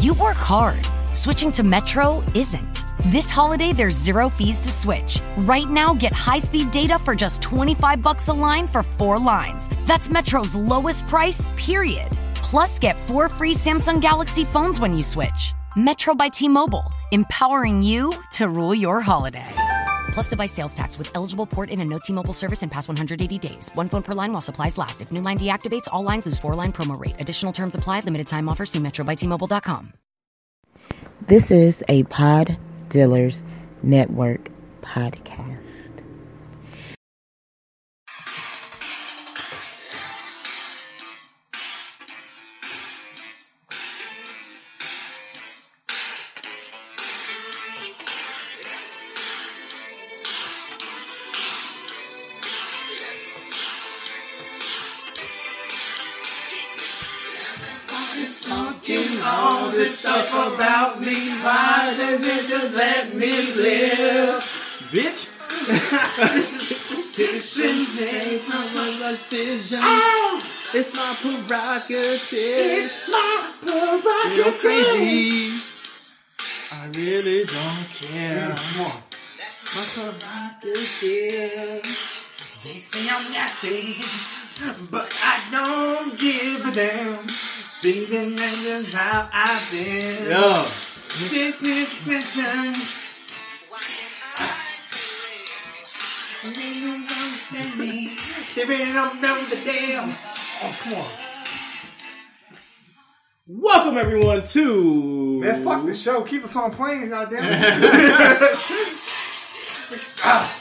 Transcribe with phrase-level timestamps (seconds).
[0.00, 0.80] You work hard.
[1.12, 2.84] Switching to Metro isn't.
[3.12, 5.20] This holiday, there's zero fees to switch.
[5.36, 9.68] Right now, get high-speed data for just 25 bucks a line for four lines.
[9.84, 12.10] That's Metro's lowest price, period.
[12.36, 15.52] Plus, get four free Samsung Galaxy phones when you switch.
[15.76, 19.52] Metro by T-Mobile, empowering you to rule your holiday.
[20.14, 23.38] Plus device sales tax with eligible port in and no T-Mobile service in past 180
[23.38, 23.70] days.
[23.74, 25.02] One phone per line while supplies last.
[25.02, 27.20] If new line deactivates, all lines lose four-line promo rate.
[27.20, 28.00] Additional terms apply.
[28.00, 28.64] Limited time offer.
[28.64, 29.92] See Metro by T-Mobile.com.
[31.26, 32.56] This is a Pod
[32.88, 33.42] Dealers
[33.82, 34.50] Network
[34.82, 35.89] podcast.
[62.10, 64.42] Why you just let me live?
[64.90, 65.30] Bitch.
[67.14, 67.38] Didn't
[68.40, 69.78] from my decision.
[69.80, 70.42] Oh!
[70.74, 72.18] It's my prerogative.
[72.34, 74.36] It's my prerogative.
[74.36, 75.54] You're crazy.
[76.72, 78.48] I really don't care.
[79.38, 81.86] That's my prerogative.
[82.64, 84.02] They say I'm nasty,
[84.90, 87.22] but I don't give a damn.
[87.78, 90.89] Thinking that is how I've been.
[91.10, 91.16] Yo.
[91.26, 92.72] This is question.
[98.54, 100.08] They really don't know the damn.
[100.62, 101.06] Oh, come on.
[103.48, 106.22] Welcome everyone to Man, fuck the show.
[106.22, 107.50] Keep the song playing, goddamn it.
[110.22, 110.56] ah.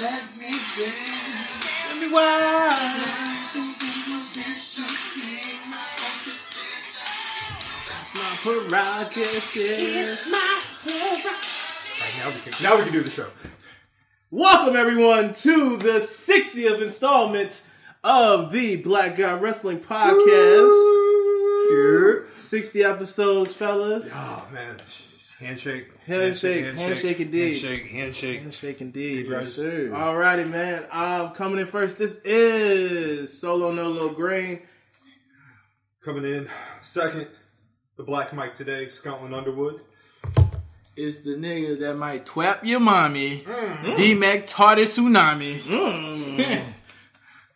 [0.00, 0.90] Let me be.
[1.86, 3.31] Tell me why.
[8.14, 9.54] That's my prerogative.
[9.64, 10.58] It's my
[12.18, 13.28] Now we, can, now we can do the show.
[14.30, 17.62] Welcome everyone to the 60th installment
[18.04, 21.68] of the Black Guy Wrestling Podcast.
[21.70, 22.26] Here.
[22.36, 24.12] 60 episodes, fellas.
[24.14, 24.76] Oh, man.
[25.38, 25.88] Handshake.
[26.04, 27.62] Handshake, handshake indeed.
[27.62, 28.42] Handshake, handshake.
[28.42, 29.26] Handshake indeed.
[29.28, 29.88] Yes, sir.
[29.90, 30.84] Alrighty, man.
[30.92, 34.60] I'm coming in first, this is Solo No Little Green.
[36.02, 36.48] Coming in
[36.82, 37.28] second,
[37.96, 39.80] the Black Mike today, Scotland Underwood.
[40.96, 43.44] It's the nigga that might twap your mommy.
[43.96, 46.64] D Mac Tardy Tsunami.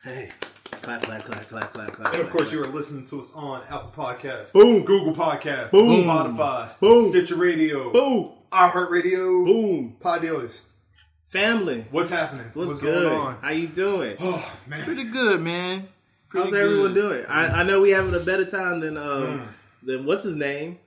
[0.03, 0.31] Hey.
[0.71, 2.13] Clap, clap, clap, clap, clap, clap.
[2.15, 4.85] And of course, you are listening to us on Apple Podcasts, Boom.
[4.85, 6.05] Google Podcasts, Boom.
[6.05, 7.09] Spotify, Boom.
[7.11, 8.31] Stitcher Radio, Boom.
[8.53, 9.97] iHeartRadio, Boom.
[9.99, 10.63] Pod Dealers.
[11.27, 11.87] Family.
[11.91, 12.53] What's happening?
[12.55, 13.03] What's, good?
[13.03, 13.39] going on?
[13.43, 14.17] How you doing?
[14.21, 14.85] Oh, man.
[14.85, 15.89] Pretty good, man.
[16.29, 17.09] Pretty How's everyone good.
[17.25, 17.27] doing?
[17.27, 19.05] I, I know we having a better time than um
[19.41, 19.49] Mm.
[19.87, 20.79] Than what's his name?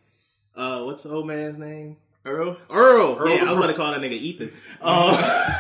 [0.55, 1.97] Uh, what's the old man's name?
[2.25, 2.57] Earl?
[2.69, 3.17] Earl.
[3.17, 4.51] Earl yeah, I was Pro- about to call that nigga Ethan.
[4.81, 5.59] Uh,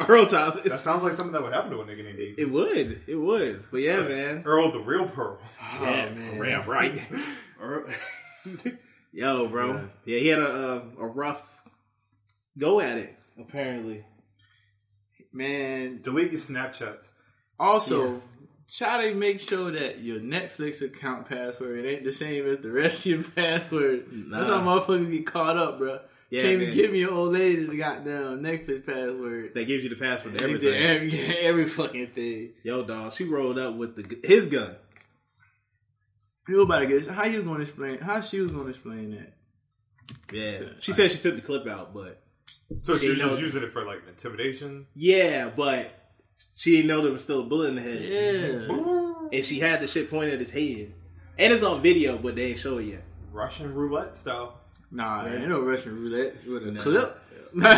[0.08, 0.62] Earl Thomas.
[0.64, 2.34] That sounds like something that would happen to a nigga named Ethan.
[2.44, 3.02] it would.
[3.06, 3.64] It would.
[3.70, 4.42] But yeah, man.
[4.44, 5.38] Earl, the real Pearl.
[5.80, 6.44] Yeah, man.
[6.44, 7.00] Yeah, right.
[7.60, 7.84] Earl.
[9.12, 9.88] Yo, bro.
[10.04, 10.18] Yeah.
[10.18, 11.62] he had a, a a rough
[12.58, 13.16] go at it.
[13.38, 14.04] Apparently.
[15.32, 16.98] Man, Delete your Snapchat.
[17.58, 18.20] also,
[18.70, 23.00] try to make sure that your Netflix account password ain't the same as the rest
[23.00, 24.06] of your password.
[24.30, 26.00] That's how motherfuckers get caught up, bro.
[26.30, 26.62] Yeah, Can't man.
[26.68, 29.52] even give me your old lady the goddamn Netflix password.
[29.54, 30.74] That gives you the password to everything.
[30.74, 32.50] Every, every fucking thing.
[32.62, 33.12] Yo, dog.
[33.14, 34.76] She rolled up with the gu- his gun.
[36.48, 37.06] Nobody gets.
[37.06, 37.98] How you gonna explain?
[37.98, 39.34] How she was gonna explain that?
[40.32, 40.68] Yeah.
[40.80, 42.22] She said she took the clip out, but
[42.78, 44.86] So she You was know- just using it for like intimidation.
[44.94, 45.92] yeah, but
[46.54, 48.02] she didn't know there was still a bullet in the head.
[48.02, 48.74] Yeah.
[48.74, 49.26] Mm-hmm.
[49.32, 50.92] And she had the shit pointed at his head.
[51.38, 53.02] And it's on video, but they ain't show it yet.
[53.32, 54.58] Russian roulette style.
[54.90, 56.80] Nah, ain't no Russian roulette with a Nah.
[56.80, 57.16] clip.
[57.52, 57.68] Nah,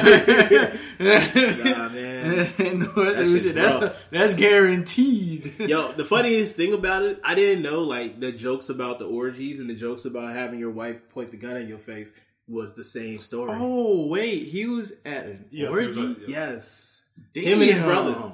[1.89, 2.53] man.
[2.59, 3.81] Ain't no Russian roulette.
[3.81, 5.55] That's, that's guaranteed.
[5.61, 9.61] Yo, the funniest thing about it, I didn't know like the jokes about the orgies
[9.61, 12.13] and the jokes about having your wife point the gun in your face
[12.49, 13.57] was the same story.
[13.59, 15.87] Oh wait, he was at an Yes, he orgy.
[15.87, 17.05] was at- Yes.
[17.35, 17.45] Damn.
[17.45, 18.33] Him and his brother.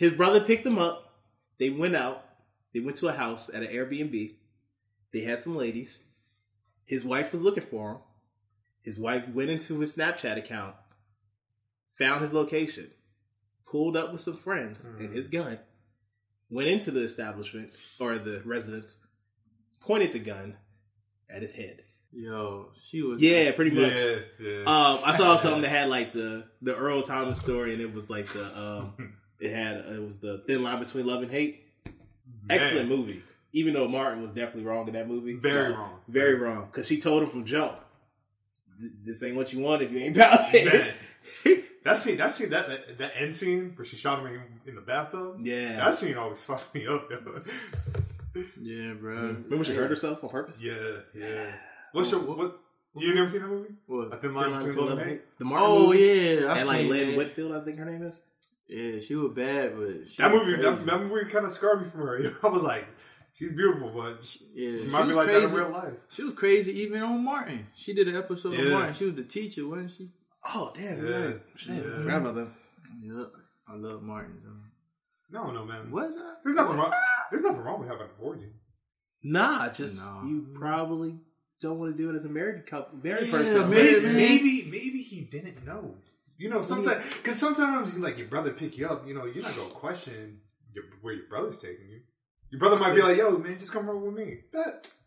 [0.00, 1.12] His brother picked him up.
[1.58, 2.24] They went out.
[2.72, 4.32] They went to a house at an Airbnb.
[5.12, 6.02] They had some ladies.
[6.86, 7.98] His wife was looking for him.
[8.80, 10.74] His wife went into his Snapchat account,
[11.92, 12.90] found his location,
[13.66, 15.58] pulled up with some friends and his gun,
[16.48, 19.00] went into the establishment or the residence,
[19.80, 20.56] pointed the gun
[21.28, 21.82] at his head.
[22.10, 23.20] Yo, she was.
[23.20, 23.92] Yeah, pretty much.
[23.92, 24.60] Yeah, yeah.
[24.60, 28.08] Um, I saw something that had like the the Earl Thomas story, and it was
[28.08, 31.64] like the um, it had uh, it was the thin line between love and hate.
[32.48, 33.22] Excellent movie.
[33.52, 35.98] Even though Martin was definitely wrong in that movie, Very No, wrong.
[36.08, 36.66] very wrong.
[36.66, 37.76] Because she told him from jump,
[39.04, 40.94] "This ain't what you want if you ain't about it." Man.
[41.82, 44.74] That scene, that scene, that, that that end scene where she shot him in, in
[44.74, 45.38] the bathtub.
[45.42, 45.76] Yeah.
[45.76, 47.08] that scene always fucked me up.
[47.10, 47.16] yo.
[48.60, 49.16] Yeah, bro.
[49.16, 49.42] Mm-hmm.
[49.44, 50.62] Remember she hurt herself on purpose.
[50.62, 50.74] yeah,
[51.14, 51.52] yeah.
[51.92, 52.58] What's your what?
[52.94, 53.74] You never seen that movie?
[53.86, 54.12] What?
[54.12, 55.38] A Thin Line Between Love and Hate.
[55.38, 55.98] The Martin Oh movie.
[56.00, 57.16] yeah, I've and like seen Lynn.
[57.16, 58.20] Whitfield, I think her name is.
[58.70, 60.70] Yeah, she was bad, but she That was movie, crazy.
[60.76, 62.20] that, that movie kind of scarred me from her.
[62.44, 62.86] I was like,
[63.34, 65.56] she's beautiful, but she, yeah, might be was like that in crazy.
[65.56, 65.92] real life.
[66.08, 67.66] She was crazy even on Martin.
[67.74, 68.66] She did an episode Yeah.
[68.66, 68.94] of Martin.
[68.94, 70.10] She was the teacher, wasn't she?
[70.54, 71.04] Oh damn!
[71.04, 71.18] Yeah.
[71.18, 72.02] Yeah, Shit, I Yeah.
[72.02, 72.48] forgot about that.
[73.02, 73.32] Yep.
[73.68, 74.40] I love Martin.
[74.44, 75.40] Though.
[75.42, 75.90] No, no, man.
[75.90, 76.36] What's that?
[76.44, 76.92] There's nothing wrong.
[77.30, 78.52] There's nothing wrong with having an orgy.
[79.22, 80.24] Nah, just Nah.
[80.26, 81.18] you probably
[81.60, 83.70] don't want to do it as a married couple, married Yeah, person.
[83.70, 85.94] Maybe, maybe, maybe he didn't know.
[86.40, 89.06] You know, sometimes because sometimes you like your brother pick you up.
[89.06, 90.38] You know, you're not gonna question
[90.72, 92.00] your, where your brother's taking you.
[92.48, 94.90] Your brother might be like, "Yo, man, just come roll with me." Bet.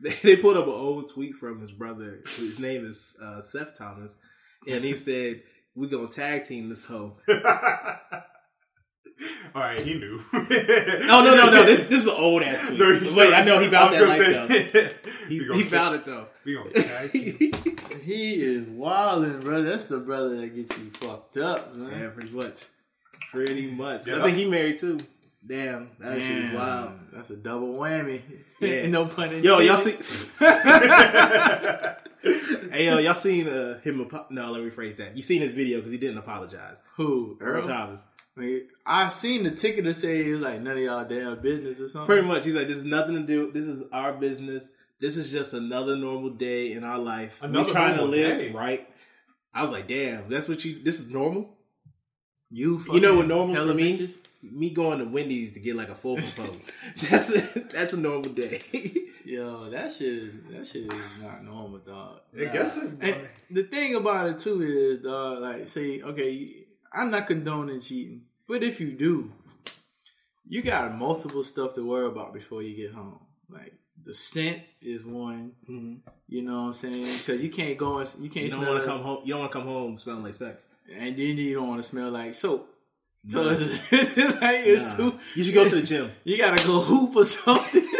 [0.00, 2.20] They, they pulled up an old tweet from his brother.
[2.36, 4.20] His name is uh, Seth Thomas,
[4.68, 5.42] and he said,
[5.74, 7.16] "We gonna tag team this hoe."
[9.52, 10.22] All right, he knew.
[10.32, 11.64] Oh no, no, no!
[11.64, 12.78] This this is an old ass tweet.
[12.78, 14.88] No, Wait, I know he about that though.
[15.28, 16.28] He, he about it though.
[16.44, 17.50] We gonna tag team.
[18.02, 19.62] He is wilding, bro.
[19.62, 22.00] That's the brother that gets you fucked up, man.
[22.00, 22.66] Yeah, pretty much.
[23.30, 24.06] Pretty much.
[24.06, 24.98] Yeah, I think he married too.
[25.46, 26.92] Damn, that shit is wild.
[27.12, 28.22] That's a double whammy.
[28.60, 28.88] Yeah.
[28.88, 29.44] no pun intended.
[29.44, 29.92] Yo, y'all see?
[32.72, 34.00] hey, yo, y'all seen uh, him?
[34.00, 35.16] Apo- no, let me rephrase that.
[35.16, 36.82] You seen his video because he didn't apologize.
[36.96, 37.38] who?
[37.40, 37.62] Earl Earl?
[37.62, 38.04] Thomas.
[38.84, 41.88] I seen the ticket to say it was like none of y'all damn business or
[41.88, 42.06] something.
[42.06, 43.52] Pretty much, he's like, "This is nothing to do.
[43.52, 44.70] This is our business.
[45.00, 47.42] This is just another normal day in our life.
[47.42, 48.50] Another we trying to normal live day.
[48.52, 48.88] right."
[49.54, 50.82] I was like, "Damn, that's what you.
[50.82, 51.54] This is normal."
[52.50, 53.98] You, You know what normal hella for me?
[53.98, 54.16] bitches?
[54.42, 56.70] Me going to Wendy's to get like a full propose.
[57.10, 58.62] that's a, that's a normal day.
[59.26, 62.20] Yo, that shit is that shit is not normal, dog.
[62.34, 67.26] I guess it, the thing about it too is, dog, like, say, okay, I'm not
[67.26, 69.30] condoning cheating, but if you do,
[70.48, 73.18] you got multiple stuff to worry about before you get home.
[73.50, 73.74] Like
[74.04, 75.52] the scent is one.
[75.68, 76.08] Mm-hmm.
[76.28, 77.18] You know what I'm saying?
[77.18, 79.20] Because you can't go and you can't You don't want to come home.
[79.24, 80.68] You don't want to come home smelling like sex.
[80.94, 82.68] and then you don't want to smell like soap.
[83.28, 83.60] So it's,
[83.92, 84.96] like it's Nah.
[85.10, 85.18] too.
[85.34, 86.12] You should go to the gym.
[86.24, 87.82] You gotta go hoop or something.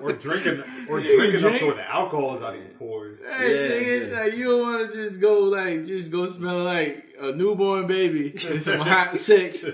[0.00, 3.20] Or drinking, or drinking up to where the alcohol is out of your pores.
[3.20, 4.20] Hey, Yeah, nigga, yeah.
[4.20, 8.34] like you don't want to just go like just go smell like a newborn baby
[8.48, 9.64] and some hot sex.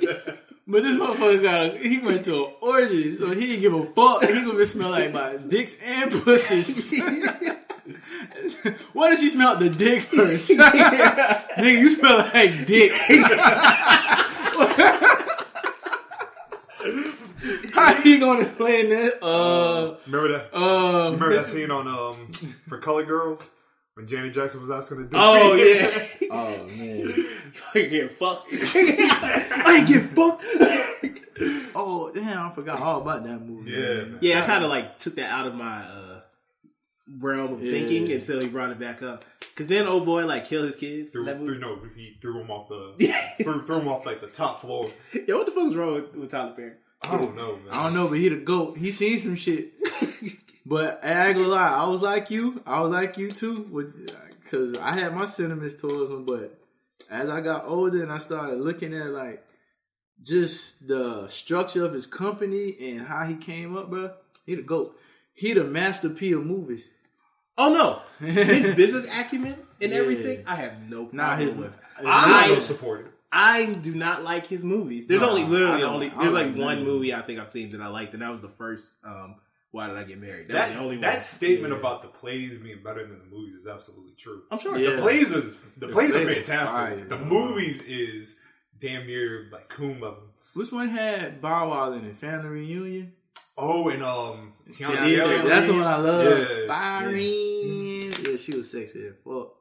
[0.70, 3.86] But this motherfucker got a, he went to an orgy, so he didn't give a
[3.86, 4.22] fuck.
[4.24, 6.92] He gonna smell like my dicks and pussies.
[8.92, 9.56] what does he smell?
[9.56, 10.50] The dick first.
[10.50, 12.92] Nigga, you smell like dick.
[17.72, 19.24] How he gonna explain that?
[19.24, 20.54] Uh, Remember that?
[20.56, 22.30] um, Remember that scene on um
[22.68, 23.50] for Color Girls
[23.98, 25.10] when Janet Jackson was asking to do?
[25.14, 27.26] Oh yeah, Oh man.
[27.74, 28.48] I get fucked.
[28.52, 30.44] I get fucked.
[31.74, 32.46] Oh damn!
[32.50, 33.72] I forgot all about that movie.
[33.72, 34.18] yeah, man.
[34.20, 36.20] Yeah, I kind of like took that out of my uh,
[37.18, 37.72] realm of Yeah.
[37.72, 39.24] thinking until he brought it back up.
[39.56, 41.10] Cause then old boy like killed his kids.
[41.10, 42.94] Threw, in threw, no, he threw him off the
[43.42, 44.88] threw, threw him off like the top floor.
[45.12, 46.72] Yeah, what the fuck is wrong with, with Tyler Perry?
[47.02, 47.66] I don't know, man.
[47.72, 48.78] I don't know, but he the goat.
[48.78, 49.72] He seen some shit.
[50.68, 52.62] But I ain't gonna lie, I was like you.
[52.66, 53.64] I was like you too,
[54.42, 56.24] because I had my sentiments towards him.
[56.24, 56.58] But
[57.10, 59.44] as I got older and I started looking at like
[60.22, 64.12] just the structure of his company and how he came up, bro,
[64.46, 64.98] he the goat.
[65.34, 66.90] He the master P of movies.
[67.56, 69.98] Oh no, his business acumen and Yeah.
[69.98, 70.44] everything.
[70.46, 71.72] I have no problem Not his with.
[71.98, 73.12] I'm I- not support it.
[73.30, 75.06] I do not like his movies.
[75.06, 77.80] There's No, only literally only there's like like one movie I think I've seen that
[77.82, 78.96] I liked, and that was the first.
[79.04, 79.36] Um,
[79.70, 80.48] Why did I get married?
[80.48, 81.78] That, That the only that statement Yeah.
[81.80, 84.42] about the plays being better than the movies is absolutely true.
[84.50, 84.76] I'm sure.
[84.78, 84.92] Yeah.
[84.96, 86.98] The plays is the, plays are plays are fantastic.
[86.98, 87.04] fire.
[87.04, 88.36] the movies is
[88.80, 90.22] damn near like coon level.
[90.54, 92.16] Which one had Bow Wow in it?
[92.16, 93.12] Family Reunion?
[93.58, 95.48] Oh, and um, Teyana Yeah, Taylor.
[95.48, 96.38] That's the one I love.
[96.38, 96.66] Yeah.
[96.68, 97.16] Byron.
[97.18, 98.36] Yeah.
[98.36, 99.54] she was sexy as fuck.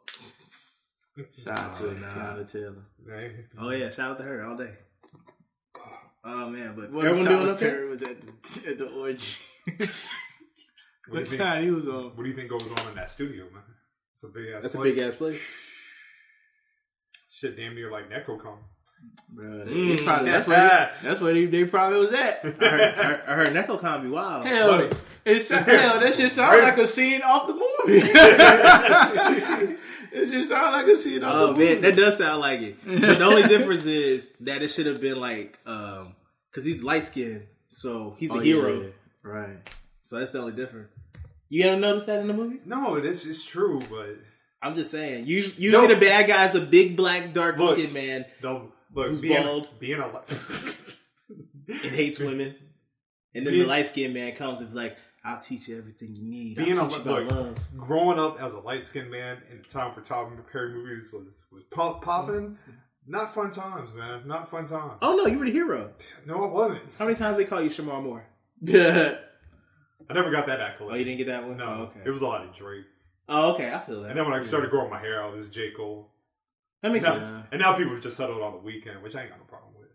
[1.43, 2.07] Shout out to Oh, nah.
[2.07, 2.85] Teyana Taylor.
[3.05, 3.31] Right?
[3.59, 4.69] Oh yeah, shout out to her all day.
[6.23, 7.71] Oh man, but What everyone Tyler doing up there?
[7.71, 9.23] Perry was at the, at the orgy.
[11.09, 12.15] What do, you think, he was on?
[12.15, 13.63] what do you think goes on in that studio, man?
[14.13, 14.63] It's a big ass.
[14.63, 14.93] That's a place.
[14.95, 15.41] big ass place.
[17.31, 18.57] Shit, damn near like Necrocom.
[19.29, 20.03] Bro, Mm.
[20.03, 22.39] probably, that's where they, that's where they, they probably was at.
[22.43, 24.45] I heard, I heard, I heard Necrocom be wild.
[24.47, 24.89] Hell, Funny.
[25.23, 25.99] it's hell.
[25.99, 28.01] That shit sounds like a scene off the movie.
[30.11, 31.73] it just sounds like a scene off Oh the movie.
[31.73, 32.77] man, that does sound like it.
[32.85, 36.15] But the only difference is that it should have been like, um,
[36.53, 38.81] cause he's light skinned So he's the Oh, hero.
[38.81, 38.87] yeah,
[39.27, 39.57] right?
[40.03, 40.89] So that's the only difference.
[41.49, 42.61] You ever notice that in the movies?
[42.65, 44.17] No, this is true, but
[44.61, 45.27] I'm just saying.
[45.27, 45.93] Usually, usually No.
[45.93, 47.77] the bad guy's a big black dark Look.
[47.77, 49.69] skinned man no, look, Who's being, bald?
[49.79, 50.07] being a
[51.67, 52.55] and hates women,
[53.33, 56.15] and then Being- the light skinned man comes and is like, "I'll teach you everything
[56.15, 56.59] you need.
[56.59, 59.57] I'll being a you about look, love." growing up as a light skinned man in
[59.59, 62.57] the time for Tom and Perry movies was was pop, popping.
[63.09, 64.27] Not fun times, man.
[64.27, 64.97] Not fun times.
[65.01, 65.91] Oh no, you were the hero.
[66.25, 66.81] No, I wasn't.
[66.99, 68.25] How many times they call you Shemar Moore?
[68.61, 69.17] Yeah.
[70.09, 70.93] I never got that accolade.
[70.93, 71.57] Oh, you didn't get that one.
[71.57, 71.99] No, Oh, okay.
[72.05, 72.85] it was a lot of Drake.
[73.27, 73.73] Oh, okay.
[73.73, 74.09] I feel that.
[74.11, 76.11] And then when I started growing my hair, I was J Cole.
[76.81, 77.29] that makes Now- sense.
[77.31, 77.43] Yeah.
[77.51, 79.73] And now people have just settled on the Weeknd, which I ain't got no problem
[79.77, 79.89] with.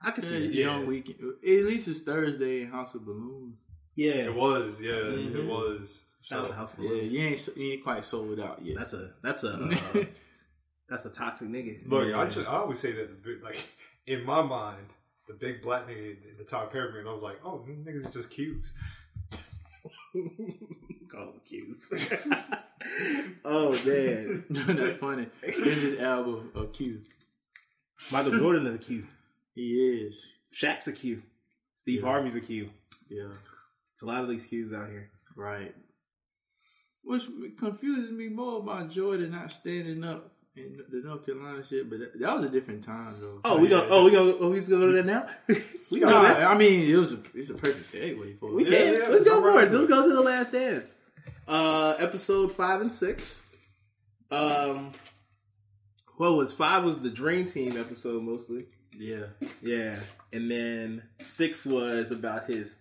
[0.00, 0.54] I can see Yeah, it.
[0.54, 1.20] Young Weeknd.
[1.42, 3.56] At least it's Thursday in House of Balloons.
[3.94, 5.34] Yeah, It was, yeah, Mhm.
[5.34, 6.02] it was.
[6.22, 7.12] So, House of Balloons.
[7.12, 8.76] Yeah, you ain't you ain't quite sold out yet.
[8.76, 9.50] That's a that's a
[9.94, 10.04] uh,
[10.88, 11.86] that's a toxic nigga.
[11.88, 12.20] look, Yeah.
[12.20, 13.62] I, just, I always say that, like,
[14.06, 14.86] in my mind,
[15.26, 18.12] the big black nigga in the Tyler Perry movie, I was like, oh, niggas are
[18.12, 18.72] just cubes.
[21.10, 21.92] Call them cues.
[23.44, 24.44] oh man,
[24.76, 25.26] That's funny.
[25.44, 27.02] Ninja's album a Q.
[28.10, 29.06] Michael Jordan is a Q.
[29.54, 30.30] He is.
[30.54, 31.22] Shaq's a Q.
[31.76, 32.06] Steve Yeah.
[32.06, 32.70] Harvey's a Q.
[33.08, 33.32] Yeah.
[33.92, 35.10] It's a lot of these Qs out here.
[35.34, 35.74] Right.
[37.04, 37.24] Which
[37.58, 42.18] confuses me more about Jordan not standing up in the North Carolina shit, but that,
[42.18, 43.40] that was a different time though.
[43.44, 43.86] Oh, we go.
[43.90, 44.38] Oh, we go.
[44.38, 45.26] Oh, he's going to that now.
[45.90, 46.22] we no, go.
[46.22, 46.42] that.
[46.42, 48.70] I mean it was a, it's a perfect segue for We it.
[48.70, 48.94] Can.
[49.02, 49.70] yeah, Let's go go for it.
[49.70, 50.96] Let's go to the last dance.
[51.46, 53.42] Uh, episode five and six.
[54.30, 54.92] Um,
[56.16, 58.66] what was five was the Dream Team episode mostly.
[58.98, 59.26] Yeah.
[59.62, 59.98] Yeah,
[60.32, 62.76] and then six was about his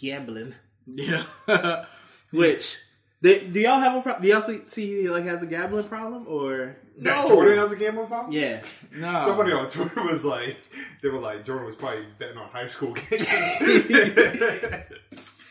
[0.00, 0.54] gambling.
[0.86, 1.24] Yeah.
[2.30, 2.78] Which
[3.26, 4.22] do, do y'all have a problem?
[4.22, 7.76] Do y'all see, see he like has a gambling problem or That Jordan has a
[7.76, 8.32] gambling problem?
[8.32, 8.62] yeah?
[8.96, 9.24] no.
[9.24, 10.56] Somebody on Twitter was like,
[11.02, 13.26] they were like, Jordan was probably betting on high school games.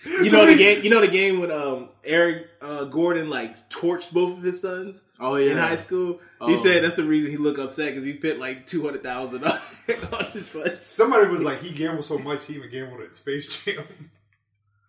[0.06, 0.84] You know the game.
[0.84, 5.04] You know the game when um Eric uh, Gordon like torched both of his sons
[5.20, 5.54] Oh yeah.
[5.54, 6.20] in high school.
[6.40, 6.48] Oh.
[6.48, 9.44] He said that's the reason he looked upset because he put like two hundred thousand
[9.46, 9.52] on
[10.14, 10.86] on his sons.
[10.86, 14.12] Somebody was like, he gambled so much, he even gambled at Space Jam.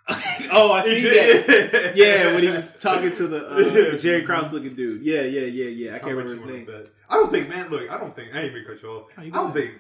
[0.53, 1.93] oh, I see that.
[1.97, 3.99] Yeah, when he was talking to the uh, Yeah.
[3.99, 5.03] Jerry Krause looking dude.
[5.03, 5.95] Yeah, yeah, yeah, yeah.
[5.97, 6.77] I can't much remember you his name.
[6.85, 6.91] bet?
[7.09, 7.69] I don't think, man.
[7.71, 8.35] Look, I don't think.
[8.35, 9.07] I ain't even cut you off.
[9.21, 9.73] You I don't think.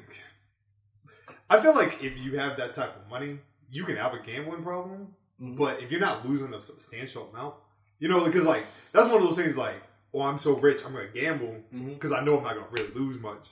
[1.48, 3.38] I feel like if you have that type of money,
[3.70, 5.14] you can have a gambling problem.
[5.40, 5.56] Mm-hmm.
[5.56, 7.54] But if you're not losing a substantial amount,
[8.00, 9.56] you know, because like that's one of those things.
[9.56, 9.80] Like,
[10.12, 11.94] oh, I'm so rich, I'm going to gamble Mm-hmm.
[11.94, 13.48] because I know I'm not going to really lose much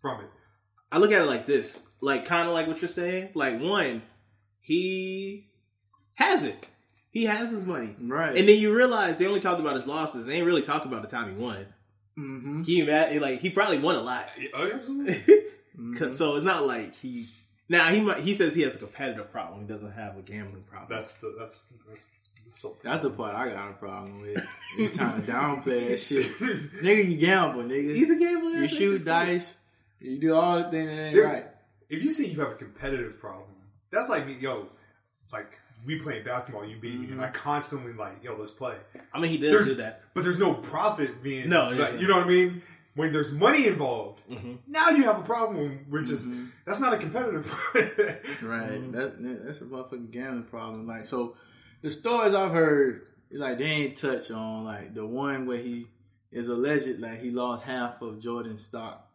[0.00, 0.30] from it.
[0.90, 3.30] I look at it like this, like kind of like what you're saying.
[3.34, 4.02] Like one,
[4.60, 5.48] he
[6.16, 6.68] has it.
[7.10, 8.36] He has his money, Right.
[8.36, 10.26] and then you realize they only talked about his losses.
[10.26, 11.66] They ain't really talk about the time he won.
[12.18, 12.62] mm-hmm.
[12.62, 12.84] He
[13.18, 14.28] like he probably won a lot.
[14.54, 15.22] Oh, absolutely.
[15.98, 17.26] 'Cause- So it's not like he
[17.68, 19.60] now he might, he says he has a competitive problem.
[19.62, 20.88] He doesn't have a gambling problem.
[20.98, 22.10] that's the that's that's.
[22.44, 24.38] that's so That's the part I got a problem with.
[24.78, 26.26] You trying to downplay that shit.
[26.82, 27.94] nigga, you gamble, nigga.
[27.94, 28.50] He's a gambler.
[28.60, 29.10] you shoot it's good.
[29.10, 29.54] dice.
[30.00, 31.46] You do all the things that ain't There- right.
[31.88, 33.48] if you say you have a competitive problem,
[33.90, 34.68] that's like me, yo,
[35.32, 35.50] like
[35.86, 38.74] we playing basketball, you beat me, and I constantly like, yo, let's play.
[39.14, 40.02] I mean, he does There's- do that.
[40.14, 42.62] But there's no profit being No, like, you know what I mean.
[42.96, 44.54] When there's money involved, Mm-hmm.
[44.66, 45.86] now you have a problem.
[45.90, 46.26] We're just
[46.64, 47.46] that's not a competitive.
[48.42, 48.92] Right.
[48.92, 50.86] That that's a motherfucking gambling problem.
[50.86, 51.36] Like so,
[51.82, 55.86] the stories I've heard, like they ain't touch on like the one where he
[56.32, 59.08] is alleged like he lost half of Jordan's stock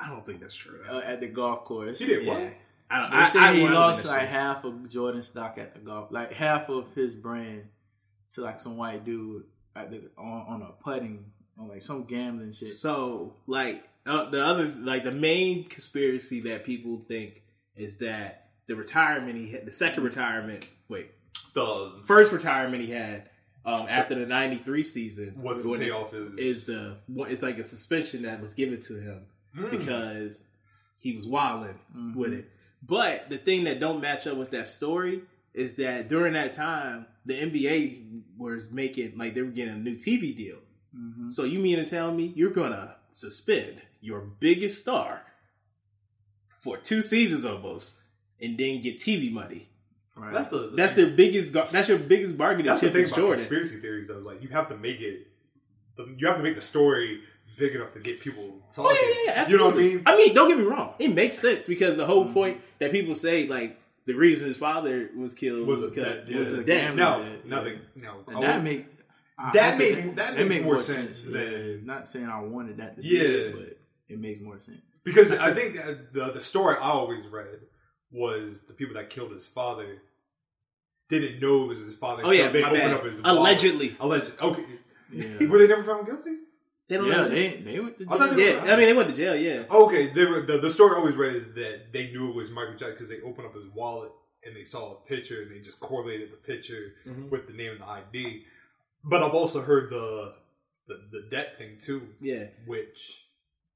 [0.00, 0.80] I don't think that's true.
[0.90, 1.98] uh, at the golf course.
[1.98, 2.32] he did Yeah.
[2.32, 2.52] what?
[2.90, 3.10] I don't.
[3.10, 5.74] They I, say I, he I don't lost like that's half of Jordan stock at
[5.74, 7.64] the golf, like half of his brand
[8.32, 9.44] to like some white dude
[9.76, 11.26] at the on, on a putting
[11.58, 12.68] on like some gambling shit.
[12.68, 17.42] So, like uh, the other, like the main conspiracy that people think
[17.76, 21.10] is that the retirement he had, the second retirement, wait,
[21.54, 23.28] The first retirement he had
[23.66, 27.42] um, after the '93 season was the when it- payoff is, is the one- it's
[27.42, 29.26] like a suspension that was given to him
[29.56, 29.70] Mm.
[29.70, 30.44] because
[30.98, 32.18] he was wilding Mm-hmm.
[32.18, 32.50] with it.
[32.82, 35.22] But the thing that don't match up with that story
[35.54, 39.96] is that during that time, the NBA was making like they were getting a new
[39.96, 40.58] TV deal.
[40.96, 41.28] Mm-hmm.
[41.30, 45.22] So you mean to tell me you're gonna suspend your biggest star
[46.60, 48.00] for two seasons almost,
[48.40, 49.68] and then get TV money?
[50.16, 50.34] Right.
[50.34, 51.52] that's the That's their biggest.
[51.52, 53.36] That's your biggest bargaining that's the chip thing is about Jordan.
[53.36, 54.18] conspiracy theories though.
[54.18, 55.28] Like you have to make it,
[56.16, 57.20] you have to make the story
[57.58, 58.96] big enough to get people talking.
[58.98, 60.02] Oh yeah, yeah, yeah, You know what I mean?
[60.06, 60.94] I mean, don't get me wrong.
[60.98, 62.34] It makes sense because the whole mm-hmm.
[62.34, 66.28] point that people say, like, the reason his father was killed Was was, a because
[66.28, 66.96] debt, was a debt.
[66.96, 66.96] Gambling.
[66.96, 67.78] No, Yeah, nothing.
[67.96, 68.86] No, And I that would- make
[69.40, 72.26] I- That I made- think that it makes make more sense Yeah, than- not saying
[72.26, 73.22] I wanted that to Yeah.
[73.22, 74.80] be, but it makes more sense.
[75.04, 77.60] Because I think that the the story I always read
[78.10, 80.02] was the people that killed his father
[81.08, 82.22] didn't know it was his father.
[82.24, 82.94] Oh, yeah, they my opened bad.
[82.94, 83.38] up his wallet.
[83.38, 83.96] Allegedly.
[84.00, 84.32] Alleged.
[84.40, 84.64] Okay.
[85.12, 85.46] Yeah.
[85.48, 86.36] Were they never found guilty?
[86.88, 87.28] They don't Yeah, know.
[87.28, 88.36] they they went to I thought jail.
[88.36, 89.36] they yeah, I mean, they went to jail.
[89.36, 89.64] Yeah.
[89.70, 92.50] Okay, they were, the, the story I always read is that they knew it was
[92.50, 94.10] Michael Jackson because they opened up his wallet
[94.46, 97.28] and they saw a picture and they just correlated the picture Mm-hmm.
[97.28, 98.44] with the name and the ID.
[99.04, 100.34] But I've also heard the
[100.86, 102.44] the, the debt thing too, Yeah.
[102.66, 103.26] which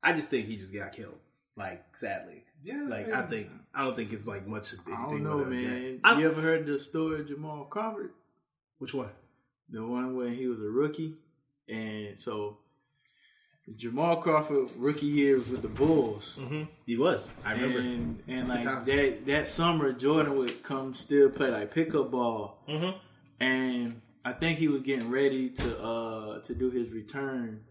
[0.03, 1.19] I just think he just got killed.
[1.55, 2.45] Like, sadly.
[2.65, 5.05] yeah, Like, I think I don't think it's like much of anything.
[5.05, 5.55] I don't know, with that.
[5.55, 6.01] man.
[6.03, 8.13] I- you ever heard the story of Jamal Crawford?
[8.79, 9.11] Which one?
[9.69, 11.15] The one when he was a rookie,
[11.69, 12.57] and so
[13.77, 16.39] Jamal Crawford rookie year was with the Bulls.
[16.41, 16.63] Mm-hmm.
[16.87, 17.31] He was.
[17.45, 17.79] I remember.
[17.79, 22.95] And and like that that summer, Jordan would come still play like pickup ball, Mhm.
[23.41, 27.65] and I think he was getting ready to uh to do his return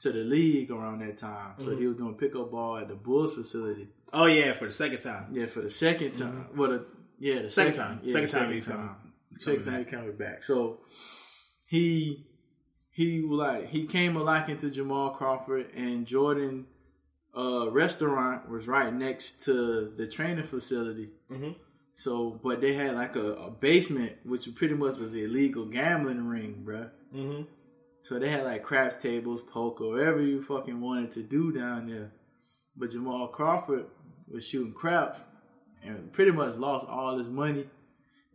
[0.00, 1.54] to the league around that time.
[1.58, 1.80] So Mm-hmm.
[1.80, 3.88] he was doing pickup ball at the Bulls facility.
[4.12, 5.26] Oh yeah, for the second time.
[5.32, 6.46] Yeah, for the second time.
[6.56, 6.86] Well, the,
[7.18, 8.00] yeah, the Second second, time.
[8.02, 8.94] Yeah, Second the time he's coming-
[9.38, 10.42] Second time he coming back.
[10.44, 10.80] So
[11.68, 12.26] he
[13.00, 16.66] he like he came a liking to Jamal Crawford and Jordan.
[17.34, 21.08] Uh, restaurant was right next to the training facility.
[21.30, 21.54] Mhm.
[21.94, 26.26] So, but they had like a, a basement, which pretty much was an illegal gambling
[26.26, 26.90] ring, bruh.
[27.14, 27.42] Mm-hmm.
[28.02, 32.12] So they had like craps tables, poker, whatever you fucking wanted to do down there.
[32.76, 33.86] But Jamal Crawford
[34.28, 35.20] was shooting craps
[35.82, 37.66] and pretty much lost all his money.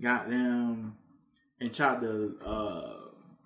[0.01, 0.95] Got them
[1.59, 2.94] and tried to uh,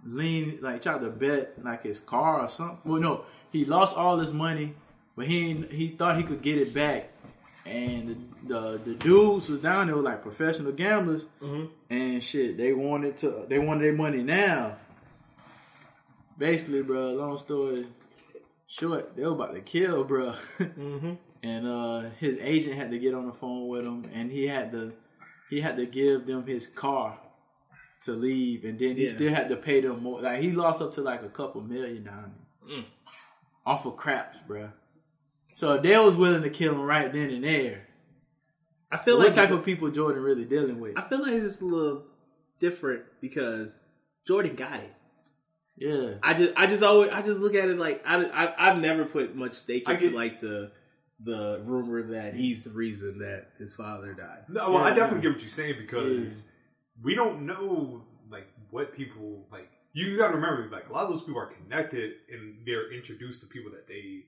[0.05, 2.79] lean, like tried to bet like his car or something.
[2.83, 4.75] Well, no, he lost all his money,
[5.15, 7.11] but he he thought he could get it back.
[7.65, 11.25] And the the, the dudes was down there were like professional gamblers,
[11.89, 12.57] and shit.
[12.57, 14.77] They wanted to they wanted their money now
[16.39, 17.11] basically, bro.
[17.11, 17.85] Long story
[18.65, 20.33] short, they were about to kill, bro.
[20.57, 21.13] Mm-hmm.
[21.43, 24.71] and uh, his agent had to get on the phone with him, and he had
[24.71, 24.93] to
[25.49, 27.19] he had to give them his car
[28.01, 29.13] to leave, and then he Yeah.
[29.13, 30.21] still had to pay them more.
[30.21, 32.33] Like he lost up to like a couple million down
[32.67, 32.85] there mm.
[33.65, 34.69] off of craps, bro.
[35.55, 37.87] So if they was willing to kill him right then and there,
[38.91, 40.97] I feel what like type it's- of people Jordan really dealing with?
[40.97, 42.03] I feel like it's a little
[42.59, 43.79] different because
[44.25, 44.93] Jordan got it.
[45.77, 48.81] Yeah, I just, I just always, I just look at it like I, I I've
[48.81, 50.71] never put much stake into get- like the
[51.21, 54.43] the rumor that he's the reason that his father died.
[54.49, 54.95] No, well, I Yeah.
[54.95, 56.47] definitely get what you're saying because
[57.03, 59.69] we don't know like what people like.
[59.93, 63.41] You got to remember, like a lot of those people are connected and they're introduced
[63.41, 64.25] to people that they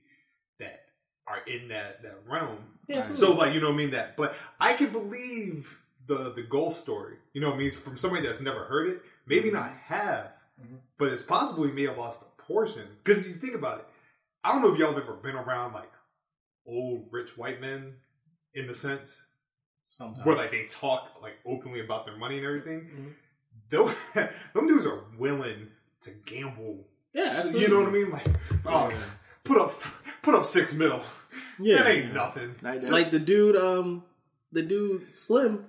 [0.58, 0.86] that
[1.26, 2.58] are in that that realm.
[2.88, 6.42] Yeah, so like you know what I mean that, but I can believe the the
[6.42, 7.16] golf story.
[7.32, 9.02] You know what I mean from somebody that's never heard it.
[9.26, 9.56] Maybe Mm-hmm.
[9.56, 10.32] not have,
[10.98, 13.86] but it's possible he may have lost a portion because you think about it.
[14.42, 15.92] I don't know if y'all have ever been around like
[16.66, 17.94] old rich white men
[18.54, 19.24] in the sense
[19.92, 20.24] Sometimes.
[20.24, 23.12] where like they talk like openly about their money and everything.
[23.70, 23.90] Mm-hmm.
[24.54, 25.68] Them dudes are willing
[26.00, 26.86] to gamble.
[27.12, 27.60] Yeah, absolutely.
[27.60, 28.10] you know what I mean.
[28.10, 28.26] Like,
[28.64, 28.90] oh,
[29.44, 29.74] put up
[30.22, 31.02] put up six mil.
[31.60, 31.82] Yeah.
[31.82, 32.54] that ain't nothing.
[32.62, 34.04] like It's like the dude, um,
[34.50, 35.66] the dude Slim,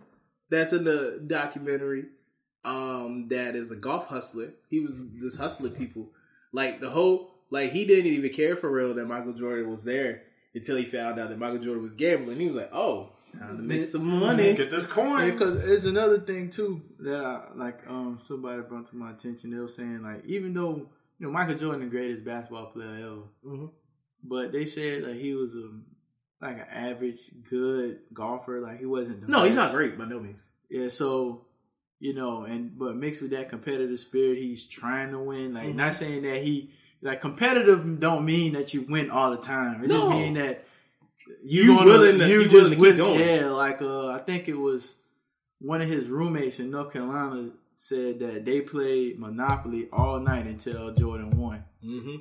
[0.50, 2.06] that's in the documentary.
[2.64, 4.54] Um, that is a golf hustler.
[4.70, 6.12] He was this hustler people.
[6.54, 10.24] Like the whole, like he didn't even care for real that Michael Jordan was there
[10.56, 12.40] until he found out that Michael Jordan was gambling.
[12.40, 15.32] He was like, "Oh, time to make some money." Get this coin.
[15.32, 17.80] because it's another thing too that I like.
[17.88, 19.52] Um, somebody brought to my attention.
[19.52, 23.22] They were saying like, even though you know Michael Jordan the greatest basketball player ever,
[23.56, 23.70] Mhm.
[24.24, 25.70] but they said like he was a
[26.42, 27.20] like an average
[27.50, 28.60] good golfer.
[28.60, 29.22] Like he wasn't.
[29.22, 30.44] The No, he's not great by no means.
[30.70, 31.46] Yeah, so
[32.00, 35.54] you know, and but mixed with that competitive spirit, he's trying to win.
[35.54, 39.84] Like not saying that he like competitive don't mean that you win all the time.
[39.84, 40.10] It just No.
[40.10, 40.66] mean that
[41.44, 43.20] You you willing to- you you just willing to keep with- going.
[43.20, 44.96] Yeah, like uh, I think it was
[45.60, 50.94] one of his roommates in North Carolina said that they played Monopoly all night until
[50.94, 51.64] Jordan won.
[51.84, 52.16] Mm-hmm.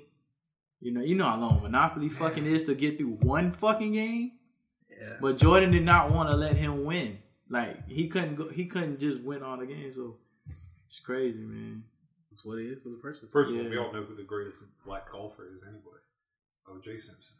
[0.80, 4.32] You know, you know how long Monopoly fucking is to get through one fucking game.
[4.90, 5.16] Yeah.
[5.20, 7.18] But Jordan did not want to let him win.
[7.48, 9.94] Like he couldn't go, he couldn't just win all the games.
[9.94, 10.16] So
[10.86, 11.84] it's crazy, man.
[12.30, 13.28] That's what he is as a person.
[13.30, 13.70] First of all, Yeah.
[13.70, 16.00] we all know who the greatest black golfer is anyway.
[16.68, 16.96] O.J.
[16.98, 17.36] Simpson.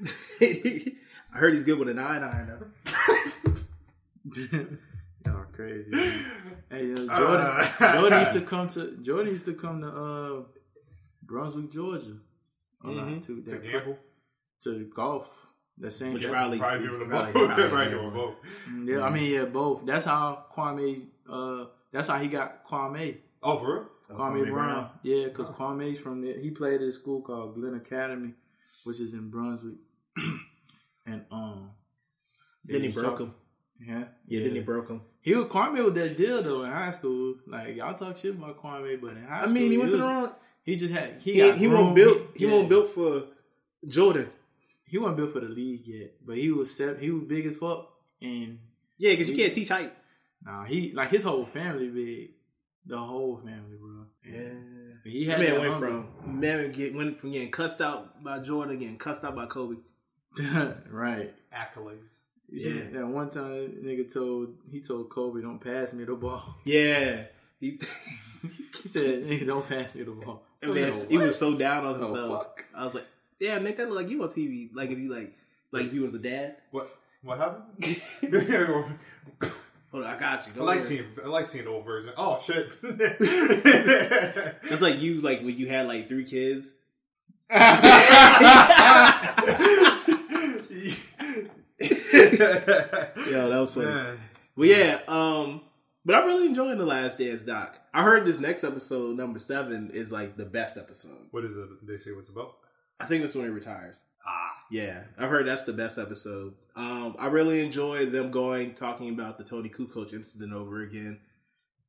[0.00, 0.10] No.
[1.34, 2.70] I heard he's good with an nine iron.
[2.84, 3.52] though.
[5.26, 5.90] Y'all crazy.
[5.90, 6.24] Man.
[6.70, 7.92] Hey, yo, Jordan, Uh.
[8.00, 10.42] Jordan used to come to Jordan used to come to uh,
[11.22, 12.16] Brunswick, Georgia.
[12.84, 13.26] Oh, no, Mhm.
[13.26, 13.98] to, To gamble.
[14.64, 15.28] to golf.
[15.78, 16.14] The same.
[16.14, 17.32] Which that- probably, Probably doing them both.
[17.32, 18.34] probably Probably the doing both.
[18.84, 19.84] Yeah, I mean, yeah, both.
[19.84, 21.06] That's how Kwame.
[21.28, 23.16] Uh, that's how he got Kwame.
[23.42, 23.86] Oh, for real?
[24.18, 24.90] Kwame, Brown.
[25.02, 26.38] Yeah, because Kwame's from there.
[26.38, 28.34] He played at a school called Glynn Academy,
[28.84, 29.76] which is in Brunswick.
[31.06, 31.70] and um.
[32.64, 33.34] Then he broke him.
[33.80, 35.02] Yeah, Yeah, then he broke him.
[35.20, 37.34] He was Kwame with that deal though in high school.
[37.46, 39.90] Like y'all talk shit about Kwame, but in high I school, I mean, he went
[39.90, 40.32] to the wrong.
[40.64, 41.96] He just had he He, he won't groomed.
[41.96, 42.18] built.
[42.36, 42.52] He yeah.
[42.52, 43.24] won't built for
[43.86, 44.30] Jordan.
[44.88, 46.98] He wasn't built for the league yet, but he was step.
[47.00, 47.88] He was big as fuck,
[48.22, 48.58] and
[48.98, 49.92] Yeah, because you can't teach height.
[50.42, 52.30] nah, he like his whole family big.
[52.86, 54.06] The whole family, bro.
[54.24, 54.54] Yeah.
[55.06, 56.04] He That had man that went hunger.
[56.24, 59.76] from man get went from getting cussed out by Jordan, getting cussed out by Kobe.
[60.90, 61.34] right.
[61.54, 62.18] Accolades.
[62.48, 62.84] You see, Yeah.
[62.92, 67.24] That one time, nigga told he told Kobe, "Don't pass me the ball." Yeah,
[67.60, 67.78] he,
[68.82, 71.84] He said, "Nigga, don't pass me the ball." that man, oh, he was so down
[71.86, 72.42] on Oh, himself.
[72.44, 72.64] fuck.
[72.74, 73.06] I was like,
[73.40, 74.70] yeah, Nick, that look like you on TV.
[74.72, 75.32] Like if you like,
[75.72, 76.56] like if you was a dad.
[76.70, 78.98] What what happened?
[79.96, 80.60] Hold on, I got you.
[80.60, 80.88] I like ahead.
[80.88, 82.12] seeing I like seeing the old version.
[82.18, 82.70] Oh shit.
[84.68, 86.74] It's like you like when you had like three kids.
[87.50, 87.56] Yo,
[93.48, 93.86] that was funny.
[93.86, 94.18] Man.
[94.54, 95.62] Well, yeah, um,
[96.04, 97.80] but I'm really enjoying the Last Dance doc.
[97.94, 101.28] I heard this next episode, number seven, is like the best episode.
[101.30, 101.86] What is it?
[101.86, 102.56] They say what's about?
[103.00, 104.02] I think that's when he retires.
[104.26, 106.54] Ah, Yeah, I've heard that's the best episode.
[106.74, 111.20] Um, I really enjoyed them going talking about the Toni Kukoc incident over again,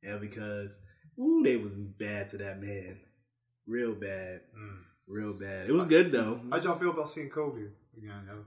[0.04, 0.80] and because
[1.18, 3.00] ooh, they was bad to that man,
[3.66, 4.78] real bad, Mm.
[5.08, 5.68] real bad.
[5.68, 6.40] It was good though.
[6.50, 7.62] how'd y'all feel about seeing Kobe
[7.96, 8.22] again?
[8.28, 8.44] yo?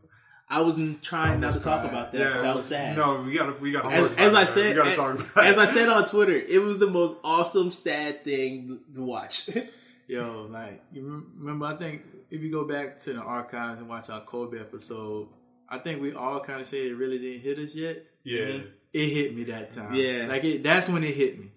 [0.49, 2.19] I was trying not to talk about that.
[2.19, 2.97] Yeah, that was sad.
[2.97, 3.87] No, we gotta we gotta.
[3.89, 4.97] As, as I said, as,
[5.37, 9.49] as I said on Twitter, it was the most awesome, sad thing to watch.
[10.07, 11.65] Yo, like you remember?
[11.67, 12.01] I think
[12.31, 15.27] if you go back to the archives and watch our Kobe episode,
[15.69, 18.03] I think we all kind of say it really didn't hit us yet.
[18.23, 18.59] yeah.
[18.93, 19.93] It hit me that time.
[19.93, 20.25] Yeah.
[20.27, 20.63] like it.
[20.63, 21.49] That's when it hit me.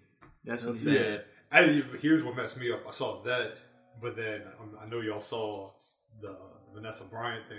[0.45, 1.09] That's when That's it hit sad.
[1.09, 1.25] me.
[1.83, 1.91] Yeah.
[1.97, 2.83] I, here's what messed me up.
[2.87, 3.55] I saw that,
[4.01, 5.71] but then um, I know y'all saw
[6.21, 6.37] the
[6.73, 7.59] Vanessa Bryant thing,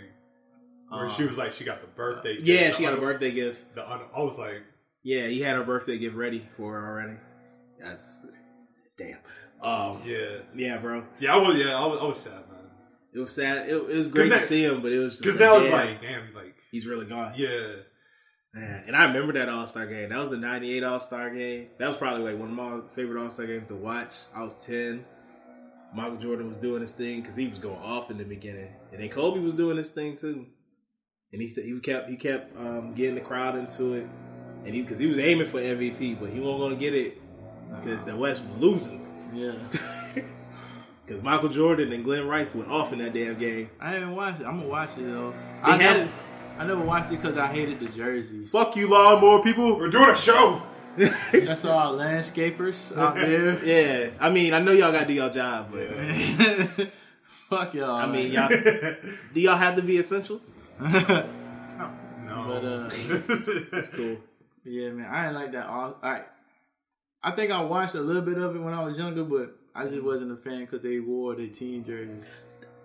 [0.88, 2.36] where Uh, she was like, she got the birthday.
[2.36, 3.76] gift, yeah, the she got a birthday gift.
[3.76, 4.62] The un- I was like,
[5.04, 7.18] Yeah, he had her birthday gift ready for her already.
[7.80, 8.26] That's
[8.98, 9.20] damn.
[9.62, 11.04] Um, yeah, yeah, bro.
[11.20, 12.55] yeah, I was, yeah, I was, I was sad, man.
[13.16, 13.70] It was sad.
[13.70, 15.58] It, it was great that- to see him, but it was just Because like, now
[15.58, 17.34] it's yeah, like, damn, like, he's really gone.
[17.38, 17.68] yeah,
[18.54, 20.10] Man, and I remember that All Star game.
[20.10, 21.68] That was the '98 All Star game.
[21.80, 24.14] That was probably like one of my favorite All Star games to watch.
[24.36, 25.06] I was ten.
[25.94, 29.02] Michael Jordan was doing his thing because he was going off in the beginning, and
[29.02, 30.46] then Kobe was doing his thing too.
[31.32, 34.08] And he he kept he kept um, getting the crowd into it,
[34.66, 37.22] and he because he was aiming for MVP, but he wasn't going to get it
[37.78, 39.02] because the West was losing.
[39.34, 39.52] Yeah,
[41.06, 43.70] Because Michael Jordan and Glen Rice went off in that damn game.
[43.80, 44.46] I haven't watched it.
[44.46, 45.32] I'm gonna watch it though.
[45.32, 46.10] They I had never, it.
[46.58, 48.50] I never watched it because I hated the jerseys.
[48.50, 49.78] Fuck you, lawnmower people.
[49.78, 50.62] we're doing a show.
[50.98, 53.64] That's all landscapers out there.
[53.64, 55.88] Yeah, I mean, I know y'all got to do y'all job, but
[57.50, 57.92] Fuck y'all.
[57.92, 60.42] I mean, y'all do y'all have to be essential?
[60.82, 61.92] It's no,
[62.48, 62.90] But, uh,
[63.72, 64.18] That's cool.
[64.64, 65.68] Yeah, man, I didn't like that.
[65.68, 66.22] All I,
[67.22, 69.86] I think I watched a little bit of it when I was younger, but I
[69.88, 72.30] just wasn't a fan because they wore their team jerseys.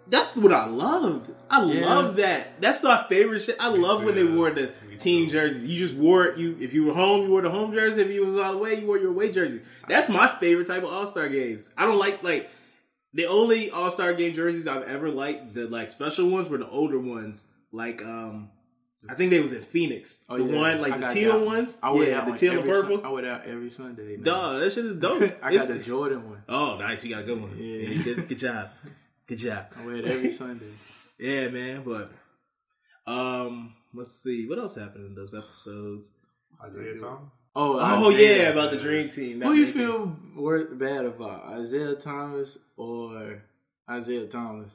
[0.09, 1.31] That's what I loved.
[1.49, 1.87] I Yeah.
[1.87, 2.61] love that.
[2.61, 3.57] That's my favorite shit.
[3.61, 5.33] I love when they wore the Me team too.
[5.33, 5.71] jerseys.
[5.71, 6.37] You just wore it.
[6.37, 8.03] You if you were home, you wore the home jersey.
[8.03, 9.61] If you was all the way, you wore your away jersey.
[9.89, 11.73] That's my favorite type of All Star games.
[11.79, 12.51] I don't like like
[13.15, 15.55] the only All Star game jerseys I've ever liked.
[15.55, 17.47] The like special ones were the older ones.
[17.71, 18.51] Like um,
[19.09, 20.21] I think they was in Phoenix.
[20.29, 20.59] Oh, the yeah.
[20.61, 21.47] one like I the got teal that.
[21.47, 21.79] ones.
[21.83, 23.07] I wear yeah, the teal and every Sun- purple.
[23.07, 24.17] I wear that every Sunday.
[24.17, 24.23] Man.
[24.23, 25.23] Dog, that shit is dope.
[25.43, 26.43] I got It's- the Jordan one.
[26.49, 27.03] Oh, nice.
[27.03, 27.57] You got a good one.
[27.57, 27.65] Yeah.
[27.77, 28.69] Yeah, you did- good job.
[29.27, 29.67] Good job.
[29.81, 30.67] I wear it every Sunday.
[31.19, 31.83] Yeah, man.
[31.85, 32.11] But
[33.07, 36.13] um, let's see what else happened in those episodes.
[36.63, 37.33] Isaiah Thomas.
[37.57, 38.43] Oh, Oh Isaiah.
[38.43, 39.41] yeah, about the dream team.
[39.41, 43.43] Who Not you making- feel wor- bad about, Isaiah Thomas or
[43.91, 44.71] Isaiah Thomas?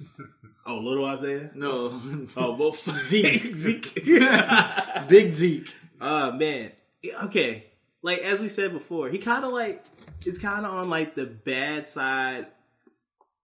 [0.66, 1.50] Oh, little Isaiah.
[1.54, 2.00] No,
[2.36, 3.54] Oh, both Zeke.
[3.56, 4.04] Zeke.
[5.08, 5.68] Big Zeke.
[6.00, 6.72] uh man.
[7.24, 7.66] Okay.
[8.02, 9.84] Like as we said before, he kind of like
[10.26, 12.46] is kind of on like the bad side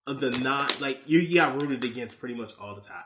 [0.06, 3.04] of the not like you, you got rooted against pretty much all the time,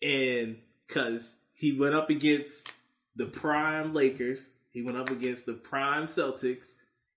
[0.00, 2.68] and because he went up against
[3.16, 6.74] the prime Lakers, he went up against the prime Celtics,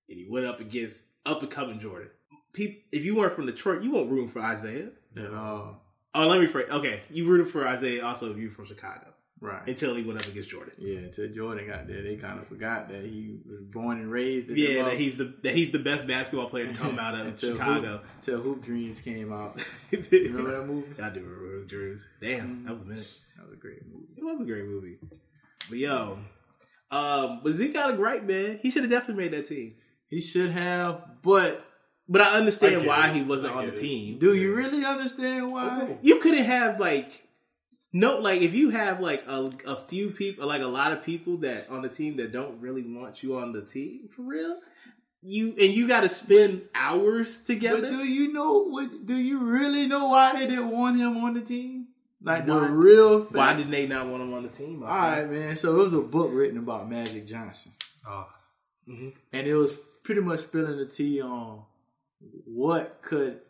[0.09, 2.09] and he went up against up and coming Jordan.
[2.53, 4.89] People, if you weren't from Detroit, you won't root for Isaiah.
[5.17, 5.81] At all.
[6.13, 6.67] Oh, let me phrase.
[6.69, 9.07] Okay, you rooted for Isaiah also you from Chicago
[9.41, 9.67] Right.
[9.67, 10.73] until he went up against Jordan.
[10.77, 14.49] Yeah, until Jordan got there, they kind of forgot that he was born and raised.
[14.49, 17.27] in Yeah, that he's the that he's the best basketball player to come out of
[17.27, 17.91] Until Chicago.
[17.97, 19.61] Hoop, until Hoop Dreams came out.
[20.11, 20.87] Remember that movie?
[21.01, 22.07] I do remember Drews.
[22.21, 23.13] Damn, that was a minute.
[23.37, 24.07] That was a great movie.
[24.17, 24.97] It was a great movie.
[25.69, 26.19] But yo,
[26.91, 28.59] um, but Zeke got a great man.
[28.61, 29.75] He should have definitely made that team.
[30.07, 31.61] He should have, but
[32.07, 33.15] But I understand I why it.
[33.15, 33.79] he wasn't on the it.
[33.79, 34.19] team.
[34.19, 35.97] do you really understand why?
[36.01, 37.27] You couldn't have like
[37.93, 41.37] No, like if you have like a, a few people, like a lot of people
[41.37, 44.57] that on the team that don't really want you on the team for real,
[45.21, 47.89] you and you got to spend hours But together.
[47.89, 49.05] do you know what?
[49.07, 51.87] Do you really know why they didn't want him on the team?
[52.21, 53.23] Like the Why- real.
[53.25, 53.57] Why fact.
[53.59, 54.83] did they not want him on the team?
[54.83, 55.55] All right, man.
[55.55, 57.71] So it was a book written about Magic Johnson,
[58.05, 58.29] Ah,
[58.87, 59.13] and
[59.47, 61.63] it was pretty much spilling the tea on
[62.45, 63.41] what could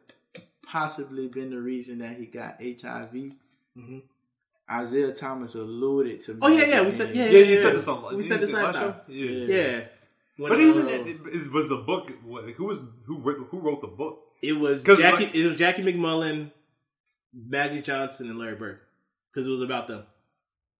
[0.65, 3.33] possibly been the reason that he got HIV.
[4.71, 6.31] Isaiah Thomas alluded to.
[6.33, 6.43] Mm-hmm.
[6.43, 6.81] Oh yeah, yeah.
[6.81, 7.45] We said being- yeah, yeah, yeah.
[7.51, 8.15] you said this on.
[8.17, 8.95] We said this last time.
[9.07, 9.29] Yeah.
[9.29, 9.81] Yeah.
[10.37, 12.09] When, But isn't it is, was the book?
[12.57, 14.21] Who was who wrote, who wrote the book?
[14.41, 15.25] It was 'Cause, Jackie.
[15.25, 16.51] like- it was Jackie MacMullan,
[17.33, 18.79] Magic Johnson, and Larry Bird
[19.31, 20.03] because it was about them.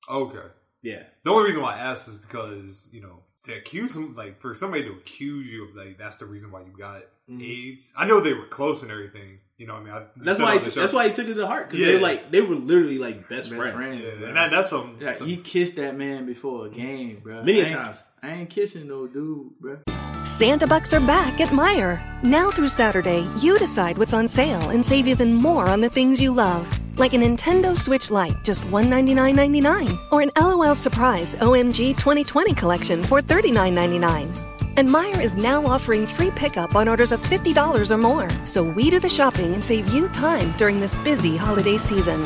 [0.10, 0.48] Okay.
[0.82, 1.04] Yeah.
[1.24, 4.54] The only reason why I asked is because you know to accuse him, like for
[4.56, 7.92] somebody to accuse you of like that's the reason why you got AIDS.
[7.98, 9.40] I know they were close and everything.
[9.58, 10.24] You know, what I mean, I, Mm-hmm.
[10.26, 10.52] That's why.
[10.52, 11.98] on He t- that's why he took it to heart because they Yeah.
[11.98, 13.76] were like they were literally like best, Best friends.
[13.76, 14.02] friends.
[14.04, 14.98] Yeah, and that, that's some.
[15.00, 17.42] Yeah, some he kissed that man before a game, bro.
[17.44, 18.04] Many I times.
[18.22, 19.78] I ain't kissing no dude, bro.
[20.26, 22.02] Santa Bucks are back at Meijer.
[22.24, 26.20] Now through Saturday, you decide what's on sale and save even more on the things
[26.20, 26.68] you love.
[27.00, 29.98] Like a Nintendo Switch Lite, just $199.99.
[30.12, 34.55] Or an LOL Surprise OMG 2020 collection for $39.99.
[34.78, 38.30] And Meijer is now offering free pickup on orders of $50 or more.
[38.46, 42.22] So we do the shopping and save you time during this busy holiday season.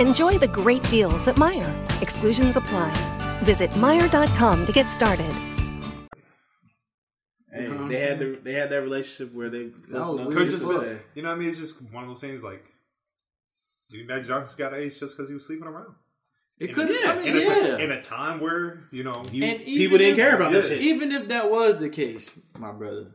[0.00, 2.02] Enjoy the great deals at Meijer.
[2.02, 2.90] Exclusions apply.
[3.42, 5.32] Visit Meijer.com to get started.
[7.52, 10.34] Hey, You know what they had the, they had that relationship where they close was
[10.34, 11.48] could to just as be you know what I mean.
[11.48, 12.64] It's just one of those things like.
[13.90, 15.94] Dude, Magic Johnson got AIDS just because he was sleeping around.
[16.60, 17.78] It could, yeah, I mean, in, a, yeah.
[17.78, 20.80] in a time where you know You- people didn't if- care about that shit.
[20.82, 23.14] Even if that was the case, my brother,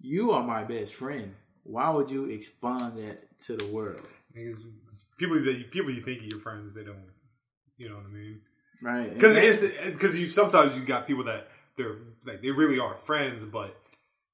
[0.00, 1.34] you are my best friend.
[1.64, 4.06] Why would you expand that to the world?
[4.36, 4.64] niggas-
[5.18, 6.96] people that you, people you think are your friends, they don't.
[7.76, 8.40] You know what I mean?
[8.82, 9.12] Right?
[9.12, 13.76] Because because you sometimes you got people that they're like they really are friends, but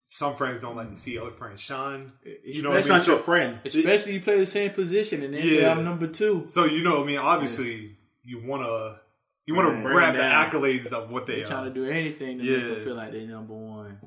[0.08, 2.12] some friends don't like to see other friends shine.
[2.44, 2.98] You know, what I That's mean?
[2.98, 3.58] not your friend.
[3.64, 5.72] especially you play the same position and they say Yeah.
[5.72, 6.44] I'm number two.
[6.48, 9.00] So you know, I mean, obviously you want to
[9.46, 12.44] you wanna Bring grab the accolades of what they They're trying to do anything to
[12.44, 12.56] Yeah.
[12.58, 13.98] make them feel like they're number one.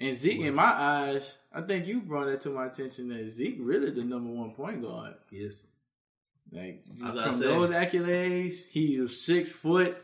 [0.00, 3.56] And Zeke, in my eyes, I think you brought that to my attention that Zeke
[3.58, 5.14] really the number one point guard.
[5.30, 5.64] Yes.
[6.52, 7.52] Like from saying.
[7.54, 9.96] those accolades, he was six foot,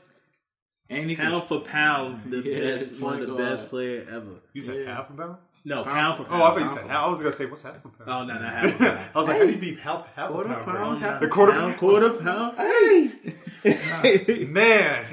[0.90, 4.06] and he Pound could, for pound, the Yeah, best, one of the point best player
[4.10, 4.40] ever.
[4.52, 4.94] You said Yeah.
[4.96, 5.36] half a pound?
[5.66, 6.42] No, pound for pound.
[6.42, 6.52] Oh, pound.
[6.52, 7.04] I thought you said a half.
[7.04, 7.94] I was gonna say what's half a pound?
[8.06, 8.98] Oh no, not half a pound.
[9.14, 10.76] I was like, how do you beat half half Quarter a pound?
[10.76, 12.58] pound, half the quarter pound, quarter pound.
[12.58, 13.10] Hey,
[14.50, 15.06] Man,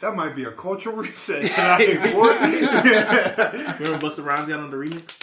[0.00, 1.48] that might be a cultural reset.
[1.52, 2.28] tonight, boy.
[3.84, 5.22] remember Busta Rhymes got on the remix?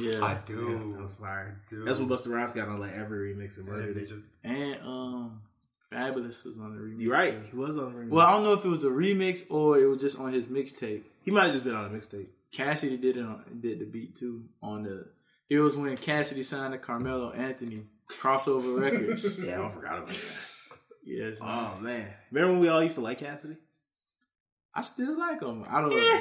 [0.00, 0.92] yeah, I do.
[0.94, 1.60] That was fire.
[1.70, 1.86] Dude.
[1.86, 4.76] That's what Busta Rhymes got on like every remix and And murdered they just- and
[4.82, 5.40] um,
[5.94, 7.00] Fabolous was on the remix.
[7.00, 7.34] You're right.
[7.50, 8.10] He was on the remix.
[8.10, 10.46] Well, I don't know if it was a remix or it was just on his
[10.46, 11.02] mixtape.
[11.22, 12.26] he might have just been on a mixtape.
[12.52, 15.06] Cassidy did it on, did the beat too on the.
[15.50, 19.38] It was when Cassidy signed to Carmelo Anthony crossover records.
[19.38, 20.16] yeah, I forgot about that.
[21.04, 23.56] yes, Oh man, remember when we all used to like Cassidy?
[24.74, 25.64] I still like him.
[25.68, 26.20] I don't know.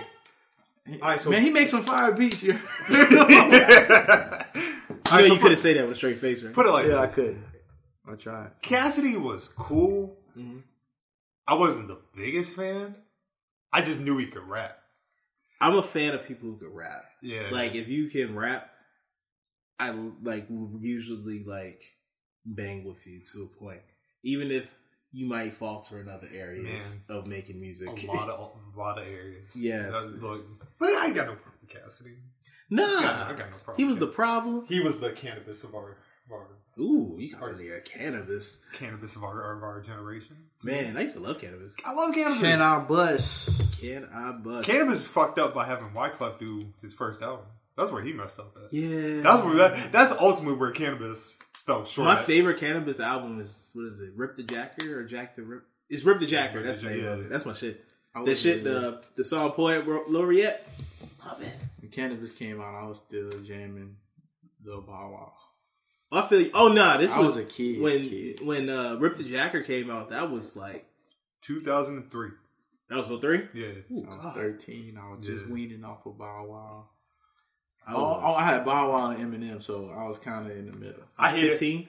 [1.01, 2.43] All right, so Man, he makes some fire beats.
[2.43, 2.59] Yeah,
[2.89, 6.53] You, right, know, so you could put, have said that with a straight face, right?
[6.53, 7.15] put it like yeah I this.
[7.15, 7.41] could.
[8.09, 8.51] I tried.
[8.61, 10.17] Cassidy was cool.
[10.37, 10.59] Mm-hmm.
[11.47, 12.95] I wasn't the biggest fan.
[13.71, 14.77] I just knew he could rap.
[15.59, 17.05] I'm a fan of people who can rap.
[17.21, 17.49] Yeah.
[17.51, 18.69] Like if you can rap,
[19.79, 21.83] I like will usually like
[22.45, 23.81] bang with you to a point,
[24.23, 24.73] even if
[25.11, 27.87] you might falter in other areas of making music.
[27.87, 29.51] a lot of a lot of areas.
[29.55, 29.91] Yes.
[30.19, 30.45] Look,
[30.79, 32.17] but I got no problem with Cassidy.
[32.69, 33.77] nah, I got, I got no problem.
[33.77, 34.65] he was the problem.
[34.67, 36.47] he was the Canibus of our of our
[36.79, 38.61] Ooh, you called it a Canibus.
[38.75, 40.35] Canibus of our of our generation.
[40.63, 41.73] Man, I used to love Canibus.
[41.85, 42.39] I love Canibus.
[42.41, 43.81] Can I bust?
[43.81, 44.67] Can I bust?
[44.67, 47.45] Canibus is fucked up by having Wyclef do his first album.
[47.77, 48.71] That's where he messed up at.
[48.73, 52.07] yeah, That's where that, that's ultimately where Canibus fell short.
[52.07, 52.25] My at.
[52.25, 54.11] favorite Canibus album is what is it?
[54.15, 55.63] Rip the Jacker or Jack the Rip?
[55.89, 56.57] It's Rip the Jacker.
[56.57, 57.27] Rip That's the the name Jacker, of yeah.
[57.29, 57.83] That's my shit.
[58.15, 58.63] I That was shit.
[58.63, 60.65] The the song Poet Laureate.
[61.25, 61.53] Love it.
[61.81, 63.95] When Canibus came out, I was still jamming
[64.63, 65.33] Lil Bow Wow.
[66.13, 66.41] I feel.
[66.41, 66.51] You.
[66.53, 68.45] Oh nah, this I was, was a kid, when kid.
[68.45, 70.09] when uh, Rip the Jacker came out.
[70.11, 70.85] That was like
[71.41, 72.29] 2003.
[72.89, 73.47] that was so three.
[73.53, 73.67] Yeah.
[73.91, 74.35] Ooh, I was God.
[74.35, 74.97] 13.
[75.01, 75.53] I was just Yeah.
[75.53, 76.89] weaning off of Bow Wow.
[77.87, 80.67] I Oh, oh, I had Bow Wow and Eminem, so I was kind of in
[80.67, 81.03] the middle.
[81.17, 81.87] I hated fifteen.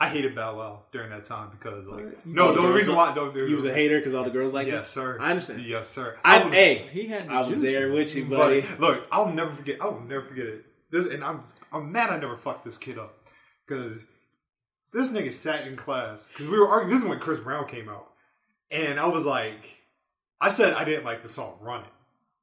[0.00, 2.26] I hated Bow Wow during that time because like What?
[2.26, 4.24] no the the only girls reason lo- why no, He was a hater because all
[4.24, 4.74] the girls like him.
[4.74, 5.18] Yes, sir.
[5.20, 5.62] I understand.
[5.62, 6.16] Yes, sir.
[6.24, 7.58] I, I'll- hey, He had the I was juice.
[7.62, 8.60] there with you, buddy.
[8.62, 9.80] But look, I'll never forget.
[9.82, 10.64] I will never forget it.
[10.90, 13.17] This, and I'm I'm mad I never fucked this kid up
[13.68, 14.04] because
[14.92, 16.90] this nigga sat in class because we were arguing.
[16.94, 18.08] This is when Chris Brown came out,
[18.70, 19.76] and I was like,
[20.40, 21.90] I said I didn't like the song "Run It,"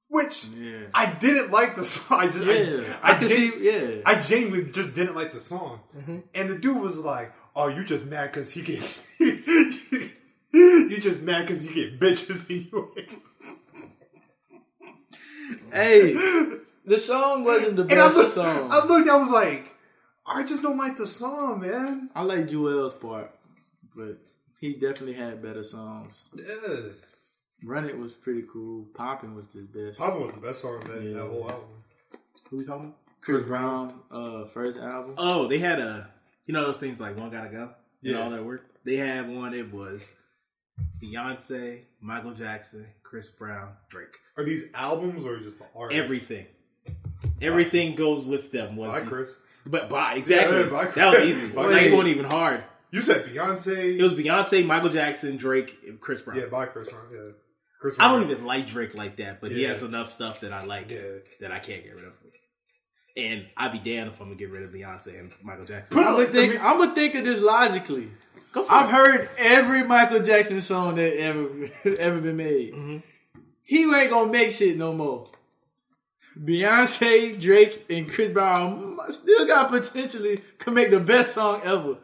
[0.10, 0.82] which Yeah.
[0.94, 2.20] I didn't like the song.
[2.20, 4.02] I just, Yeah, I, I can gen- see- yeah.
[4.06, 6.18] I genuinely just didn't like the song, Mm-hmm.
[6.36, 9.00] and the dude was like, "Oh, you just mad because he get."
[10.54, 12.90] You just mad because you get bitches in your
[15.72, 16.14] Hey,
[16.86, 18.72] the song wasn't the And I best looked, song.
[18.72, 19.75] I looked, I was like,
[20.28, 22.10] I just don't like the song, man.
[22.16, 23.32] I like Joel's part,
[23.96, 24.18] but
[24.60, 26.30] he definitely had better songs.
[26.36, 26.78] Yeah.
[27.64, 28.86] Run It was pretty cool.
[28.94, 29.98] Poppin' was his best.
[29.98, 31.14] Papa was the best song in that, Yeah.
[31.20, 31.70] that whole album.
[32.50, 32.98] Who we talking about?
[33.22, 35.16] Chris Brown, uh, first album.
[35.18, 36.12] Oh, they had a
[36.46, 37.72] you know those things like one gotta go.
[38.02, 38.24] Yeah, Yeah.
[38.24, 38.62] all that work.
[38.84, 39.54] They had one.
[39.56, 40.14] It was
[41.02, 44.16] Beyonce, Michael Jackson, Chris Brown, Drake.
[44.38, 46.04] Are these albums or just the artists?
[46.04, 46.46] Everything.
[47.42, 48.76] Everything goes with them.
[48.76, 49.36] Was Bye, Chris.
[49.66, 51.48] But by exactly Yeah, by that was easy.
[51.50, 51.84] By Like Chris.
[51.86, 52.64] it wasn't even hard.
[52.92, 53.98] You said Beyonce.
[54.00, 56.38] It was Beyonce, Michael Jackson, Drake, and Chris Brown.
[56.40, 57.04] yeah, by Chris Brown.
[57.12, 57.32] Yeah.
[57.82, 58.10] Chris Brown.
[58.10, 60.92] I don't even like Drake like that, but he has enough stuff that I like
[60.92, 61.00] Yeah.
[61.42, 62.14] that I can't get rid of.
[63.18, 65.96] And I'd be damned if I'm gonna get rid of Beyonce and Michael Jackson.
[65.98, 66.54] Put I'm gonna to think.
[66.54, 68.10] me- I'm gonna think of this logically.
[68.52, 68.94] Go for I've it.
[68.94, 71.48] heard every Michael Jackson song that ever
[71.98, 72.74] ever been made.
[72.74, 72.98] Mm-hmm.
[73.64, 75.30] He ain't gonna make shit no more.
[76.44, 81.98] Beyonce, Drake, and Chris Brown still got potentially could make the best song ever.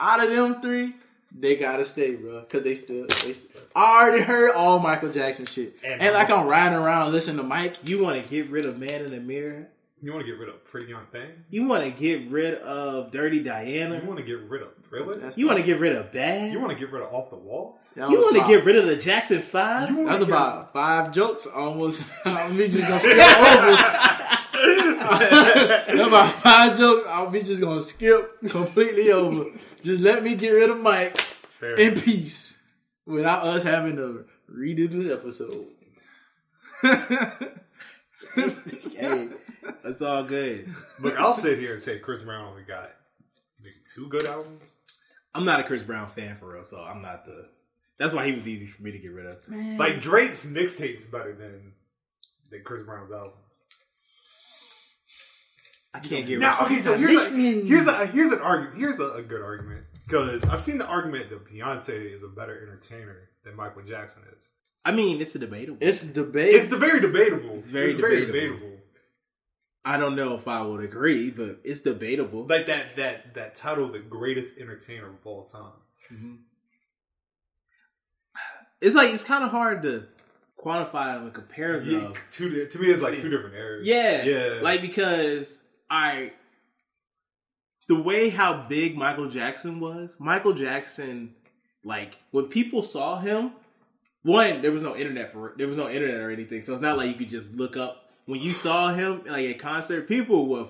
[0.00, 0.94] Out of them three,
[1.36, 3.02] they gotta stay, bro, because they still.
[3.06, 7.12] They st- I already heard all Michael Jackson shit, And- and, like I'm riding around
[7.12, 7.74] listening to Mike.
[7.88, 9.68] You want to get rid of Man in the Mirror?
[10.00, 11.28] You want to get rid of Pretty Young Thing?
[11.50, 13.98] You want to get rid of Dirty Diana?
[14.00, 15.14] You want to get rid of Thriller?
[15.14, 16.52] That's- You want to get rid of Bad?
[16.52, 17.80] You want to get rid of Off the Wall?
[17.96, 19.90] That You want to get rid of the Jackson Five?
[19.90, 22.00] You wanna That's get- about five jokes almost.
[22.24, 23.76] I'm just gonna skip over.
[25.18, 27.04] That's about five jokes.
[27.08, 29.46] I'll be just gonna skip completely over.
[29.82, 31.16] Just let me get rid of Mike
[31.58, 31.74] Fair.
[31.74, 32.60] in peace
[33.04, 35.66] without us having to redo this episode.
[38.96, 39.28] hey,
[39.84, 40.74] it's all good.
[41.00, 42.90] But I'll sit here and say Chris Brown only got
[43.62, 44.62] maybe two good albums.
[45.34, 47.48] I'm not a Chris Brown fan for real, so I'm not the.
[47.98, 49.42] That's why he was easy for me to get rid of.
[49.78, 51.72] Like Drake's mixtape's is better than
[52.50, 53.34] than Chris Brown's albums.
[55.94, 56.40] I can't get rid.
[56.40, 58.78] Now, of okay, so here's a, here's a here's an argument.
[58.78, 62.60] Here's a, a good argument because I've seen the argument that Beyonce is a better
[62.62, 64.48] entertainer than Michael Jackson is.
[64.88, 65.76] I mean, it's a debatable.
[65.82, 66.54] It's debate.
[66.54, 67.56] It's the very debatable.
[67.56, 68.54] It's very very debatable.
[68.56, 68.78] debatable.
[69.84, 72.46] I don't know if I would agree, but it's debatable.
[72.46, 75.72] Like that that that title, the greatest entertainer of all time.
[76.10, 76.34] Mm-hmm.
[78.80, 80.06] it's like it's kind of hard to
[80.58, 81.90] quantify and compare them.
[82.14, 83.86] Yeah, two, to me, it's like two different eras.
[83.86, 84.60] Yeah, yeah.
[84.62, 86.32] Like because I,
[87.88, 91.34] the way how big Michael Jackson was, Michael Jackson,
[91.84, 93.52] like when people saw him,
[94.22, 96.96] one there was no internet for there was no internet or anything, so it's not
[96.96, 98.10] like you could just look up.
[98.26, 100.66] When you saw him like at concert, people were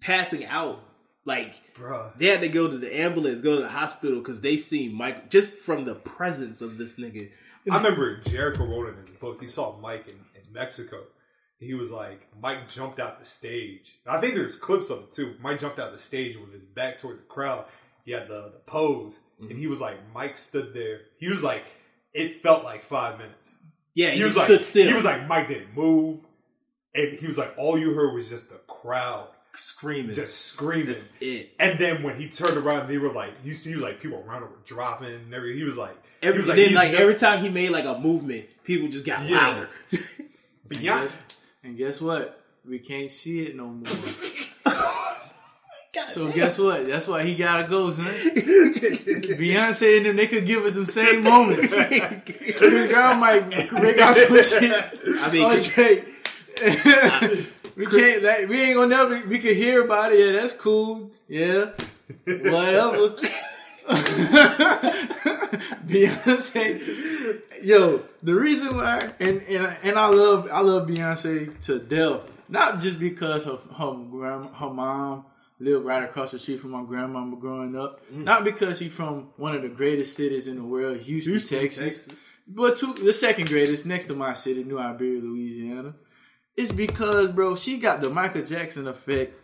[0.00, 0.82] passing out.
[1.24, 2.16] Like Bruh.
[2.16, 5.28] they had to go to the ambulance, go to the hospital because they seen Mike
[5.28, 7.30] just from the presence of this nigga.
[7.68, 9.40] I remember Jericho wrote in his book.
[9.40, 11.02] He saw Mike in, in Mexico.
[11.58, 13.98] He was like, Mike jumped out the stage.
[14.06, 15.34] I think there's clips of it too.
[15.40, 17.64] Mike jumped out the stage with his back toward the crowd.
[18.04, 19.58] He had the, the pose, and mm-hmm.
[19.58, 21.00] he was like, Mike stood there.
[21.18, 21.64] He was like,
[22.16, 23.52] it felt like five minutes.
[23.94, 24.86] Yeah, He he, was stood like, still.
[24.88, 26.20] he was like, Mike didn't move,
[26.94, 30.14] and he was like, all you heard was just the crowd screaming.
[30.14, 30.88] just screaming.
[30.88, 31.52] That's it.
[31.58, 34.22] And then when he turned around, they were like, you see, he was like, people
[34.26, 35.58] around him were dropping and everything.
[35.58, 37.98] He was like, Every, he was then, like never- every time he made like a
[37.98, 39.36] movement, people just got Yeah.
[39.36, 39.68] louder.
[40.68, 41.14] Beyonce,
[41.62, 42.42] and guess what?
[42.68, 43.84] We can't see it no more.
[46.04, 46.86] So guess what?
[46.86, 48.04] That's why he gotta go, son.
[48.04, 51.72] Beyonce and them, they could give us the same moments.
[52.56, 54.72] Chris Brown might break out some shit.
[55.20, 56.04] I mean, Oh, Drake.
[57.76, 58.22] we can't.
[58.22, 59.26] Like, we ain't gonna never.
[59.26, 60.20] We could hear about it.
[60.20, 61.10] Yeah, that's cool.
[61.28, 61.70] Yeah,
[62.24, 63.16] whatever.
[65.86, 72.22] Beyonce, yo, the reason why, and, and and I love I love Beyonce to death,
[72.48, 75.24] not just because of her grand, her mom
[75.58, 79.54] lived right across the street from my grandmama growing up, not because she's from one
[79.54, 82.08] of the greatest cities in the world, Houston, Texas,
[82.46, 85.94] but two, the second greatest next to my city, New Iberia, Louisiana.
[86.56, 89.34] It's because, bro, she got the Michael Jackson effect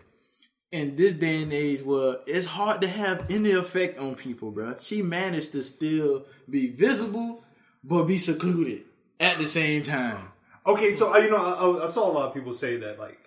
[0.70, 4.76] in this day and age where it's hard to have any effect on people, bro.
[4.78, 7.44] She managed to still be visible,
[7.84, 8.84] but be secluded
[9.20, 10.32] at the same time.
[10.66, 13.18] Okay, so uh, you know, I, I saw a lot of people say that like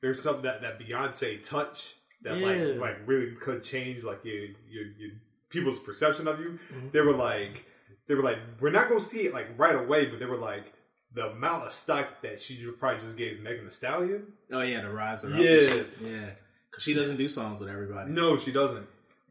[0.00, 2.46] there's something that that Beyonce touch that Yeah.
[2.46, 4.34] like like really could change like your
[4.68, 5.10] your, your
[5.50, 6.58] people's perception of you.
[6.72, 6.88] Mm-hmm.
[6.92, 7.64] They were like
[8.08, 10.72] they were like we're not gonna see it like right away, but they were like
[11.12, 14.32] the amount of stock that she probably just gave Megan Thee Stallion.
[14.50, 15.38] Oh yeah, the rise her up.
[15.38, 15.82] Yeah.
[16.00, 16.30] yeah.
[16.70, 18.10] Because she doesn't do songs with everybody.
[18.10, 18.86] No, she doesn't.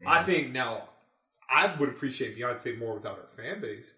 [0.06, 0.88] I think now
[1.48, 3.92] I would appreciate Beyonce more without her fan base.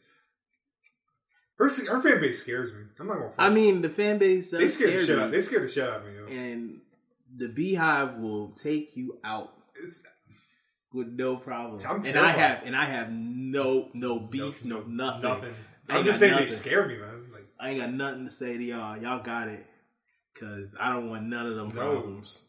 [1.59, 2.81] Her her fan base scares me.
[3.01, 3.33] I'm not gonna.
[3.39, 5.31] I mean, the fan base does they scare the scare shit me, out.
[5.31, 6.13] They scare the shit out of me.
[6.15, 6.41] Yo.
[6.41, 6.81] and
[7.37, 10.03] the BeyHive will take you out It's-
[10.93, 11.81] with no problem.
[11.89, 15.23] I'm and I have and I have no no beef, no, nothing.
[15.23, 15.55] Nothing.
[15.89, 16.57] I I'm just got saying they nothing.
[16.57, 17.25] scare me, man.
[17.33, 18.97] Like I ain't got nothing to say to y'all.
[18.97, 19.67] Y'all got it.
[20.39, 21.75] Cause I don't want none of them No.
[21.75, 22.41] problems.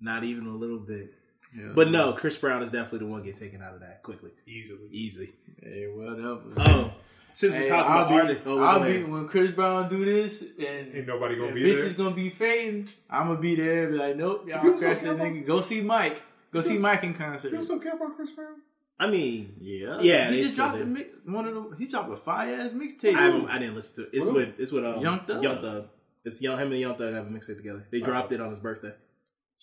[0.00, 1.12] Not even a little bit.
[1.56, 1.72] Yeah.
[1.74, 4.30] But no, Chris Brown is definitely the one get taken out of that quickly.
[4.46, 4.88] easily.
[4.92, 5.32] Easy.
[5.60, 6.40] Hey, whatever.
[6.58, 6.94] Oh.
[7.40, 10.04] Since Hey, we talking I'll about be, artists, oh, I'll be when Chris Brown do
[10.04, 12.04] this and Ain't nobody gonna and be bitches there.
[12.04, 12.86] gonna be fading.
[13.08, 13.84] I'm gonna be there.
[13.84, 15.46] and Be like, nope, y'all You so crash that nigga.
[15.46, 16.20] Go see Mike.
[16.52, 17.50] Go see Mike in concert.
[17.52, 18.56] You still care about Chris Brown?
[18.98, 21.74] I mean, Yeah, Yeah, He just dropped a mix, one of them.
[21.78, 23.14] He dropped a fire ass mixtape.
[23.14, 24.16] I, I didn't listen to it.
[24.18, 24.34] It's Who?
[24.34, 25.42] with it's with um, Young Thug.
[25.42, 25.88] Young Thug.
[26.26, 27.86] It's Young him and Young Thug have a mixtape together.
[27.90, 28.92] They dropped it on his birthday.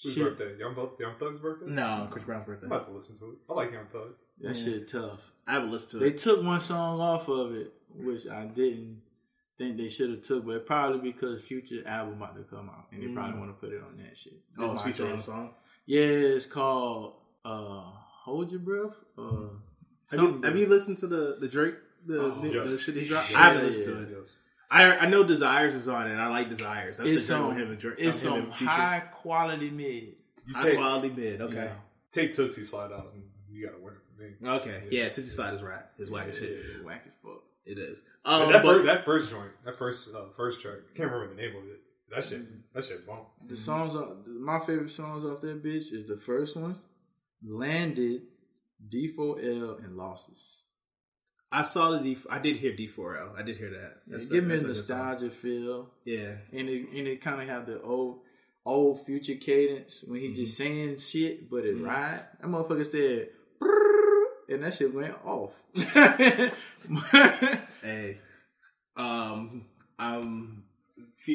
[0.04, 0.24] Whose Shit.
[0.40, 0.58] birthday?
[0.60, 1.68] Young, Thug- Young Thug's birthday?
[1.70, 2.66] No, Chris Brown's birthday.
[2.66, 3.38] I'm about to listen to it.
[3.48, 4.16] I like Young Thug.
[4.42, 5.32] That shit tough.
[5.48, 6.12] I haven't listened to They it.
[6.12, 9.02] They took one song off of it, which I didn't
[9.58, 13.02] think they should have took, but probably because Future album about to come out, and
[13.02, 14.34] they probably want to put it on that shit.
[14.58, 15.50] Oh, That's it's my featured on song.
[15.86, 17.16] Yeah, it's called
[17.46, 17.82] uh,
[18.26, 19.48] "Hold Your Breath." Uh,
[20.12, 21.76] Have you, have you listened to the the Drake
[22.06, 22.70] the, Oh, the, yes.
[22.70, 23.32] the shit he dropped?
[23.32, 24.18] Yeah, I haven't listened yeah, to it.
[24.20, 24.28] Yes.
[24.70, 26.12] I I know Desires is on it.
[26.12, 26.98] and I like Desires.
[26.98, 27.50] That's It's the joint on.
[27.50, 27.96] with him and Drake.
[28.00, 30.16] It's him on high quality mid.
[30.46, 31.42] You High take, quality mid.
[31.42, 31.56] Okay.
[31.56, 31.74] Yeah.
[32.12, 34.32] take Toosie Slide out and you got to win it for me.
[34.44, 34.84] Okay.
[34.92, 35.84] Yeah, Tizzy Slide is right.
[35.98, 36.50] It's whack as shit.
[36.78, 37.44] Yeah, whack as fuck.
[37.66, 38.04] It is.
[38.24, 41.36] But Um, that, but- first, that first joint, that first uh, first track, can't remember
[41.36, 41.82] the name of it.
[42.10, 43.26] That shit, that shit bomb.
[43.46, 46.80] The songs, off- my favorite songs off that bitch is the first one,
[47.44, 48.22] "Landed,"
[48.90, 50.64] D4L, and "Losses."
[51.52, 52.18] I saw the D.
[52.30, 53.38] I did hear D4L.
[53.38, 53.98] I did hear that.
[54.08, 54.98] That's give me a that's good song.
[54.98, 55.90] nostalgia feel.
[56.06, 56.36] Yeah.
[56.52, 58.20] and it and it kind of have the old
[58.66, 62.26] old future cadence when he just saying shit, but it ride.
[62.42, 63.30] That motherfucker said,
[64.50, 65.52] and that shit went off.
[67.82, 68.20] Hey,
[68.96, 69.66] um,
[70.00, 70.64] I'm.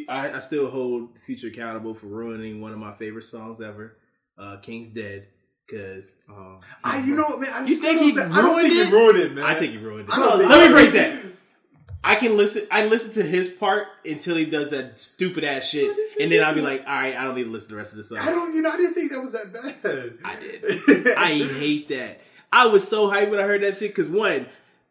[0.08, 3.96] I, I still hold Future accountable for ruining one of my favorite songs ever,
[4.38, 5.26] uh, "King's Dead,"
[5.66, 7.50] because Um, I, you know what, man?
[7.52, 8.86] I You think he say- I don't think it?
[8.86, 9.44] he ruined it, man.
[9.44, 10.16] I think he ruined it.
[10.18, 11.20] Let me phrase that.
[12.04, 12.66] I can listen.
[12.70, 16.54] I listen to his part until he does that stupid ass shit, and then I'll
[16.54, 18.18] be like, "All right, I don't need to listen to the rest of the song."
[18.18, 20.18] I don't, you know, I didn't think that was that bad.
[20.24, 20.64] I did.
[21.16, 22.20] I hate that.
[22.52, 24.46] I was so hyped when I heard that shit because one,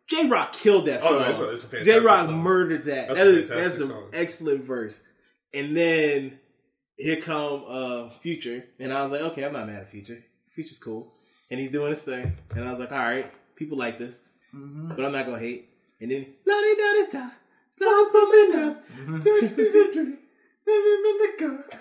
[0.07, 1.20] Jay Rock killed that Oh, song.
[1.22, 3.07] no, it's a- it's a fantastic Jay Rock murdered that.
[3.09, 4.09] That's That a is fantastic that's an song.
[4.14, 5.03] excellent verse.
[5.53, 6.39] And then
[6.97, 10.24] here come uh Future, and I was like, okay, I'm not mad at Future.
[10.49, 11.12] Future's cool,
[11.49, 14.22] and he's doing his thing, and I was like, all right, people like this,
[14.53, 14.95] Mm-hmm.
[14.95, 15.70] but I'm not gonna hate.
[16.01, 17.30] And then la di da da da,
[17.70, 18.84] stop bumming up.
[18.89, 20.12] Mm-hmm.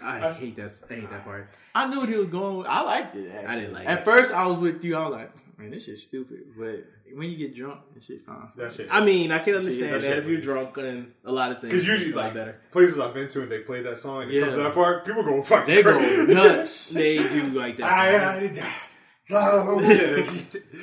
[0.03, 0.71] I hate that.
[0.91, 1.49] I hate that part.
[1.75, 2.59] I knew what he was going.
[2.59, 2.67] with.
[2.67, 3.31] I liked it.
[3.31, 3.47] Actually.
[3.47, 3.89] I didn't like it.
[3.89, 4.05] At it.
[4.05, 4.97] first, I was with you.
[4.97, 6.41] I was like, man, this shit's stupid.
[6.59, 6.85] But
[7.15, 8.49] when you get drunk, this shit fine.
[8.57, 8.89] That shit.
[8.91, 11.51] I mean, I can Shit, understand that that shit if you're drunk and a lot
[11.53, 11.73] of things.
[11.73, 12.61] Because usually, it's a lot like better.
[12.73, 14.43] places I've been to, and they play that song, and it Yeah.
[14.43, 16.91] comes to that part, people go fucking they go nuts.
[16.93, 17.85] They do like that.
[17.93, 18.59] I, part.
[18.63, 18.71] I, I,
[19.31, 20.27] yeah.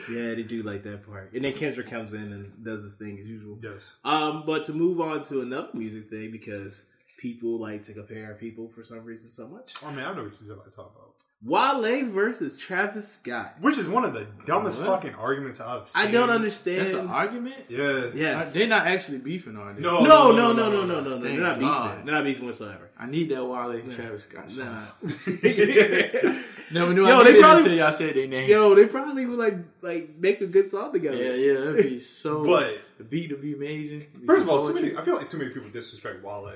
[0.09, 1.34] Yeah, they do like that part.
[1.34, 3.57] And then Kendrick comes in and does his thing as usual.
[3.61, 3.95] yes.
[4.05, 6.86] Um, but to move on to another music thing because
[7.18, 9.74] people like to compare people for some reason so much.
[9.86, 11.13] I mean, I know what you're about to talk about.
[11.43, 13.57] Wale versus Travis Scott.
[13.61, 14.88] Which is one of the dumbest What?
[15.03, 16.07] fucking arguments I've seen.
[16.07, 16.82] I don't understand.
[16.82, 17.55] That's an argument.
[17.70, 18.09] Yeah.
[18.13, 18.53] Yes.
[18.53, 19.82] They're not actually beefing, are they?
[19.82, 20.03] No.
[20.03, 21.20] no, no, no, no, no, no, no.
[21.20, 21.72] They're Thank not beefing.
[21.72, 22.05] God.
[22.05, 22.89] They're not beefing whatsoever.
[22.97, 24.65] I need that Wale and Travis Scott song.
[24.65, 24.82] Nah.
[26.74, 28.49] Never knew Yo, I they probably- until y'all said their name.
[28.49, 31.18] Yo, they probably would like like make a good song together.
[31.18, 32.43] Yeah, yeah, that'd be so.
[32.45, 34.01] But- the beat would be amazing.
[34.01, 34.97] It'd be First of all, too many.
[34.97, 36.51] I feel like too many people disrespect Wale,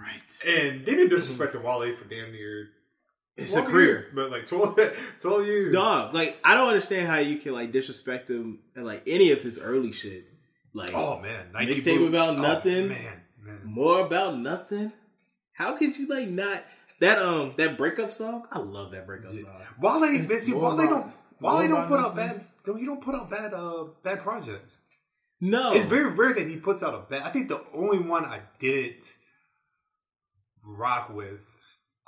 [0.00, 0.22] right?
[0.46, 2.68] and they've been disrespecting Wale for damn near
[3.36, 3.84] It's a career.
[3.86, 4.78] years, but like 12,
[5.20, 5.72] 12 years.
[5.74, 9.42] Dog, like I don't understand how you can like disrespect him and like any of
[9.42, 10.24] his early shit.
[10.72, 12.08] Like Oh man, Nike Mixtape boots.
[12.10, 12.88] about Oh, nothing?
[12.88, 13.60] man, man.
[13.64, 14.92] more about nothing.
[15.52, 16.62] How could you like not
[17.00, 18.46] that um that breakup song?
[18.52, 19.46] I love that breakup song.
[19.80, 21.12] Wale, man, see, More Wale about- don't.
[21.40, 22.46] Wale more don't about put out bad.
[22.66, 23.54] No, you don't put out bad.
[23.54, 24.78] Uh, bad projects.
[25.40, 27.22] No, It's very rare that he puts out a bad.
[27.22, 29.16] I think the only one I didn't
[30.64, 31.40] rock with.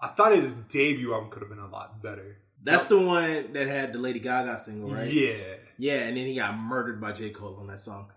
[0.01, 2.37] I thought his debut album could have been a lot better.
[2.63, 5.11] that's the one that had the Lady Gaga single, right?
[5.13, 5.57] Yeah.
[5.79, 8.11] yeah, and then he got murdered by J Cole on that song.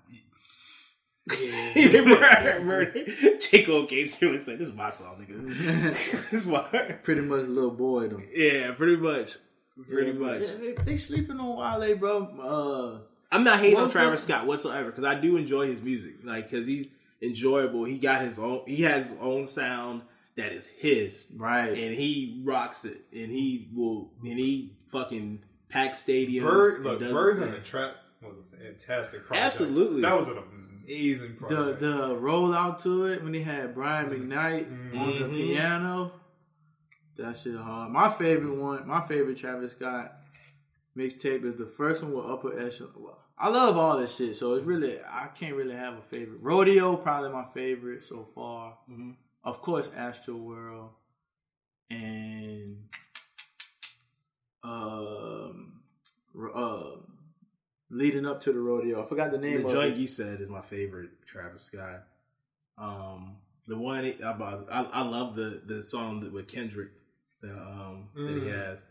[1.74, 3.10] he been murdered, murdered.
[3.40, 5.48] J Cole came to him and said, "This is my song, nigga.
[6.30, 6.62] this is my."
[7.04, 8.22] Pretty much little boy though.
[8.34, 9.38] Yeah, pretty much.
[9.90, 10.42] Pretty Yeah, much.
[10.42, 13.02] yeah, they, they sleeping on Wale, bro.
[13.02, 16.50] Uh, I'm not hating on Travis Scott whatsoever because I do enjoy his music, like
[16.50, 16.88] because he's
[17.24, 17.86] enjoyable.
[17.86, 18.62] He got his own.
[18.68, 20.04] He has his own sound
[20.38, 21.70] that is his, right.
[21.70, 26.42] and he rocks it, and he will, and he fucking packs stadiums.
[26.44, 27.60] Bird, and look, Birds in the.
[27.60, 29.46] Trap was a fantastic project.
[29.46, 30.02] Absolutely.
[30.02, 31.80] That was an amazing the project.
[31.80, 34.32] the rollout to it when he had Brian Mm-hmm.
[34.32, 35.32] McKnight on the Mhm.
[35.36, 36.12] piano.
[37.18, 37.92] That shit hard.
[37.92, 40.14] My favorite one, my favorite Travis Scott
[40.98, 42.92] mixtape is the first one with Upper Echelon.
[42.98, 46.40] Well, I love all this shit, so it's really I can't really have a favorite.
[46.42, 48.78] Rodeo probably my favorite so far.
[48.90, 49.12] Mm-hmm.
[49.46, 50.90] Of course, Astro World
[51.92, 52.78] and
[54.64, 55.82] um,
[56.56, 57.04] um,
[57.92, 59.04] leading up to the rodeo.
[59.04, 62.04] I forgot the name The joint you said is my favorite Travis Scott.
[62.78, 63.38] Um,
[63.68, 66.90] the one about I, I love the the song with Kendrick
[67.42, 68.52] the, um, that he Mm.
[68.52, 68.84] has.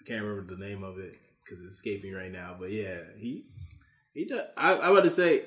[0.00, 2.56] I can't remember the name of it because it's escaping right now.
[2.58, 3.44] But yeah, he
[4.14, 4.46] he does.
[4.56, 5.44] I, I'm about to say,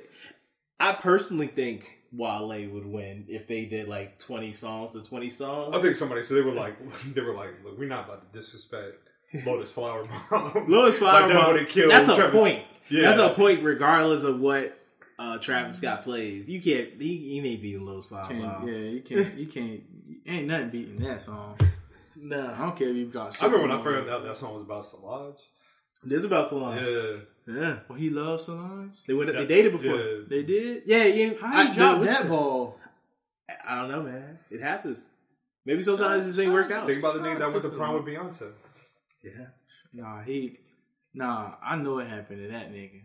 [0.79, 5.75] I personally think Wale would win if they did like 20 songs to 20 songs.
[5.75, 6.75] I think somebody said they were like,
[7.13, 9.09] they were like, look, we're not about to disrespect
[9.45, 10.65] Lotus Flower Bomb.
[10.69, 12.63] Lotus Flower like that Bomb, would've killed that's a point.
[12.89, 13.13] Yeah.
[13.13, 14.77] That's a point, regardless of what
[15.17, 16.49] uh, Travis Scott plays.
[16.49, 17.01] You can't.
[17.01, 18.67] He, he ain't beating Lotus Flower Can't, Bomb.
[18.67, 19.33] yeah, you can't.
[19.35, 19.81] You can't.
[20.27, 21.57] Ain't nothing beating that song.
[22.15, 23.41] No, I don't care if you got.
[23.41, 25.37] I remember when I found out that song was about Solange.
[26.03, 26.85] this about Solange.
[26.87, 27.15] Yeah.
[27.45, 28.93] Yeah, Well, he loves Solange.
[29.05, 29.33] they went.
[29.33, 29.95] They dated before.
[29.97, 30.21] Yeah.
[30.27, 30.83] They did.
[30.85, 31.37] Yeah, you.
[31.41, 32.79] How you I- drop the- that ball?
[33.67, 34.39] I don't know, man.
[34.49, 35.05] It happens.
[35.65, 36.85] Maybe sometimes it just ain't work out.
[36.87, 38.51] Think about the nigga that went to Shout prom with Beyonce.
[39.23, 39.47] Yeah.
[39.93, 40.59] Nah, he.
[41.13, 43.01] Nah, I know what happened to that nigga.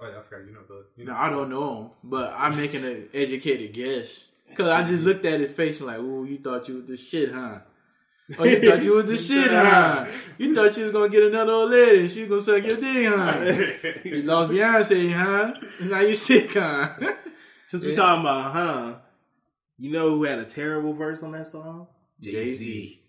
[0.00, 0.46] Oh yeah, I forgot.
[0.46, 0.84] You know the.
[0.96, 4.84] You know No, I don't know him, but I'm making an educated guess because I
[4.84, 7.60] just looked at his face and like, "Ooh, you thought you was the shit, huh?"
[8.38, 10.06] Oh, you thought you was the shit, huh?
[10.38, 12.80] You thought you was gonna get another old lady and she was gonna suck your
[12.80, 14.00] dick, huh?
[14.04, 15.54] You lost Beyonce, huh?
[15.80, 16.90] Now you sick, huh?
[17.64, 18.94] Since we talking about, huh?
[19.78, 21.86] You know who had a terrible verse on that song?
[22.20, 23.00] Jay Z.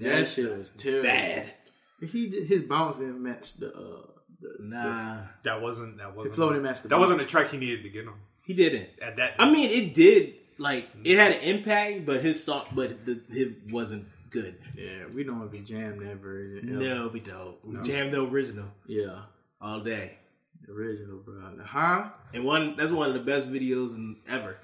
[0.00, 1.02] That shit was terrible.
[1.08, 1.52] Bad.
[2.00, 4.06] He his bounce didn't match the uh
[4.40, 5.98] the, Nah, That wasn't.
[5.98, 6.34] That wasn't.
[6.34, 8.14] flow didn't match the That wasn't the track he needed to get him.
[8.44, 8.88] he didn't.
[9.00, 9.34] At that.
[9.38, 10.34] I mean, it did.
[10.58, 14.56] Like it had an impact, but his song, but the, it wasn't good.
[14.76, 15.06] yeah.
[15.14, 16.78] We don't be jammed that version.
[16.78, 17.56] No, we don't.
[17.64, 19.22] We jammed the original yeah,
[19.60, 20.18] all day,
[20.66, 21.52] the original, bro.
[21.64, 24.56] Huh, and one that's one of the best videos in, ever.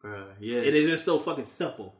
[0.00, 0.26] bro?
[0.40, 0.66] Yes.
[0.66, 1.94] It is just so fucking simple.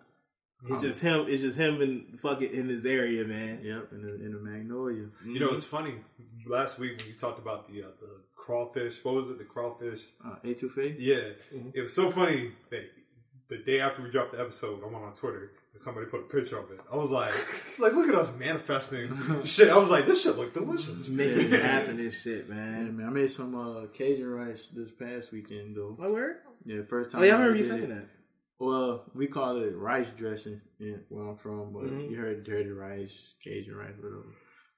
[0.68, 1.26] It's just him.
[1.28, 3.60] It's just him and fucking in his area, man.
[3.62, 5.06] Yep, in the, in the Magnolia.
[5.26, 5.94] You know, it's funny.
[6.46, 9.38] Last week when you talked about the uh, the crawfish, what was it?
[9.38, 10.02] The crawfish.
[10.24, 10.96] Uh, A2F?
[10.98, 11.30] Yeah,
[11.74, 12.90] it was so funny that
[13.48, 16.24] the day after we dropped the episode, I went on Twitter and somebody put a
[16.24, 16.80] picture of it.
[16.92, 17.32] I was like,
[17.78, 19.70] like look at us manifesting shit.
[19.70, 21.08] I was like, this shit look delicious.
[21.08, 22.96] Making it happen, this shit, Yeah, man.
[22.96, 23.06] man.
[23.06, 25.94] I made some uh, Cajun rice this past weekend, though.
[25.96, 26.36] What word?
[26.64, 27.20] Yeah, first time.
[27.22, 27.94] Oh yeah, I ever remember you did saying it.
[27.94, 28.08] that.
[28.58, 32.10] Well, we call it rice dressing in, where I'm from, but Mhm.
[32.10, 34.22] you heard dirty rice, Cajun rice, whatever.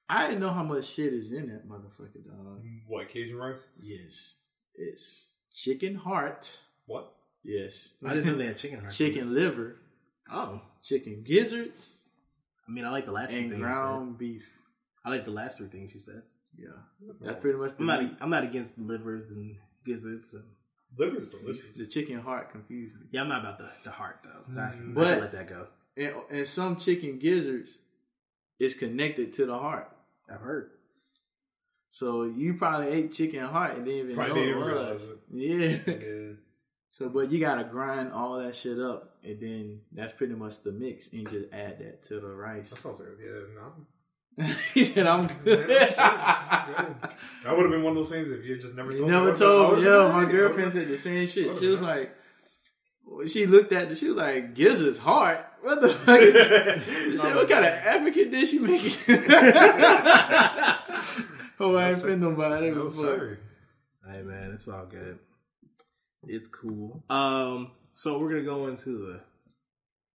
[0.09, 2.63] I didn't know how much shit is in that motherfucker, dog.
[2.87, 3.59] What Cajun rice?
[3.79, 4.37] Yes,
[4.73, 6.51] it's chicken heart.
[6.87, 7.11] What?
[7.43, 8.91] Yes, I didn't know they had chicken heart.
[8.93, 9.75] chicken liver,
[10.31, 12.01] Oh, chicken gizzards,
[12.67, 13.73] I mean, I like the last three and things you said.
[13.73, 14.43] ground beef.
[15.03, 16.23] I like the last three things you said.
[16.57, 16.69] Yeah,
[17.21, 17.99] that's pretty much the, I'm not.
[18.21, 20.33] I'm not against livers and gizzards.
[20.33, 20.43] And,
[20.97, 21.77] Liver's delicious.
[21.77, 23.07] the chicken heart confused me.
[23.11, 24.61] yeah, I'm not about the, the heart though.
[24.61, 24.91] I, mm.
[24.91, 25.67] I But- can let that go.
[25.97, 27.77] And, and some chicken gizzards
[28.59, 29.89] is connected to the heart.
[30.29, 30.71] I've heard.
[31.89, 35.09] So you probably ate chicken heart and didn't even Probably know didn't it realize was.
[35.11, 35.19] it.
[35.31, 35.93] Yeah.
[35.95, 36.31] Yeah.
[36.91, 40.71] So, but you gotta grind all that shit up, and then that's pretty much the
[40.71, 42.69] mix, and just add that to the rice.
[42.69, 43.41] That sounds like yeah.
[43.55, 43.73] No.
[44.73, 48.75] he said, "I'm good." That would have been one of those things if you just
[48.75, 51.57] never told never told Yo, my girlfriend said the same shit.
[51.57, 52.13] She was like,
[53.27, 56.19] she looked at the, she was like, "Gizzard's heart." What the fuck?
[56.19, 58.93] Is, she said, "What kind of African dish you making?"
[61.59, 62.71] oh, I ain't been nobody.
[62.71, 63.37] No, sorry.
[64.05, 65.17] Hey man, it's all good.
[66.27, 67.03] It's cool.
[67.09, 69.19] Um, so we're gonna go into the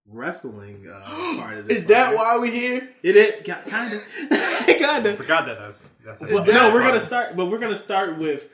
[0.06, 1.00] wrestling uh,
[1.38, 1.78] part of this.
[1.80, 2.16] Is that podcast.
[2.16, 2.88] why we here?
[3.02, 5.16] It is kind of, kind of.
[5.16, 6.52] Forgot that that's that's Well, it.
[6.52, 8.48] no, we're gonna start, but we're gonna start with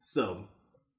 [0.00, 0.48] some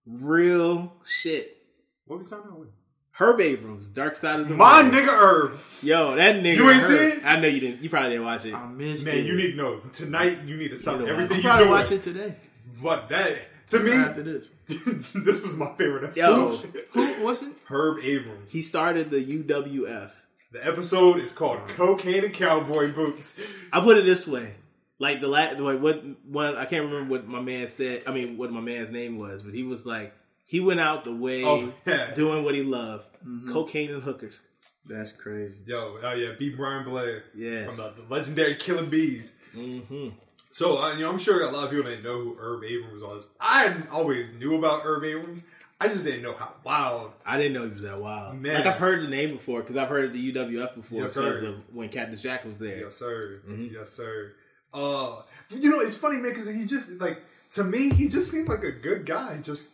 [0.05, 1.57] real shit.
[2.05, 2.69] What are we starting out with?
[3.11, 4.91] Herb Abrams, Dark Side of the My Moon.
[4.91, 5.57] nigga Herb.
[5.81, 6.55] Yo, that nigga.
[6.55, 7.25] You ain't Herb- see it?
[7.25, 7.81] I know you didn't.
[7.81, 8.53] You probably didn't watch it.
[8.53, 9.25] I missed Man, it.
[9.25, 10.43] you need to know tonight.
[10.45, 11.77] You need to stop You everything you probably doing.
[11.79, 12.35] watch it today.
[12.81, 13.37] But that
[13.67, 16.47] to me, After this, this was my favorite Yo.
[16.47, 16.83] episode.
[16.91, 17.51] who was it?
[17.65, 18.51] Herb Abrams.
[18.51, 20.11] He started the UWF.
[20.51, 23.39] The episode is called "Cocaine and Cowboy Boots."
[23.73, 24.55] I put it this way:
[24.97, 28.03] Like the last, like what one I can't remember what my man said.
[28.07, 30.13] I mean, what my man's name was, but he was like
[30.45, 32.13] he went out the way Oh, yeah.
[32.13, 33.05] doing what he loved,
[33.51, 34.41] cocaine and hookers.
[34.85, 35.63] That's crazy.
[35.67, 36.49] Yo, oh yeah, B.
[36.55, 37.25] Brian Blair.
[37.35, 37.75] Yes.
[37.81, 39.33] From the, the legendary Killer Bees.
[39.53, 40.09] Mm-hmm.
[40.57, 43.03] So, uh, you know, I'm sure a lot of people didn't know who Herb Abrams
[43.03, 43.29] was.
[43.39, 45.43] I always knew about Herb Abrams.
[45.79, 47.11] I just didn't know how wild.
[47.23, 48.41] I didn't know he was that wild.
[48.41, 48.55] Man.
[48.55, 51.47] Like I've heard the name before because I've heard the UWF before Yes, because sir.
[51.49, 52.79] of when Cactus Jack was there.
[52.85, 53.41] Yes, sir.
[53.47, 53.71] Mhm.
[53.71, 54.33] Yes, sir.
[54.73, 58.49] Uh, you know, it's funny, man, because he just, like, to me, he just seemed
[58.49, 59.37] like a good guy.
[59.43, 59.69] Just,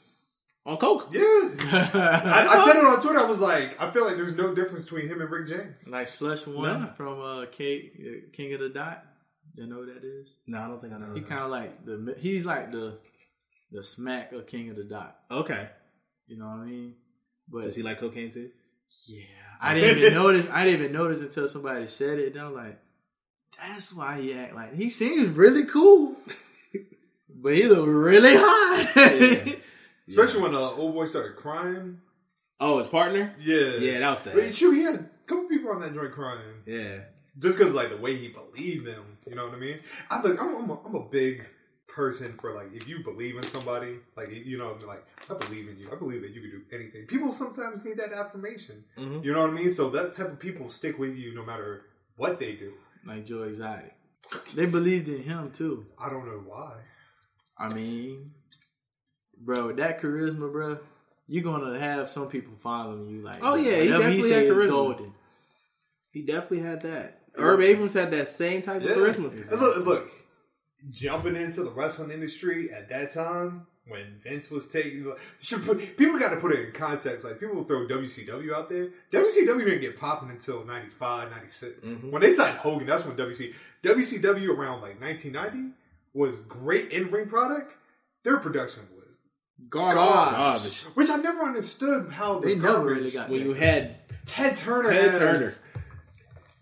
[0.65, 1.07] On coke.
[1.13, 1.21] yeah.
[1.23, 3.19] I, I said it on Twitter.
[3.19, 5.87] I was like, I feel like there's no difference between him and Rick James.
[5.87, 6.93] like Slush One Nah.
[6.93, 9.05] from uh, K, uh, King of the Dot.
[9.55, 10.35] You know what that is?
[10.47, 11.13] No, I don't think I know.
[11.13, 12.97] He kind of like the he's like the
[13.71, 15.17] the smack of King of the Dot.
[15.31, 15.69] okay.
[16.27, 16.95] You know what I mean?
[17.49, 18.49] But Does he like cocaine too?
[19.07, 19.25] yeah,
[19.61, 20.47] I didn't even notice.
[20.51, 22.33] I didn't even notice until somebody said it.
[22.33, 22.79] And I was like,
[23.61, 26.15] that's why he act like he seems really cool,
[27.29, 29.57] but he look really hot.
[30.07, 31.99] Especially when uh, old boy started crying.
[32.59, 33.35] Oh, his partner.
[33.41, 33.77] Yeah.
[33.79, 34.35] Yeah, that was sad.
[34.35, 36.61] But true, he had a couple people on that joint crying.
[36.65, 36.99] Yeah.
[37.39, 39.79] Just because like the way he believed them, you know what I mean?
[40.09, 41.45] I look, I'm, I'm, a, I'm a big
[41.87, 45.77] person for like if you believe in somebody, like you know, like I believe in
[45.79, 45.87] you.
[45.91, 47.05] I believe that you can do anything.
[47.07, 48.83] People sometimes need that affirmation.
[48.97, 49.23] Mhm.
[49.23, 49.69] You know what I mean?
[49.69, 51.85] So that type of people stick with you no matter
[52.17, 52.73] what they do.
[53.05, 53.93] like Joe Exotic.
[54.55, 55.85] They believed in him too.
[55.99, 56.77] I don't know why.
[57.57, 58.31] I mean,
[59.37, 60.79] bro, with that charisma, bro,
[61.27, 63.21] you're gonna have some people following you.
[63.21, 64.69] Like, Oh, yeah, he definitely say had charisma.
[64.69, 65.13] golden.
[66.11, 67.21] He definitely had that.
[67.35, 69.31] Herb Abrams had that same type of charisma.
[69.51, 70.11] And look, look,
[70.91, 75.03] jumping into the wrestling industry at that time when Vince was taking,
[75.65, 77.25] put, people got to put it in context.
[77.25, 78.89] Like people throw WCW out there.
[79.11, 81.87] WCW didn't get popping until 95, 96.
[81.87, 82.11] Mm-hmm.
[82.11, 83.53] When they signed Hogan, that's when WC
[83.83, 85.75] WCW around like 1990
[86.13, 87.73] was great in ring product.
[88.23, 89.19] Their production was
[89.69, 89.95] Garbage.
[89.95, 90.81] Garbage.
[90.95, 92.97] which I never understood how They the never garbage.
[92.97, 93.45] really got When that.
[93.47, 94.89] you had Ted Turner.
[94.89, 95.53] Ted has- Turner,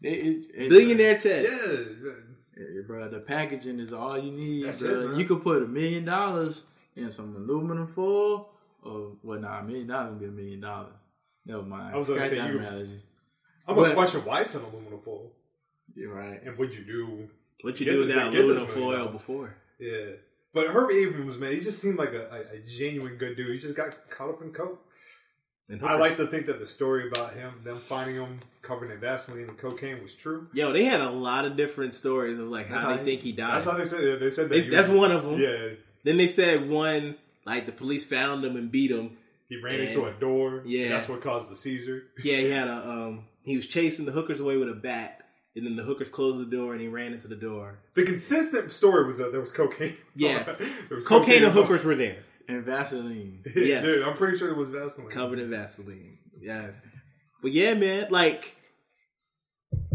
[0.02, 1.46] It, it, it, billionaire uh, Ted.
[1.46, 2.12] Yeah.
[2.58, 4.92] Yeah, bro, the packaging is all you need, That's bro.
[4.92, 5.20] it, man.
[5.20, 8.50] you could put a million dollars in some aluminum foil,
[8.84, 10.94] or well, nah, a million dollars gonna be a million dollars.
[11.46, 11.96] Never mind.
[11.96, 12.60] I was gonna say you.
[12.60, 13.02] Analogy.
[13.68, 15.32] I'm But- gonna question why it's an aluminum foil
[15.96, 16.42] You're right.
[16.44, 17.30] and what you do
[17.62, 19.56] What you do with that aluminum foil before?
[19.80, 20.16] Yeah.
[20.54, 23.54] But Herb Abrams, man, he just seemed like a, a, a genuine good dude.
[23.54, 24.86] He just got caught up in coke.
[25.72, 29.00] And I like to think that the story about him, them finding him covered in
[29.00, 30.48] Vaseline and cocaine, was true.
[30.54, 33.22] Yo, they had a lot of different stories of like how That's they he- think
[33.24, 33.54] he died.
[33.56, 34.20] That's how they said.
[34.20, 34.50] They said that.
[34.50, 35.40] They- that's was- one of them.
[35.40, 35.70] Yeah,
[36.04, 37.16] Then they said one
[37.46, 39.18] like the police found him and beat him.
[39.50, 40.62] he ran And- into a door.
[40.66, 40.90] Yeah.
[40.90, 42.04] that's what caused the seizure.
[42.24, 45.18] Yeah, he had a um he was chasing the hookers away with a bat.
[45.54, 47.80] And then the hookers closed the door and he ran into the door.
[47.96, 49.98] The consistent story was that there was cocaine.
[50.16, 50.44] Yeah.
[50.44, 52.20] there was Cocaine and hookers were there.
[52.56, 53.44] And Vaseline.
[53.56, 53.84] Yes.
[53.84, 55.10] Dude, I'm pretty sure it was Vaseline.
[55.10, 56.18] Covered in Vaseline.
[56.40, 56.72] Yeah.
[57.42, 58.56] But yeah, man, like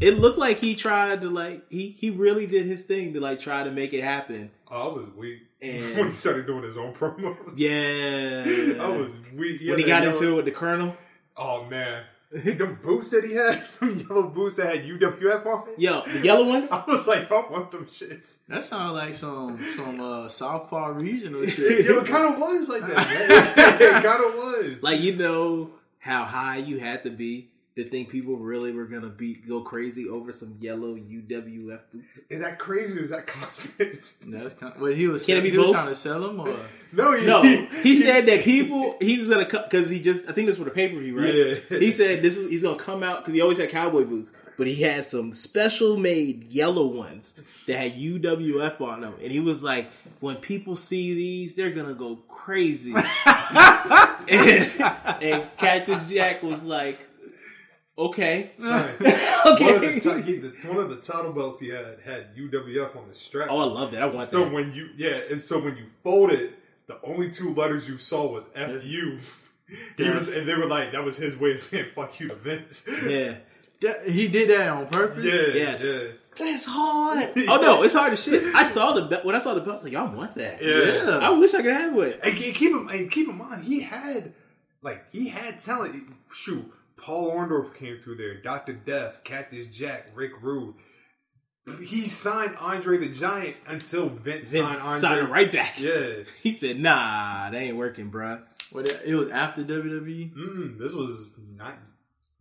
[0.00, 3.40] it looked like he tried to like he he really did his thing to like
[3.40, 4.50] try to make it happen.
[4.70, 7.36] Oh, I was weak And- when he started doing his own promo.
[7.57, 8.44] Yeah.
[8.84, 9.61] I was weak.
[9.68, 10.96] when he got into it with the colonel.
[11.36, 13.64] Oh man, the boots that he had,
[14.09, 15.79] yellow boots that had UWF on it.
[15.79, 16.70] Yo, the yellow ones?
[16.72, 18.45] I was like, I want them shits.
[18.47, 21.87] That sounds like some some uh, Southpaw regional shit.
[21.87, 23.81] Yo, it kind of was like that.
[23.81, 24.83] It kind of was.
[24.83, 29.11] Like you know how high you had to be to think people really were gonna
[29.11, 32.22] be go crazy over some yellow UWF boots.
[32.31, 32.99] Is that crazy?
[32.99, 34.24] Or is that confidence?
[34.27, 35.27] No, that's kind of, what he was.
[35.27, 35.74] Can it be he was both?
[35.74, 36.57] trying to sell them, or
[36.93, 37.43] No, he, No,
[37.83, 40.66] he said that people he was gonna come because he just I think this was
[40.66, 41.61] for the pay per view, right?
[41.70, 41.79] Yeah.
[41.79, 44.66] He said this was, he's gonna come out because he always had cowboy boots, but
[44.66, 49.62] he had some special made yellow ones that had UWF on them, and he was
[49.62, 52.95] like, when people see these, they're gonna go crazy.
[53.27, 54.70] and,
[55.22, 57.07] and Cactus Jack was like,
[57.99, 60.22] okay, One of, the, okay.
[60.22, 63.49] he, the, one of the title belts he had had UWF on the strap.
[63.51, 64.03] Oh, I love that.
[64.03, 64.53] I want so that.
[64.53, 66.53] when you yeah, and so when you fold it,
[66.86, 69.20] the only two letters you saw was F U.
[69.97, 72.34] He was, and they were like, that was his way of saying "fuck you" to
[72.36, 72.84] Vince.
[73.07, 73.34] Yeah.
[73.80, 75.22] That- he did that on purpose.
[75.24, 75.84] yeah, Yes.
[75.84, 77.30] yeah, that's hard.
[77.49, 78.55] Oh no, it's hard as shit.
[78.55, 79.72] I saw the belt when I saw the belt.
[79.72, 80.62] I was like, y'all want that?
[80.62, 81.18] Yeah.
[81.20, 82.14] I wish I could have one.
[82.22, 84.32] And keep him, and keep in mind, he had
[84.82, 86.11] like he had talent.
[86.34, 88.40] Shoot, Paul Orndorff came through there.
[88.40, 90.74] Doctor Death, Cactus Jack, Rick Rude.
[91.82, 95.01] He signed Andre the Giant until Vince, Vince signed Andre.
[95.01, 95.80] signed right back.
[95.80, 96.22] Yeah.
[96.42, 98.42] He said, "Nah, that ain't working, bruh."
[98.72, 99.62] Well, that- it was after?
[99.62, 100.32] WWE.
[100.34, 101.64] Mm, this was ni-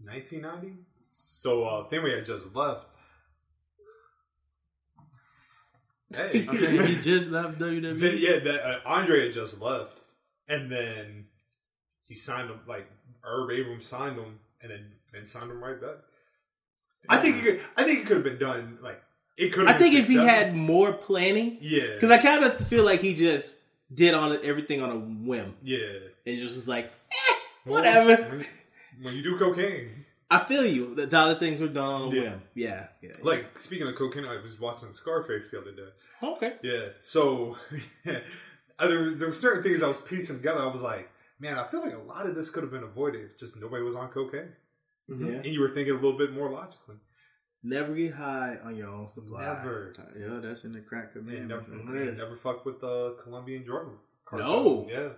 [0.03, 0.77] 1990.
[1.09, 2.85] So uh, we had just left.
[6.15, 8.19] Hey, I'm he just left Then, WWE.
[8.19, 9.99] yeah, that uh, Andre had just left,
[10.47, 11.25] and then
[12.07, 12.59] he signed him.
[12.67, 12.87] Like
[13.23, 15.97] Herb Abrams signed him, and then then signed him right back.
[17.07, 17.61] I think he could.
[17.77, 18.79] I think it could have been done.
[18.81, 19.01] Like
[19.37, 19.67] it could.
[19.67, 23.13] I think if he had more planning, yeah, because I kind of feel like he
[23.13, 23.59] just
[23.93, 25.77] did on everything on a whim, yeah,
[26.25, 27.33] and just was like, eh,
[27.65, 28.15] whatever.
[28.29, 28.45] When,
[29.01, 30.95] when you do cocaine, I feel you.
[30.95, 32.21] The dollar things were done on a Yeah.
[32.31, 32.41] whim.
[32.55, 33.11] Yeah, yeah.
[33.21, 35.89] like speaking of cocaine, I was watching Scarface the other day.
[36.23, 36.53] okay.
[36.63, 36.87] Yeah.
[37.01, 37.57] So
[38.05, 40.61] there, was, there were certain things I was piecing together.
[40.61, 41.09] I was like,
[41.39, 43.83] man, I feel like a lot of this could have been avoided if just nobody
[43.83, 44.53] was on cocaine.
[45.07, 45.35] Yeah.
[45.35, 46.95] And you were thinking a little bit more logically.
[47.63, 49.43] Never get high on your own supply.
[49.45, 49.93] Never.
[50.17, 51.47] Yeah, that's in the crack of command.
[51.49, 51.63] never.
[51.69, 53.87] Never fuck with the Colombian drug
[54.25, 54.47] cartel.
[54.47, 54.87] No.
[54.89, 55.09] Yeah.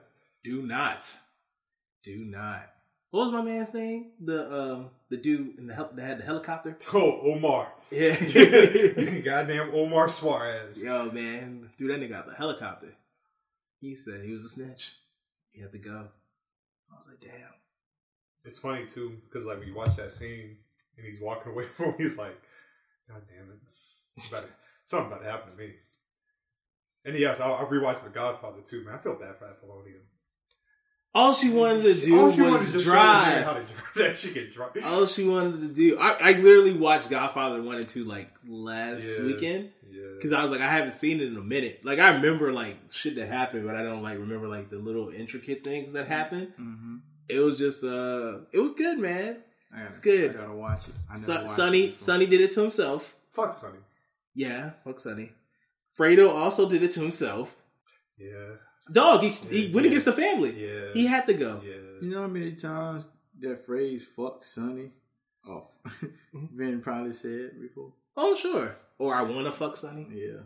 [0.43, 1.05] Do not.
[2.03, 2.69] Do not.
[3.11, 4.11] What was my man's name?
[4.23, 6.77] The um the dude in the hel- that had the helicopter.
[6.93, 7.71] Oh, Omar.
[7.91, 8.15] Yeah.
[9.23, 10.81] Goddamn Omar Suarez.
[10.83, 12.93] Yo, man, dude, that nigga got the helicopter.
[13.79, 14.93] He said he was a snitch.
[15.57, 16.05] He had to go.
[16.91, 17.49] I was like, damn.
[18.45, 20.57] It's funny too because like when you watch that scene
[20.95, 22.39] and he's walking away from, him, he's like,
[23.09, 24.49] "God damn it, about to,
[24.85, 25.73] something about to happen to me."
[27.05, 28.93] And yes, I, I rewatched The Godfather too, man.
[28.93, 29.97] I feel bad for Apollonia.
[31.15, 33.43] All she wanted to do All she was to just show the man drive.
[33.45, 33.73] how to drive.
[33.97, 34.69] That she can drive.
[34.85, 35.97] All she wanted to do.
[35.99, 39.25] I, I literally watched Godfather one and two like last Yeah.
[39.25, 40.01] weekend Yeah.
[40.15, 41.83] because I was like, I haven't seen it in a minute.
[41.83, 45.09] Like I remember like shit that happened, but I don't like remember like the little
[45.09, 46.49] intricate things that happened.
[46.59, 46.97] Mm-hmm.
[47.29, 49.37] It was just uh, it was good, man.
[49.73, 50.31] I gotta, It's good.
[50.31, 50.93] I gotta watch it.
[51.09, 51.99] I never Son- Sonny it.
[51.99, 53.15] Sonny did it to himself.
[53.33, 53.79] Fuck Sonny.
[54.35, 55.31] Yeah, fuck Sonny.
[55.97, 57.55] Fredo also did it to himself.
[58.19, 58.57] Yeah.
[58.91, 59.89] Dog, he, he went yeah.
[59.89, 60.65] against the family.
[60.65, 60.93] Yeah.
[60.93, 61.61] He had to go.
[61.63, 61.73] Yeah.
[62.01, 63.09] You know how many times
[63.39, 64.91] that phrase "fuck Sonny"
[65.47, 66.57] off mm-hmm.
[66.57, 67.93] been probably said before?
[68.15, 68.75] Oh, sure.
[68.99, 70.07] Or I want to fuck Sonny.
[70.09, 70.41] Yeah,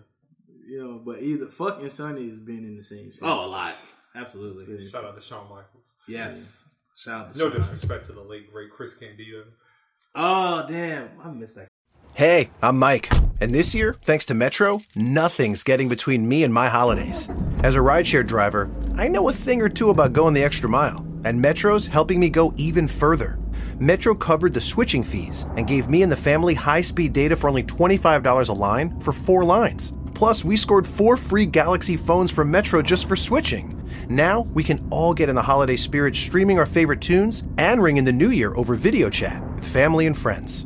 [0.66, 3.12] you know, but either "fuck" and Sonny has been in the same.
[3.12, 3.22] Sense.
[3.24, 3.76] Oh, a lot.
[4.16, 4.90] Absolutely.
[4.90, 5.94] Shout out to Shawn Michaels.
[6.08, 6.68] Yes.
[6.98, 7.60] Shout out to No Shawn.
[7.60, 9.46] disrespect to the late great Chris Candido.
[10.14, 11.10] Oh, damn.
[11.24, 11.71] I missed that.
[12.14, 13.10] Hey, I'm Mike,
[13.40, 17.30] and this year, thanks to Metro, nothing's getting between me and my holidays.
[17.64, 21.06] As a rideshare driver, I know a thing or two about going the extra mile,
[21.24, 23.40] and Metro's helping me go even further.
[23.80, 27.48] Metro covered the switching fees and gave me and the family high speed data for
[27.48, 29.94] only $25 a line for four lines.
[30.14, 33.82] Plus, we scored four free Galaxy phones from Metro just for switching.
[34.10, 37.98] Now, we can all get in the holiday spirit streaming our favorite tunes and ring
[37.98, 40.66] in the new year over video chat with family and friends.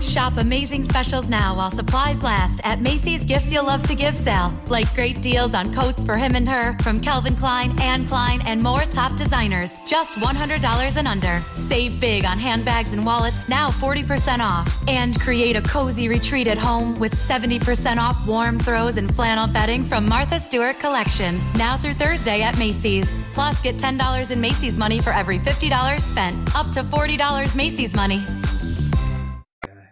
[0.00, 4.50] Shop amazing specials now while supplies last at Macy's Gifts You'll Love to Give sale.
[4.68, 8.62] Like great deals on coats for him and her from Calvin Klein, Anne Klein, and
[8.62, 9.76] more top designers.
[9.86, 11.44] Just $100 and under.
[11.54, 14.74] Save big on handbags and wallets, now 40% off.
[14.88, 19.84] And create a cozy retreat at home with 70% off warm throws and flannel bedding
[19.84, 21.38] from Martha Stewart Collection.
[21.56, 23.22] Now through Thursday at Macy's.
[23.34, 26.56] Plus, get $10 in Macy's money for every $50 spent.
[26.56, 28.24] Up to $40 Macy's money.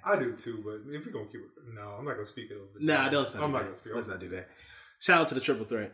[0.09, 2.55] I do too, but if we're gonna keep it, no, I'm not gonna speak it
[2.55, 2.67] over.
[2.81, 3.65] Nah, don't say I'm not that.
[3.65, 3.93] gonna speak.
[3.95, 4.49] Let's not do that.
[5.01, 5.93] Shout out to the triple threat.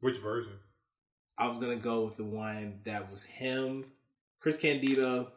[0.00, 0.52] Which version?
[1.36, 3.84] I was gonna go with the one that was him,
[4.40, 5.32] Chris Candido,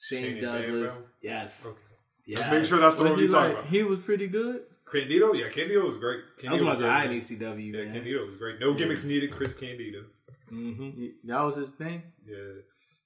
[0.00, 0.94] Shane, Shane Douglas.
[0.94, 1.12] Bam Bam?
[1.22, 1.66] Yes.
[1.66, 1.78] Okay.
[2.26, 2.50] Yes.
[2.50, 3.58] Make sure that's the Was one he we talking like?
[3.60, 3.70] about.
[3.70, 4.62] He was pretty good.
[4.90, 6.20] Candido, yeah, Candido was great.
[6.42, 7.20] that was Candido my great, guy in.
[7.20, 7.72] ECW.
[7.72, 7.94] Yeah, man.
[7.94, 8.60] Candido was great.
[8.60, 9.32] No gimmicks needed.
[9.32, 10.04] Chris Candido.
[10.50, 10.90] hmm
[11.24, 12.02] that was his thing.
[12.26, 12.36] Yeah,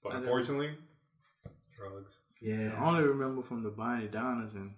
[0.02, 0.70] but I unfortunately,
[1.76, 2.18] drugs.
[2.42, 2.78] I Yeah.
[2.84, 4.72] only remember from the Bodydonnas and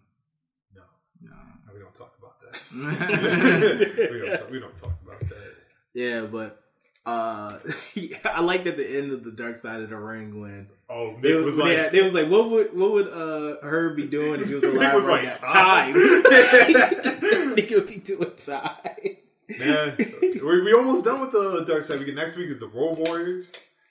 [0.75, 0.83] No,
[1.23, 1.33] no.
[1.73, 2.59] we don't talk about that.
[4.13, 4.39] we don't.
[4.39, 5.55] Talk, we don't talk about that.
[5.95, 6.63] Yeah, but
[7.07, 7.59] uh
[8.25, 11.23] I liked at the end of the Dark Side of the Ring when Oh, it
[11.23, 14.05] Nick was, was like, yeah, it was like, what would what would uh her be
[14.07, 15.49] doing if he was Nick alive was right like, now?
[15.49, 15.95] time.
[15.95, 17.55] time.
[17.55, 19.17] Nick would be doing time.
[19.59, 21.99] man, we we almost done with the dark side.
[21.99, 23.51] We get next week is the Road Warriors.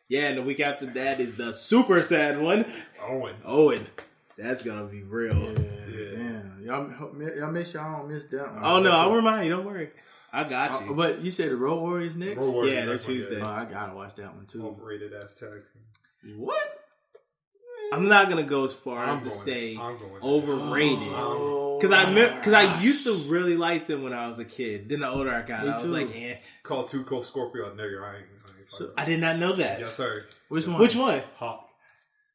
[0.09, 2.65] Yeah, and the week after that is the super sad one.
[3.01, 3.35] Owen.
[3.45, 3.87] Owen.
[4.37, 5.35] That's gonna be real.
[5.35, 6.11] Yeah.
[6.15, 6.89] Damn, y'all,
[7.35, 8.63] y'all make sure I don't miss that one.
[8.63, 9.51] Oh no, That's I'll a- remind you.
[9.55, 9.89] Don't worry.
[10.31, 10.93] I got Uh, you.
[10.93, 12.37] but you said the Road Warriors next.
[12.45, 13.41] Road Warriors Yeah, they're next Tuesday.
[13.41, 14.65] Oh, I gotta watch that one too.
[14.65, 15.49] Overrated ass tag
[16.23, 16.39] team.
[16.39, 16.57] What?
[17.93, 21.07] I'm not gonna go as far I'm as to say I'm overrated.
[21.13, 24.89] Oh, Because I because I used to really like them when I was a kid.
[24.89, 25.87] Then the older I got, Me I was too.
[25.87, 26.35] like, eh.
[26.63, 27.73] Call two Cold Scorpio.
[27.73, 28.23] No, you're right.
[28.67, 29.79] So- I did not know that.
[29.79, 30.25] yes, sir.
[30.49, 30.79] Which one?
[30.79, 31.23] Which one?
[31.37, 31.69] Hawk.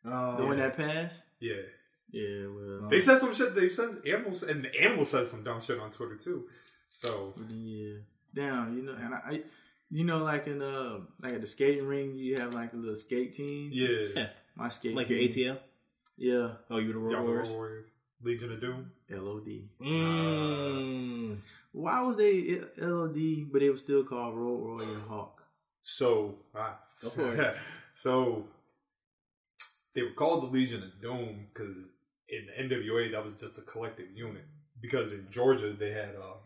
[0.05, 1.23] Oh, The one that passed?
[1.41, 1.63] Yeah.
[2.11, 3.55] Yeah, well, They said some shit.
[3.55, 6.45] They said animals, and the animal said some dumb shit on Twitter too.
[6.91, 7.95] So yeah.
[8.35, 9.43] Damn, you know, and I, I
[9.91, 12.97] you know, like in uh, like at the skating ring, you have like a little
[12.97, 13.71] skate team.
[13.73, 15.55] yeah, My skate like your team.
[15.55, 15.59] ATL.
[16.19, 17.49] Yeah, Oh, you were the Road y'all Warriors.
[17.51, 17.89] Road Warriors,
[18.23, 18.91] Legion of Doom.
[19.11, 19.63] LOD.
[19.81, 21.37] Mm.
[21.73, 25.42] Why was they LOD, but it was still called Road Warrior Hawk?
[25.83, 27.57] So, ah, Go for it.
[27.95, 28.45] so
[29.95, 31.95] they were called the Legion of Doom because
[32.29, 34.45] in the NWA that was just a collective unit.
[34.81, 36.39] Because in Georgia they had um,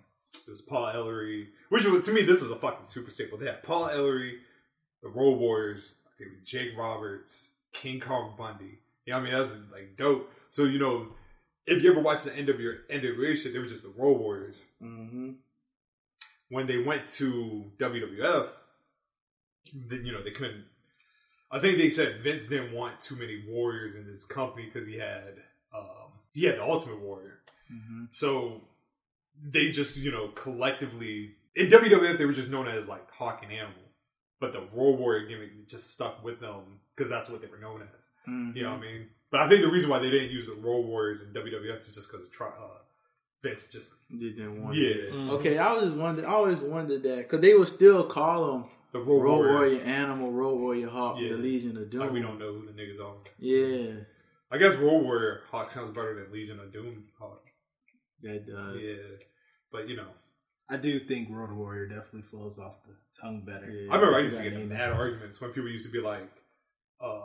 [0.47, 3.39] it was Paul Ellering, which was, to me this is a fucking super staple.
[3.39, 4.39] They had Paul Ellering,
[5.03, 5.95] the Road Warriors,
[6.45, 8.79] Jake Roberts, King Kong Bundy.
[9.05, 9.39] You know what I mean?
[9.39, 10.33] That's like dope.
[10.51, 11.09] So you know,
[11.67, 14.65] if you ever watched the NWA, NWA shit, they were just the Road Warriors.
[14.83, 15.33] Mm-hmm.
[16.49, 18.49] when they went to WWF,
[19.75, 20.65] then you know they couldn't.
[21.51, 24.99] I think they said Vince didn't want too many warriors in his company because he
[24.99, 25.35] had
[25.75, 27.41] um, he had the Ultimate Warrior.
[28.11, 28.63] So
[29.43, 33.53] they just you know collectively in WWF they were just known as like Hawk and
[33.53, 33.83] Animal,
[34.41, 37.83] but the Road Warrior gimmick just stuck with them because that's what they were known
[37.83, 38.05] as.
[38.57, 39.07] You know what I mean?
[39.31, 41.95] But I think the reason why they didn't use the Road Warriors in WWF is
[41.95, 42.47] just because uh,
[43.43, 45.13] Vince just Just didn't want yeah it.
[45.13, 46.25] Okay, I was wondered.
[46.25, 48.65] I always wondered that because they would still call them
[49.05, 49.53] the Road, Road Warrior.
[49.55, 51.31] Warrior Animal, Road Warrior Hawk, Yeah.
[51.31, 52.01] the Legion of Doom.
[52.01, 53.17] Like we don't know who the niggas are.
[53.39, 54.01] Yeah,
[54.51, 57.43] I guess Road Warrior Hawk sounds better than Legion of Doom Hawk.
[58.23, 58.81] that does.
[58.83, 58.95] Yeah,
[59.71, 60.09] but you know,
[60.69, 63.71] I do think Road Warrior definitely flows off the tongue better.
[63.71, 63.93] Yeah.
[63.93, 65.87] I remember I if used to you get got in mad arguments when people used
[65.87, 66.29] to be like,
[67.01, 67.21] uh,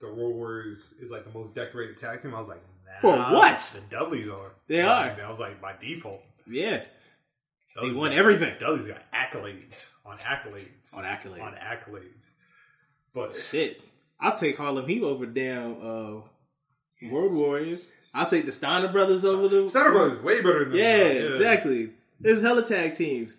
[0.00, 3.16] "The Road Warriors is like the most decorated tag team." I was like, nah, For
[3.34, 3.58] what?
[3.58, 4.52] The Dudleys are.
[4.68, 5.22] They Like, are.
[5.24, 6.84] I was like, by default, Yeah,
[7.82, 11.42] they won got- everything Dudleys got accolades on accolades on accolades.
[11.42, 12.30] on accolades.
[13.14, 13.80] But Shit,
[14.20, 16.20] I'll take Harlem Heat over damn uh,
[17.10, 17.86] Road Warriors.
[18.14, 21.32] I'll take the Steiner brothers over the Steiner Brothers way better than Yeah, them.
[21.34, 21.90] exactly.
[22.20, 23.36] There's hella tag teams.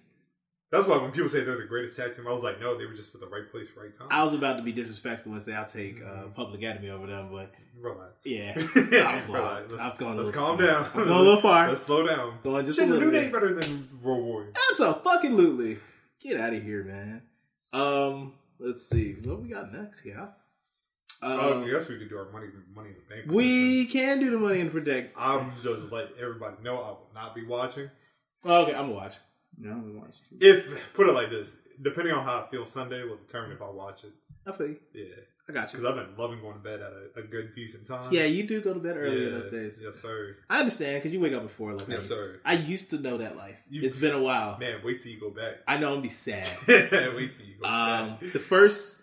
[0.70, 2.86] That's why when people say they're the greatest tag team, I was like, no, they
[2.86, 4.07] were just at the right place, right time.
[4.11, 7.30] I was about to be disrespectful and say I'll take uh, Public Enemy over them,
[7.32, 8.11] but Relax.
[8.26, 9.72] yeah, I was, Relax.
[9.72, 10.18] Let's, I was going.
[10.18, 10.68] let's calm far.
[10.68, 10.89] down.
[10.93, 11.68] I was going a little far.
[11.70, 12.39] Let's slow down.
[12.43, 13.26] Going just Shit, a the little New bit.
[13.28, 14.53] Day better than Road Warrior.
[14.72, 15.78] Absolutely.
[16.22, 17.22] Get out of here, man.
[17.72, 20.28] Um, let's see what we got next Yeah.
[21.22, 23.32] Oh, Uh, I guess we could do our money, money in the bank.
[23.32, 25.18] we can do the money in the predict.
[25.18, 27.89] I'm just let everybody know I will not be watching.
[28.45, 29.15] Okay, I'm gonna watch.
[29.58, 30.38] No, I'm gonna watch too.
[30.39, 33.70] If put it like this, depending on how I feel Sunday will determine if I
[33.70, 34.12] watch it.
[34.45, 34.78] I feel you.
[34.93, 35.03] Yeah,
[35.49, 35.80] I got you.
[35.80, 35.84] because.
[35.86, 38.14] I've been loving going to bed at a, a good decent time.
[38.14, 39.80] Yeah, you do go to bed early yeah, in those days.
[39.84, 40.38] Yes, sir.
[40.49, 42.39] I understand because you wake up before like Yes, sir.
[42.45, 43.58] I used to know that life.
[43.70, 44.58] You- it's been a while.
[44.60, 45.55] Man, wait till you go back.
[45.68, 46.47] I know I'm gonna be sad.
[46.68, 48.32] wait till you go Um, back.
[48.32, 49.01] the first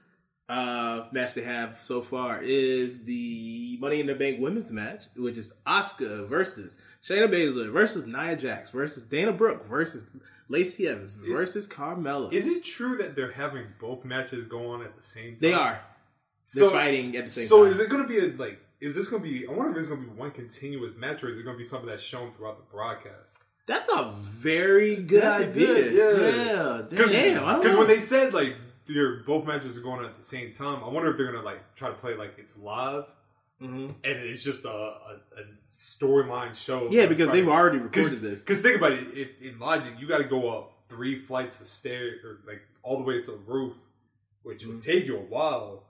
[0.49, 5.37] uh, match they have so far is the Money in the Bank women's match, which
[5.37, 10.07] is Asuka versus Shayna Baszler versus Nia Jax versus Dana Brooke versus
[10.49, 12.33] Lacey Evans versus Carmella.
[12.33, 15.39] Is it true that they're having both matches go on at the same time?
[15.41, 15.81] They are.
[16.55, 17.73] They're fighting at the same so time.
[17.75, 18.61] So is it going to be a like?
[18.81, 19.47] Is this going to be?
[19.47, 21.59] I wonder if it's going to be one continuous match, or is it going to
[21.59, 23.39] be something that's shown throughout the broadcast?
[23.67, 25.67] That's a very good That's idea.
[25.67, 26.99] good- Yeah.
[27.01, 30.23] Yeah, Damn, Because when they said like they're both matches are going on at the
[30.23, 33.05] same time, I wonder if they're going to like try to play like it's live.
[33.63, 33.95] Mhm.
[34.05, 36.89] And it's just a, a, a storyline show.
[36.91, 38.41] Yeah, because they've to- already recorded this.
[38.41, 41.67] Because think about it, if in Logic, you got to go up three flights of
[41.67, 43.75] stairs, or like all the way to the roof,
[44.43, 44.91] which would Mm-hmm.
[44.91, 45.85] take you a while,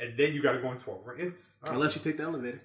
[0.00, 1.56] and then you got to go into a rinse.
[1.64, 2.00] Unless know.
[2.00, 2.62] you take the elevator.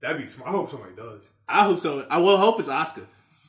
[0.00, 0.48] that'd be smart.
[0.48, 1.30] I hope somebody does.
[1.48, 2.06] I hope so.
[2.08, 3.04] I will hope it's Asuka.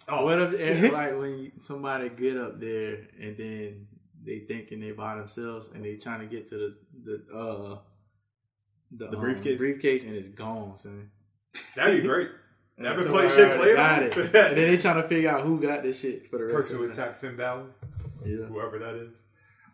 [0.07, 3.88] Oh, What if it's like when somebody get up there and then
[4.26, 6.76] they thinking they by themselves and they trying to get to the
[7.30, 7.78] the uh
[8.91, 9.57] the, The um, briefcase?
[9.57, 11.09] briefcase and it's gone, son.
[11.75, 12.29] that'd be great.
[12.77, 14.15] That'd be So play shit played got it.
[14.17, 16.75] and then they trying to figure out who got this shit for the rest Person
[16.77, 17.65] of who the attacked Finn Balor,
[18.25, 18.45] Yeah.
[18.45, 19.13] whoever that is.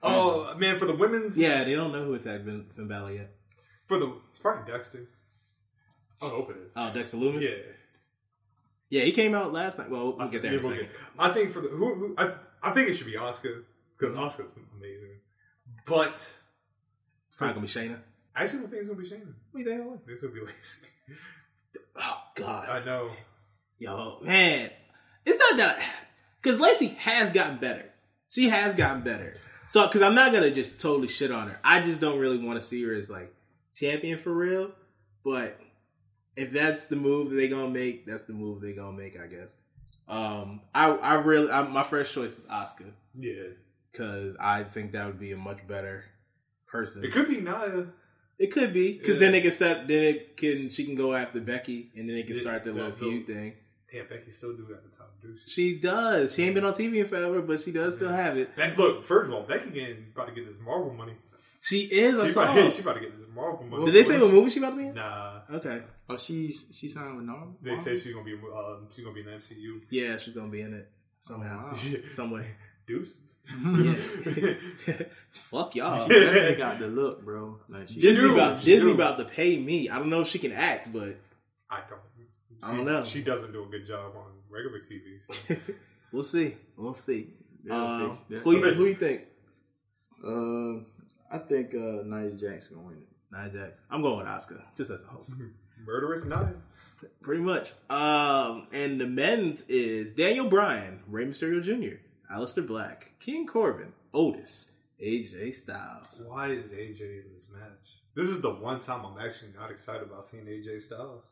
[0.04, 3.36] Oh man, for the women's, Yeah, they don't know who attacked Finn, Finn Balor yet.
[3.86, 5.08] for the it's probably Dexter.
[6.22, 6.74] I hope it is.
[6.76, 7.42] Oh, Dexter Lumis.
[7.42, 7.50] yeah,
[8.90, 9.90] yeah, he came out last night.
[9.90, 10.88] Well, we'll get there in a We'll second.
[10.88, 13.64] get- I think for the who, who I, I think it should be Asuka
[13.98, 14.24] because Mm-hmm.
[14.42, 15.20] Asuka's amazing.
[15.86, 16.14] But
[17.32, 18.00] It's not gonna be Shayna.
[18.36, 19.34] I actually don't think it's gonna be Shayna.
[19.52, 20.02] What do you think?
[20.08, 20.88] It's gonna be Lacey.
[21.98, 23.12] Oh God, I know.
[23.80, 24.70] yo, man,
[25.26, 25.80] it's not that
[26.42, 27.86] because Lacey has gotten better.
[28.30, 29.36] She has gotten better.
[29.68, 31.60] So, because I'm not gonna just totally shit on her.
[31.64, 33.34] I just don't really want to see her as like
[33.76, 34.72] champion for real.
[35.24, 35.58] But
[36.36, 39.28] if that's the move that they gonna make, that's the move they're gonna make, I
[39.28, 39.56] guess.
[40.08, 43.54] Um, I I really I, my first choice is Asuka Yeah,
[43.92, 46.04] because I think that would be a much better
[46.68, 47.06] person.
[47.06, 47.86] it could be Naya.
[48.38, 49.20] It could be because Yeah.
[49.20, 49.88] then they can set.
[49.88, 52.74] Then it can she can go after Becky, and then they can Yeah, start their
[52.74, 53.12] yeah, little no.
[53.12, 53.54] feud thing.
[53.92, 55.50] Damn, Becky still do have the top to do shit.
[55.50, 56.34] She does.
[56.36, 58.54] She ain't been on TV in forever, but she does still have it.
[58.58, 61.14] That, look, first of all, Becky getting about to get this Marvel money.
[61.62, 62.16] She is.
[62.20, 62.44] I She saw.
[62.52, 63.86] about, she about to get this Marvel money.
[63.86, 64.94] Did they say what movie she about to be in?
[64.96, 65.82] Nah, Okay.
[66.10, 67.56] Oh, she's she signed with Norm.
[67.62, 69.82] they say she's gonna be um, she's gonna be in the MCU.
[69.90, 70.90] Yeah, she's gonna be in it
[71.22, 71.80] somehow, wow.
[72.10, 72.52] some way.
[72.88, 73.38] Deuces.
[75.32, 76.08] Fuck y'all.
[76.08, 77.60] They got the look, bro.
[77.70, 78.34] Like she Disney do.
[78.34, 78.96] about She Disney do.
[78.96, 79.90] about to pay me.
[79.90, 81.18] I don't know if she can act, but
[81.70, 82.00] I don't.
[82.64, 83.04] I don't She- know.
[83.04, 85.22] She doesn't do a good job on regular TV.
[85.22, 85.56] So.
[86.12, 86.56] we'll see.
[86.78, 87.30] We'll see.
[87.64, 89.22] They'll Um, who you who you think?
[90.24, 90.84] Uh,
[91.32, 93.08] I think uh, Nia Jax gonna win it.
[93.32, 93.86] Nia Jax.
[93.92, 95.30] I'm going with Asuka, just as a hope.
[95.86, 96.54] Murderous Naya.
[97.22, 97.74] Pretty much.
[97.90, 101.98] Um, and the men's is Daniel Bryan, Rey Mysterio Jr.,
[102.32, 104.72] Aleister Black, King Corbin, Otis,
[105.04, 106.24] AJ Styles.
[106.28, 108.00] Why is AJ in this match?
[108.16, 111.32] This is the one time I'm actually not excited about seeing AJ Styles.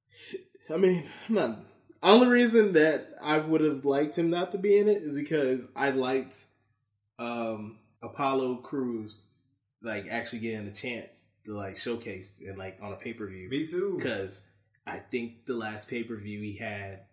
[0.72, 1.58] I mean, I'm not.
[2.02, 5.68] Only reason that I would have liked him not to be in it is because
[5.74, 6.36] I liked
[7.18, 9.18] um Apollo Crews
[9.82, 13.48] like actually getting a chance to like showcase and like on a pay per view.
[13.48, 13.94] Me too.
[13.96, 14.46] because
[14.86, 17.05] I think the last pay per view he had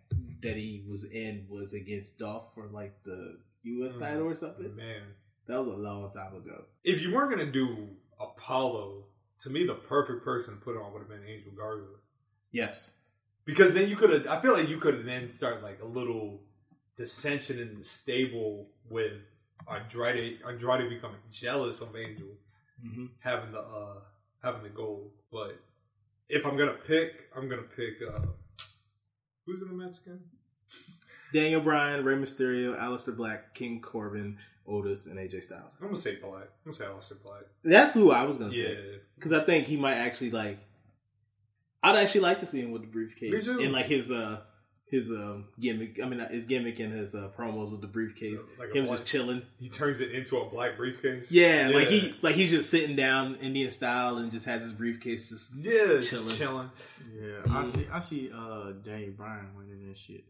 [0.44, 3.96] that he was in was against Dolph for like the U.S.
[3.96, 4.00] Mm.
[4.00, 4.74] title or something.
[4.76, 5.02] Man,
[5.46, 6.64] That was a long time ago.
[6.84, 7.88] if you weren't gonna do
[8.20, 9.06] Apollo,
[9.40, 11.86] to me the perfect person to put on would have been Angel Garza.
[12.52, 12.92] Yes,
[13.44, 15.86] Because then you could have, I feel like you could have then start like a
[15.86, 16.42] little
[16.96, 19.12] dissension in the stable with
[19.68, 22.28] Andrade, Andrade becoming jealous of Angel
[22.84, 23.06] mm-hmm.
[23.20, 24.00] having the uh
[24.42, 25.10] having the gold.
[25.32, 25.58] But
[26.28, 28.26] if I'm gonna pick, I'm gonna pick uh
[29.46, 30.20] who's in the match again?
[31.34, 35.76] Daniel Bryan, Rey Mysterio, Aleister Black, King Corbin, Otis, and AJ Styles.
[35.80, 36.44] I'm gonna say Black.
[36.64, 37.42] I'm gonna say Aleister Black.
[37.64, 38.74] That's who I was gonna Yeah.
[39.16, 40.58] because I think he might actually like.
[41.82, 44.40] I'd actually like to see him with the briefcase Me and like his uh
[44.86, 46.00] his um gimmick.
[46.02, 48.40] I mean uh, his gimmick and his uh, promos with the briefcase.
[48.58, 49.42] Like him black- just chilling.
[49.58, 51.30] He turns it into a black briefcase.
[51.32, 55.28] Yeah, like he like he's just sitting down Indian style and just has his briefcase
[55.30, 56.36] just yeah, just chilling.
[56.36, 56.70] chilling.
[57.20, 57.86] Yeah, I see.
[57.92, 58.30] I see.
[58.34, 60.24] Uh, Daniel Bryan winning this shit.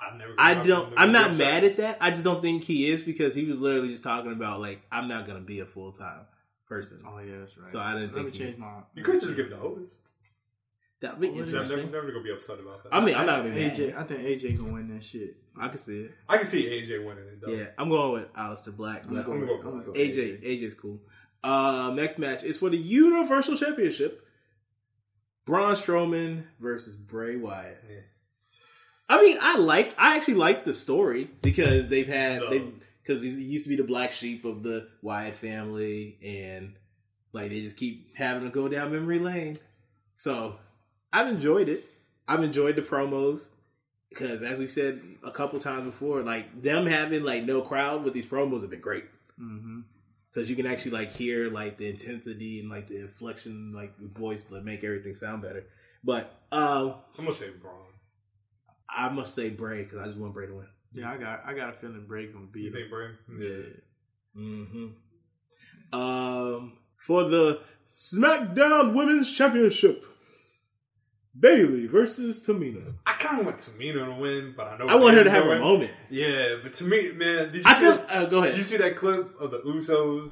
[0.00, 0.34] I've never.
[0.38, 0.92] I don't.
[0.96, 1.64] I'm not been mad upset.
[1.64, 1.98] at that.
[2.00, 5.08] I just don't think he is because he was literally just talking about like I'm
[5.08, 6.20] not gonna be a full time
[6.66, 7.02] person.
[7.06, 7.66] Oh yeah, that's right.
[7.66, 8.80] So I didn't Let think change my.
[8.94, 9.98] You could just give it to Otis.
[11.00, 12.92] That'd be Oh, I'm never, never gonna be upset about that.
[12.92, 13.76] I mean, I'm not gonna be mad.
[13.76, 13.96] AJ.
[13.96, 15.36] I think AJ gonna win that shit.
[15.56, 16.12] I can see it.
[16.28, 17.52] I can see AJ winning it though.
[17.52, 19.04] Yeah, I'm going with Aleister Black.
[19.04, 21.00] I'm I'm with- going I'm with going with AJ, AJ's cool.
[21.44, 24.24] Uh, next match is for the Universal Championship.
[25.46, 27.82] Braun Strowman versus Bray Wyatt.
[27.88, 28.00] Yeah.
[29.08, 29.94] I mean, I like.
[29.98, 32.50] I actually like the story because they've had No.
[32.50, 32.64] they
[33.02, 36.74] because he used to be the black sheep of the Wyatt family, and
[37.32, 39.56] like they just keep having to go down memory lane.
[40.14, 40.56] So
[41.12, 41.84] I've enjoyed it.
[42.26, 43.50] I've enjoyed the promos
[44.10, 48.12] because, as we said a couple times before, like them having like no crowd with
[48.12, 49.04] these promos have been great
[49.40, 49.80] Mm-hmm.
[50.30, 54.44] because you can actually like hear like the intensity and like the inflection, like voice
[54.46, 55.64] to make everything sound better.
[56.04, 57.74] But um, I'm gonna say Braun.
[58.90, 60.66] I must say Bray because I just want Bray to win.
[60.92, 61.42] Yeah, I got.
[61.46, 62.74] I got a feeling Bray gonna beat You him.
[62.74, 63.08] think Bray?
[63.46, 64.42] Yeah.
[64.42, 65.98] Mm-hmm.
[65.98, 67.60] Um, for the
[67.90, 70.04] SmackDown Women's Championship,
[71.38, 72.94] Bayley versus Tamina.
[73.06, 75.44] I kind of want Tamina to win, but I know I want her to have
[75.44, 75.92] gonna a moment.
[76.10, 77.80] Yeah, but to me, man, did you I see?
[77.80, 77.96] feel.
[77.96, 78.50] that- Uh, go ahead.
[78.52, 80.30] did you see that clip of the Usos?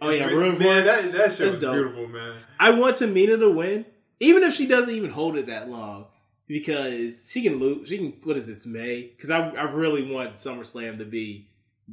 [0.00, 1.74] oh yeah, Room for man, that that shit That's was dope.
[1.74, 2.36] beautiful, man.
[2.58, 3.84] I want Tamina to win,
[4.20, 6.06] even if she doesn't even hold it that long,
[6.46, 7.88] because she can lose.
[7.88, 8.12] She can.
[8.24, 8.52] What is it?
[8.52, 9.02] It's May.
[9.16, 11.48] Because I, I really want SummerSlam to be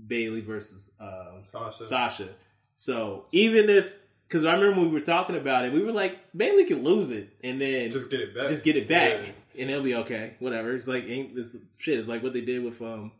[0.08, 1.86] Bayley versus uh, Sasha.
[1.86, 2.30] Sasha.
[2.76, 3.95] So even if,
[4.28, 7.10] because I remember when we were talking about it, we were like Bayley can lose
[7.10, 8.47] it and then Just get it back.
[8.47, 9.62] just get it back, Yeah.
[9.62, 10.36] and it'll be okay.
[10.39, 10.74] Whatever.
[10.76, 11.47] It's like ain't this
[11.78, 12.00] shit.
[12.00, 13.12] It's like what they did with um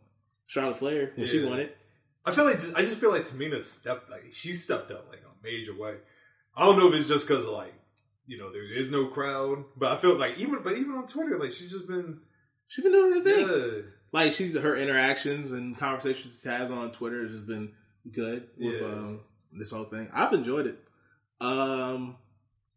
[0.46, 1.76] Charlotte Flair when she won it.
[2.24, 5.20] I feel like just, I just feel like Tamina stepped like she stepped up like
[5.20, 5.96] a major way.
[6.56, 7.72] I don't know if it's just because like
[8.30, 11.38] you know there is no crowd, but I feel like even but even on Twitter
[11.38, 12.20] like she's just been
[12.68, 13.48] She's been doing her thing.
[13.48, 13.82] yeah.
[14.12, 17.72] like she's her interactions and conversations she has on Twitter has just been
[18.12, 18.86] good with Yeah.
[18.86, 19.20] um,
[19.52, 20.08] this whole thing.
[20.12, 20.78] I've enjoyed it.
[21.40, 22.16] Um,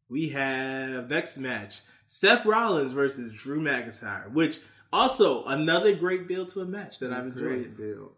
[0.10, 4.60] we have next match: Seth Rollins versus Drew McIntyre, which
[4.92, 7.44] also another great build to a match that I've enjoyed.
[7.44, 8.14] Great build.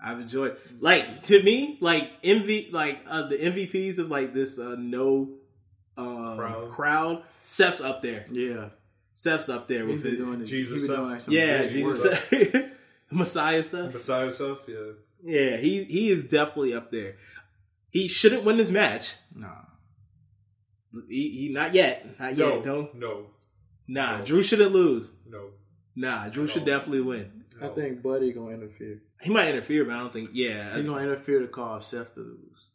[0.00, 0.56] I've enjoyed.
[0.80, 5.37] Like to me, like MV, like uh, the MVPs of like this uh, no
[5.98, 6.70] um, Crowd.
[6.70, 7.22] crowd.
[7.44, 8.26] Seth's up there.
[8.30, 8.68] Yeah,
[9.14, 10.16] Seth's up there with it.
[10.16, 10.44] doing it.
[10.46, 10.96] Jesus he been stuff.
[10.98, 12.14] doing like Yeah, crazy Jesus, work.
[12.52, 12.64] Seth.
[13.10, 13.92] Messiah stuff.
[13.92, 14.92] Besides stuff, yeah.
[15.24, 17.16] Yeah, he he is definitely up there.
[17.90, 19.14] He shouldn't win this match.
[19.34, 19.48] Nah,
[21.08, 22.64] He, he not yet, not No, yet.
[22.64, 23.26] Don't no,
[23.86, 24.18] nah.
[24.18, 24.24] No.
[24.24, 25.12] Drew shouldn't lose.
[25.28, 25.50] no.
[25.96, 27.44] Nah, Drew should definitely win.
[27.60, 29.00] I think Buddy gonna interfere.
[29.20, 30.30] He might interfere, but I don't think.
[30.32, 32.66] Yeah, He gonna interfere to cause Seth to lose,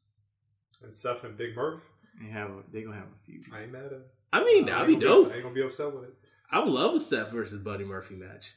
[0.83, 1.83] And Seth and Big Murph,
[2.23, 3.41] and have a, they gonna have a few.
[3.53, 4.07] I ain't mad at it.
[4.31, 5.31] I mean I that'd be gonna dope.
[5.31, 6.13] I ain't gonna be upset with it.
[6.51, 8.53] I would love a Seth versus Buddy Murphy match.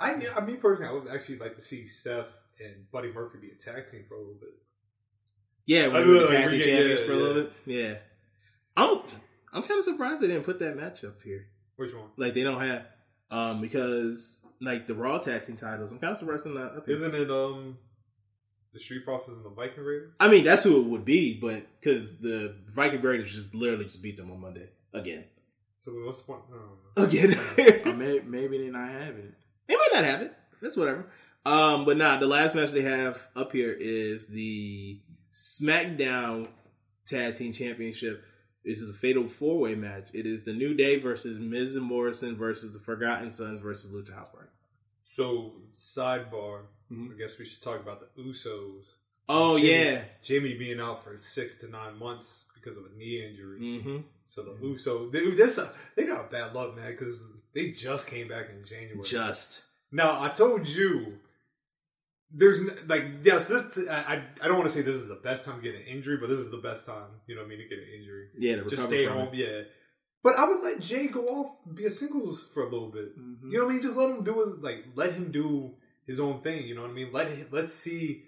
[0.00, 2.26] I, I mean, personally, I would actually like to see Seth
[2.64, 4.50] and Buddy Murphy be a tag team for a little bit.
[5.66, 7.16] Yeah, I when we were would the like tag team regain- champions yeah, for a
[7.16, 7.42] little yeah.
[7.42, 7.52] bit.
[7.66, 7.94] Yeah,
[8.76, 9.00] I'm
[9.52, 11.46] I'm kind of surprised they didn't put that match up here.
[11.76, 12.10] Which one?
[12.16, 12.86] Like they don't have
[13.30, 15.90] um because like the Raw tag team titles.
[15.90, 16.94] I'm kind of surprised they're not up here.
[16.94, 17.78] Isn't it um
[18.78, 20.12] the Street Profits and the Viking Raiders?
[20.20, 24.02] I mean, that's who it would be, but because the Viking Raiders just literally just
[24.02, 25.24] beat them on Monday again,
[25.78, 26.42] So what's the point?
[26.50, 26.62] I don't
[26.96, 27.04] know.
[27.04, 27.82] again.
[27.86, 29.34] Or maybe, maybe they not having it.
[29.66, 30.34] They might not have it.
[30.62, 31.06] That's whatever.
[31.44, 35.00] Um, but nah, the last match they have up here is the
[35.34, 36.48] SmackDown
[37.06, 38.24] Tag Team Championship.
[38.64, 40.08] This is a fatal four way match.
[40.12, 44.14] It is the New Day versus Miz and Morrison versus the Forgotten Sons versus Lucha
[44.14, 44.48] House Party.
[45.02, 46.62] So sidebar,
[46.92, 47.14] Mhm.
[47.14, 48.92] I guess we should talk about the Usos.
[49.28, 50.04] Oh Jimmy- yeah.
[50.22, 53.60] Jimmy being out for six to nine months because of a knee injury.
[53.60, 53.96] Mm-hmm.
[54.26, 55.58] So the Uso, they, this
[55.96, 59.02] they got bad luck, man, because they just came back in January.
[59.02, 61.18] Just Now I told you,
[62.30, 65.44] there's like yes, this I I- I don't want to say this is the best
[65.44, 67.08] time to get an injury, but this is the best time.
[67.26, 68.28] You know what I mean to get an injury.
[68.38, 69.34] yeah, to Just stay home, it.
[69.34, 69.62] yeah.
[70.22, 73.16] But I would let Jay go off, be a singles for a little bit.
[73.18, 73.50] Mm-hmm.
[73.50, 73.82] You know what I mean?
[73.82, 75.74] Just let him do his like, let him do
[76.08, 76.66] his own thing.
[76.66, 77.10] You know what I mean?
[77.12, 78.24] Let let's see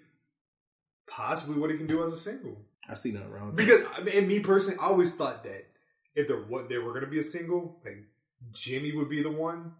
[1.07, 2.57] possibly what he can do as a single.
[2.89, 3.47] I see nothing wrong.
[3.55, 3.65] With that.
[3.65, 5.65] Because I mean, and me personally, I always thought that
[6.15, 7.97] if there what they were going to be a single, like
[8.53, 9.73] Jimmy would be the one,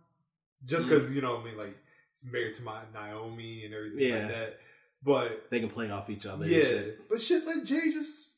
[0.66, 0.96] just Mm-hmm.
[0.96, 1.78] because you know, what I mean, like
[2.14, 4.18] he's married to my Naomi and everything Yeah.
[4.20, 4.60] like that.
[5.04, 6.44] But They can play off each other.
[6.44, 7.10] and yeah, shit.
[7.10, 8.30] but shit, let Jay just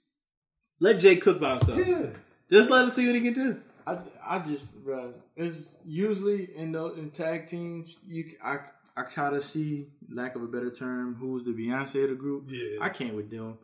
[0.79, 1.85] Let Jay cook by himself.
[1.85, 2.05] yeah.
[2.51, 3.61] Just let him see what he can do.
[3.85, 8.59] I, I just, bro, it's usually in the in tag teams, you c- I
[8.95, 12.45] I try to see, lack of a better term, who's the Beyonce of the group.
[12.47, 12.77] Yeah.
[12.81, 13.57] I can't with them.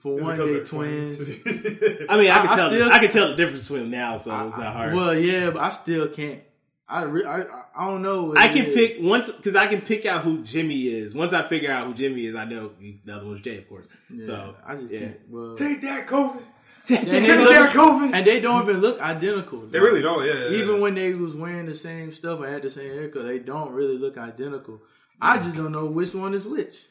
[0.00, 1.20] For Is it one, 'cause they they're twins.
[2.10, 2.70] I mean, I I- can I tell.
[2.70, 4.94] still- I can tell the difference between them now, so it's not hard.
[4.94, 6.40] Well, yeah, but I still can't.
[6.88, 8.34] I re, I, I- I don't know.
[8.36, 8.74] I can is.
[8.74, 11.14] pick once because I can pick out who Jimmy is.
[11.14, 13.86] Once I figure out who Jimmy is, I know the other one's Jay, of course.
[14.12, 15.00] Yeah, So I just yeah.
[15.00, 15.20] can't.
[15.30, 16.42] Well, Take that, COVID.
[16.88, 18.14] And, Take they look- COVID.
[18.14, 19.66] and they don't even look identical.
[19.66, 20.24] They really don't.
[20.26, 20.80] Yeah, yeah, Even yeah.
[20.80, 23.24] when they was wearing the same stuff, I had the same haircut.
[23.26, 24.80] They don't really look identical.
[25.20, 26.86] I just don't know which one is which.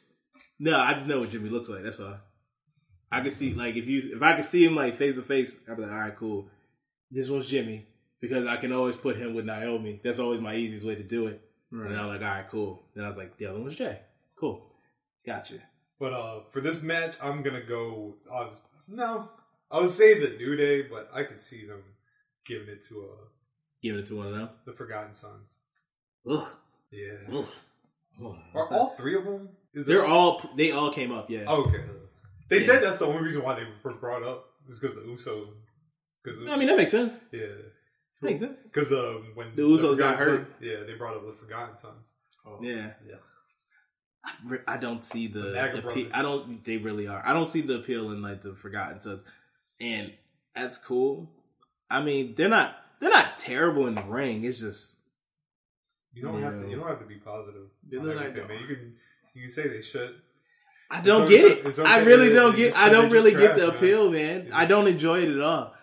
[0.60, 1.84] No, I just know what Jimmy looks like.
[1.84, 2.16] That's all.
[3.12, 5.58] I can see like if you if I could see him like face to face,
[5.68, 6.48] I'd be like, all right, cool.
[7.10, 7.88] This one's Jimmy
[8.22, 10.00] because I can always put him with Naomi.
[10.04, 11.42] That's always my easiest way to do it.
[11.72, 12.84] And I'm like, all right, cool.
[12.96, 14.00] Then I was like, the other one's Jay.
[14.40, 14.64] Cool,
[15.26, 15.56] gotcha.
[16.00, 18.18] But uh, for this match, I'm gonna go.
[18.32, 19.30] I was, no,
[19.72, 21.84] I would say the New Day, but I could see them
[22.46, 23.26] giving it to uh,
[23.82, 24.50] Giving it to one of them.
[24.66, 25.60] the Forgotten Sons.
[26.30, 26.48] Ugh.
[26.92, 27.14] Yeah.
[27.34, 27.46] Ugh.
[28.26, 28.36] Ugh.
[28.56, 29.50] Are all three of them?
[29.74, 31.30] Is They're it- all they all came up.
[31.30, 31.46] Yeah.
[31.50, 31.84] okay.
[32.50, 32.66] They Yeah.
[32.66, 35.48] said that's the only reason why they were brought up is because the Usos.
[36.24, 37.18] Because I mean that makes sense.
[37.32, 37.46] yeah,
[38.22, 38.58] Makes sense.
[38.64, 40.50] because um, when The Usos got hurt.
[40.50, 42.08] Sons- yeah, they brought up the Forgotten Sons.
[42.62, 42.94] Yeah.
[43.08, 43.16] Yeah.
[44.26, 46.08] I, re- I don't see the, The Naga the brothers.
[46.14, 46.64] I don't.
[46.66, 47.22] They really are.
[47.26, 49.24] I don't see the appeal in like the Forgotten Sons,
[49.82, 50.14] and
[50.56, 51.30] that's cool.
[51.90, 52.76] I mean, they're not.
[53.00, 54.44] They're not terrible in the ring.
[54.44, 54.98] It's just
[56.14, 57.68] You don't have to you don't have to be positive.
[57.90, 58.96] They on look like they- You can.
[59.34, 60.16] You can say they should.
[60.92, 61.66] I don't It's get okay- it.
[61.68, 62.70] it's I okay really don't get.
[62.74, 64.48] just- I don't really get the appeal, man.
[64.48, 65.76] It's I don't enjoy it at all.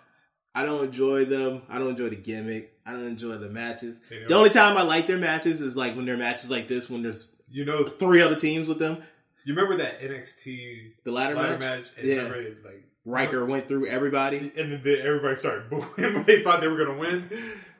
[0.55, 1.63] I don't enjoy them.
[1.69, 2.73] I don't enjoy the gimmick.
[2.85, 3.99] I don't enjoy the matches.
[4.11, 6.91] Know- The only time I like their matches is like when they're matches like this,
[6.91, 7.85] when there's You know.
[7.85, 9.03] three other teams with them.
[9.45, 11.93] You remember that NXT The ladder, ladder match.
[11.97, 12.05] match?
[12.05, 12.17] Yeah.
[12.29, 14.53] remember like Ryker went through everybody.
[14.57, 17.31] and then everybody started booing they thought they were gonna win.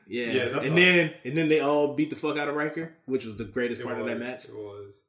[0.07, 0.79] Yeah, Yeah, that's and all.
[0.79, 3.81] then and then they all beat the fuck out of Ryker, which was the greatest
[3.81, 4.45] It part of that match.
[4.45, 5.03] It was.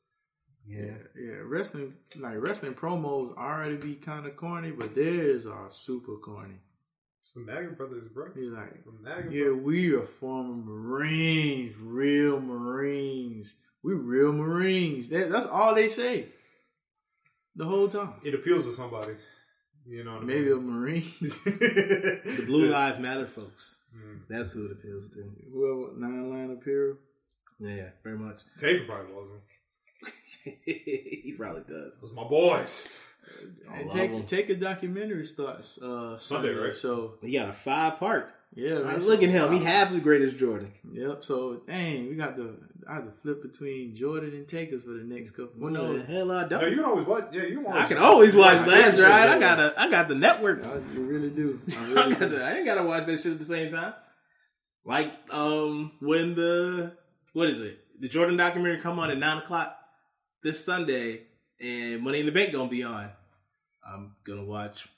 [0.66, 1.36] Yeah, yeah.
[1.44, 6.56] Wrestling like wrestling promos already be kind of corny, but theirs are super corny.
[7.20, 8.26] It's the Maga brothers, bro.
[8.36, 9.14] You're like, It's Yeah,
[9.44, 9.56] brothers.
[9.62, 13.56] we are former Marines, real Marines.
[13.82, 15.08] We real Marines.
[15.10, 16.26] That, that's all they say
[17.56, 18.14] the whole time.
[18.24, 19.14] It appeals to somebody.
[19.88, 20.66] You know what I Maybe a mean?
[20.70, 23.76] Marine, The Blue Lives Matter folks.
[23.96, 24.20] Mm.
[24.28, 25.24] That's who it appeals to.
[25.52, 26.96] whoever nine line appeal.
[27.58, 28.40] Yeah, very much.
[28.60, 29.40] Taker probably wasn't.
[30.64, 32.00] he probably does.
[32.00, 32.86] Those my boys.
[33.72, 34.24] And love take him.
[34.24, 36.74] take a documentary starts uh, Sunday, right?
[36.74, 38.30] So He got a five part.
[38.54, 39.52] yeah, man, look at him.
[39.52, 40.72] He half the greatest Jordan.
[40.92, 41.24] Yep.
[41.24, 42.56] So dang, we got the
[42.90, 45.52] I have to flip between Jordan and Takers for the next couple.
[45.58, 46.70] Well, Well, no, no, the hell I don't.
[46.70, 47.28] you can always watch.
[47.32, 49.28] Yeah, you can always I can always watch Yeah, Last Ride.
[49.28, 50.64] I got a, I got the network.
[50.66, 51.60] I, you really do.
[51.70, 52.28] I I, really got do.
[52.30, 53.92] the, I ain't gotta watch that shit at the same time.
[54.84, 56.96] Like um when the
[57.34, 57.78] what is it?
[58.00, 59.76] The Jordan documentary come on at nine o'clock
[60.42, 61.22] this Sunday,
[61.60, 63.10] and Money in the Bank gonna be on.
[63.86, 64.88] I'm gonna watch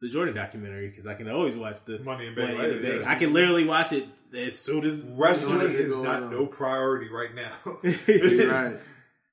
[0.00, 2.82] the Jordan documentary because I can always watch the Money in the Bank Money in
[2.82, 3.02] the Bank.
[3.02, 3.10] yeah.
[3.10, 4.06] I can literally watch it
[4.36, 6.30] as soon as Wrestling is not on?
[6.30, 7.52] no priority right now.
[7.84, 8.80] Right.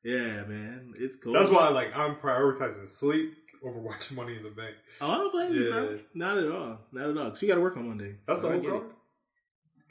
[0.04, 1.34] Yeah, man, it's cool.
[1.34, 4.76] That's why, like, I'm prioritizing sleep over watching Money in the Bank.
[5.00, 6.00] Oh, I don't blame you, bro.
[6.16, 6.80] Not at all.
[6.92, 7.36] Not at all.
[7.36, 8.16] She got to work on Monday.
[8.26, 8.84] That's the I whole get it.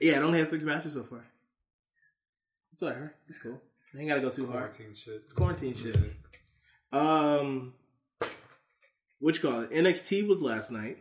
[0.00, 1.24] Yeah, it only has six matches so far.
[2.72, 3.10] It's alright.
[3.28, 3.60] It's cool.
[3.92, 4.72] They ain't gotta go too hard.
[4.72, 5.22] Quarantine shit.
[5.24, 5.96] It's quarantine shit.
[6.92, 6.98] Yeah.
[7.38, 7.74] Um,
[9.18, 9.70] which call it?
[9.70, 10.98] NXT was last night.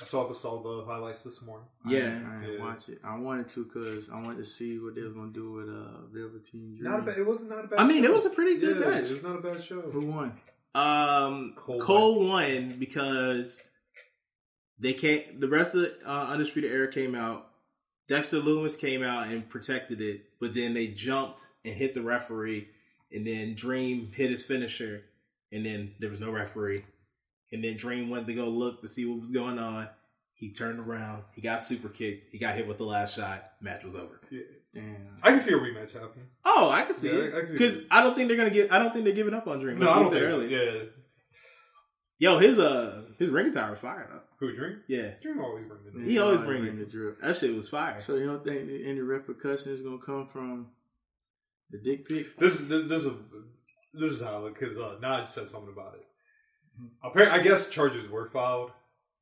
[0.00, 1.66] I saw the saw the highlights this morning.
[1.86, 2.20] Yeah.
[2.26, 2.64] I, I didn't Yeah.
[2.64, 3.00] watch it.
[3.04, 6.06] I wanted to because I wanted to see what they were gonna do with uh
[6.12, 6.82] Velveteen Dream.
[6.84, 7.18] Not a bad.
[7.18, 7.78] It wasn't not a bad.
[7.80, 8.10] I mean, show.
[8.10, 9.04] it was a pretty good yeah, match.
[9.04, 9.80] It was not a bad show.
[9.80, 10.32] Who won?
[10.74, 13.60] Um, Cole Cole, won because
[14.78, 15.40] they can't.
[15.40, 17.46] The rest of the uh, Undisputed Era came out.
[18.06, 22.68] Dexter Lumis came out and protected it, but then they jumped and hit the referee,
[23.12, 25.02] and then Dream hit his finisher,
[25.52, 26.84] and then there was no referee,
[27.52, 29.88] and then Dream went to go look to see what was going on.
[30.34, 33.42] He turned around, he got super kicked, he got hit with the last shot.
[33.60, 34.20] Match was over.
[34.30, 34.42] Yeah.
[34.72, 35.16] Damn.
[35.22, 36.28] I can see a rematch happening.
[36.44, 37.86] Oh, I can see Yeah, it I can see because it.
[37.90, 38.70] I don't think they're gonna get.
[38.70, 39.78] I don't think they're giving up on Dream.
[39.78, 40.56] No, like I don't said think so.
[40.56, 40.82] Yeah.
[42.20, 44.20] Yo, his uh his ring attire was fire though.
[44.38, 44.80] Who Dream?
[44.88, 46.04] Yeah, Dream always brings it.
[46.04, 46.78] He always I bring bring it.
[46.80, 47.20] the drip.
[47.20, 48.00] that shit was fire.
[48.00, 50.68] So you don't think any repercussion is gonna come from
[51.70, 52.36] the dick pic?
[52.36, 53.12] This is this this is
[53.94, 56.04] this is how because uh, Nod said something about it.
[57.02, 58.72] Apparently, I guess charges were filed,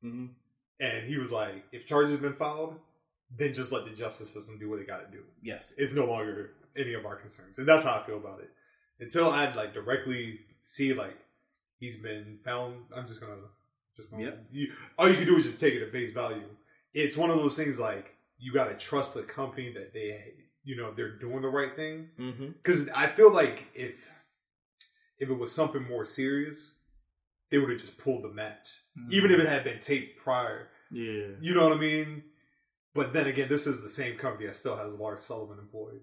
[0.03, 0.33] Mhm.
[0.79, 2.79] and he was like, "If charges have been filed,
[3.29, 5.23] then just let the justice system do what they got to do.
[5.41, 5.73] Yes.
[5.77, 8.51] It's no longer any of our concerns." And that's how I feel about it.
[8.99, 11.17] Until I'd like directly see like
[11.79, 13.49] he's been found, I'm just gonna
[13.95, 14.47] just gonna, Yep.
[14.51, 16.47] you, all you can do is just take it at face value.
[16.93, 20.75] It's one of those things like you got to trust the company that they you
[20.75, 22.47] know they're doing the right thing Mm-hmm.
[22.51, 24.11] because I feel like if
[25.19, 26.73] if it was something more serious,
[27.49, 28.67] they would have just pulled the match,
[29.09, 30.69] even if it had been taped prior.
[30.91, 31.27] Yeah.
[31.41, 32.23] You know what I mean?
[32.93, 36.01] But then again, this is the same company that still has Lars Sullivan employed.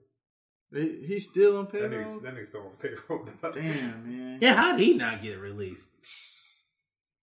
[0.72, 1.90] He- He's still on That payroll.
[2.04, 3.28] nigga's, that nigga's still on payroll.
[3.54, 4.38] Damn, man.
[4.40, 5.90] Yeah, how did he not get released?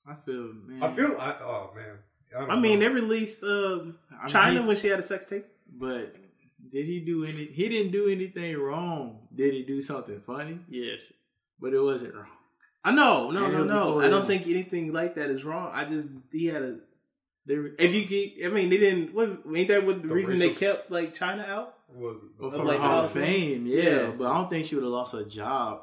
[0.06, 0.82] I feel, man.
[0.84, 1.16] I feel.
[1.20, 1.98] I, oh man.
[2.32, 3.94] don't I mean, they released uh, I mean,
[4.28, 5.46] Chyna he- when she had a sex tape.
[5.74, 6.16] But
[6.72, 7.46] did he do any?
[7.46, 9.28] He didn't do anything wrong.
[9.34, 10.60] Did he do something funny?
[10.70, 11.14] Yes,
[11.60, 12.28] but it wasn't wrong.
[12.84, 14.02] I know, no, And no, no.
[14.02, 15.72] I don't think anything like that is wrong.
[15.74, 16.78] I just he had a.
[17.46, 19.14] They If you get, I mean, they didn't.
[19.14, 19.86] What ain't that?
[19.86, 21.76] What the, The reason they kept like Chyna out?
[21.94, 22.30] was it?
[22.40, 24.12] well, of like the Hall Hall of of Fame, yeah, Yeah.
[24.18, 25.82] But I don't think she would have lost her job.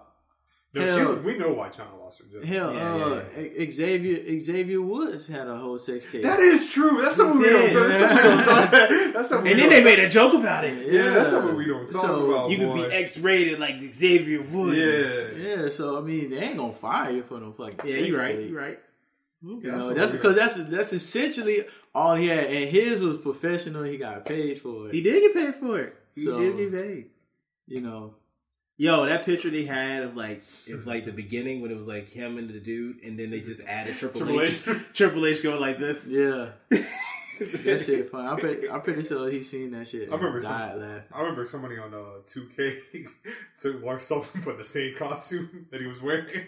[0.75, 2.45] No, hell- was, we know why Chyna lost her job.
[2.45, 6.23] Hell, Yeah, uh, yeah, Xavier Xavier Woods had a whole sex tape.
[6.23, 7.01] That is true.
[7.01, 7.73] That's something we don't.
[7.73, 7.79] Yeah.
[7.81, 8.69] That's something we don't talk.
[8.69, 8.89] About.
[9.15, 9.51] That's something.
[9.53, 10.93] And then they made a joke about it.
[10.93, 12.51] Yeah, that's something we don't talk So, about.
[12.51, 12.95] You could be.
[12.97, 14.77] X-rated like Xavier Woods.
[14.77, 15.63] Yeah.
[15.65, 17.79] yeah, so I mean, they ain't gonna fire you for no fucking.
[17.85, 18.37] yeah, sex you're right.
[18.37, 18.51] tape.
[18.51, 18.79] You're right.
[19.41, 21.65] You That's know, that's because that's that's essentially
[21.95, 23.85] all he had, and his was professional.
[23.85, 24.95] He got paid for it.
[24.95, 25.97] He did get paid for it.
[26.15, 27.07] He So- did get paid.
[27.69, 28.15] you know,
[28.81, 32.09] Yo, that picture they had of like of like the beginning when it was like
[32.09, 34.61] him and the dude, and then they just added Triple, Triple H.
[34.69, 34.77] H.
[34.95, 36.09] Triple H going like this.
[36.13, 38.25] yeah, that shit fun.
[38.27, 40.09] I'm pretty, I'm pretty sure he's seen that shit.
[40.13, 41.03] I remember and some- laughing.
[41.13, 41.99] I remember somebody on uh,
[42.29, 43.07] 2K
[43.61, 46.47] took Lars Sullivan but the same costume that he was wearing.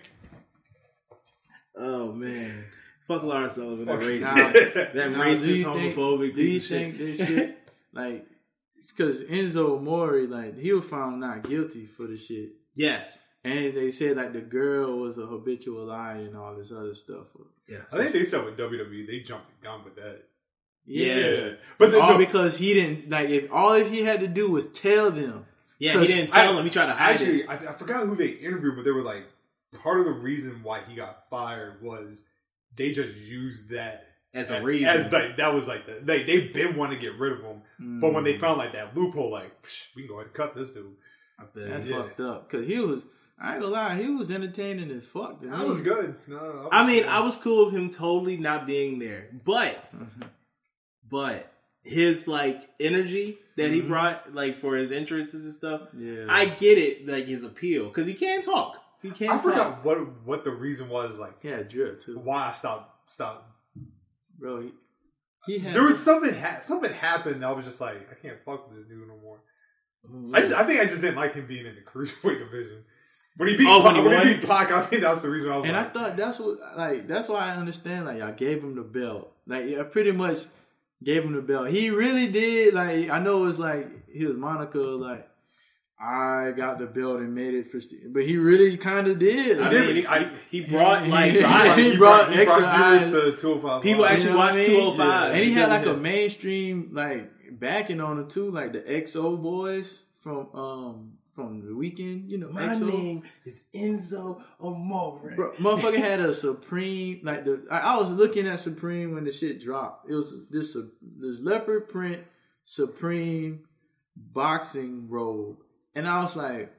[1.76, 2.64] Oh man,
[3.08, 4.08] fuck Lawrence Sullivan, that Fuck.
[4.08, 7.58] racist, that Now, racist, do you think- homophobic Do you piece of think this shit
[7.92, 8.26] like?
[8.88, 13.90] Because Enzo Amore, like he was found not guilty for the shit, Yes, and they
[13.90, 17.26] said like the girl was a habitual liar and all this other stuff.
[17.68, 17.82] yes.
[17.92, 20.22] I think they said with WWE, they jumped the gun with that.
[20.86, 24.50] Yeah, But all no, because he didn't like if all if he had to do
[24.50, 25.46] was tell them.
[25.78, 26.64] yeah, he 'cause didn't tell I- him.
[26.64, 27.48] He tried to hide actually, it.
[27.50, 29.24] I, I forgot who they interviewed, but they were like,
[29.82, 32.24] part of the reason why he got fired was
[32.76, 34.88] they just used that As a reason.
[34.88, 37.62] As like that was like the they they've been wanting to get rid of him,
[38.00, 38.40] but when they Mm.
[38.40, 40.94] found like that loophole, like psh, we can go ahead and cut this dude.
[41.38, 41.86] I feel That's.
[41.86, 42.02] Yeah.
[42.02, 43.04] fucked up because he was.
[43.42, 45.40] I ain't gonna lie, he was entertaining as fuck.
[45.40, 46.14] That was good.
[46.28, 47.08] No, that was I mean, good.
[47.08, 49.82] I was cool with him totally not being there, but
[51.10, 51.50] but
[51.82, 56.26] his like energy that he brought, like for his interests and stuff, Yeah.
[56.28, 58.76] I get it, like his appeal because he can't talk.
[59.02, 61.18] He can't I forgot what what the reason was.
[61.18, 63.49] Like Yeah, drip too, why I stopped stopped.
[64.40, 64.62] Bro.
[64.62, 64.72] He,
[65.46, 67.44] he had There was something ha- something happened.
[67.44, 69.40] I was just like, I can't fuck with this dude no more.
[70.34, 72.84] I just I think I just didn't like him being in the cruiserweight division.
[73.36, 75.22] When he beat Oh, when Pac, he when he beat Pac, I think that was
[75.22, 78.18] the reason I was And I thought that's what like that's why I understand like
[78.18, 79.32] y'all gave him the belt.
[79.46, 80.40] Like I pretty much
[81.02, 81.68] gave him the belt.
[81.68, 85.28] He really did like I know it was like his Monica like
[86.02, 88.06] I got the belt and made it prestigious.
[88.10, 89.60] But he really kinda did.
[89.60, 91.76] I Like, mean, he, I- he brought like he- eyes.
[91.78, 93.10] he brought he extra viewers eyes.
[93.10, 94.10] to 205 People Live.
[94.12, 94.66] actually You know watched I mean?
[94.70, 95.34] 205.
[95.34, 99.40] And he had like of a mainstream like backing on him too, like the XO
[99.42, 102.48] boys from um from the Weeknd, you know.
[102.50, 102.88] My XO.
[102.92, 105.32] name is Enzo Amore.
[105.36, 107.64] Bro, motherfucker had a Supreme like the.
[107.70, 110.10] I, I was looking at Supreme when the shit dropped.
[110.10, 110.82] It was this uh,
[111.18, 112.22] this leopard print
[112.64, 113.60] Supreme
[114.16, 115.58] boxing robe,
[115.94, 116.72] and I was like,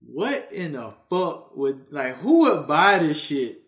[0.00, 3.62] "What in the fuck would like who would buy this shit?"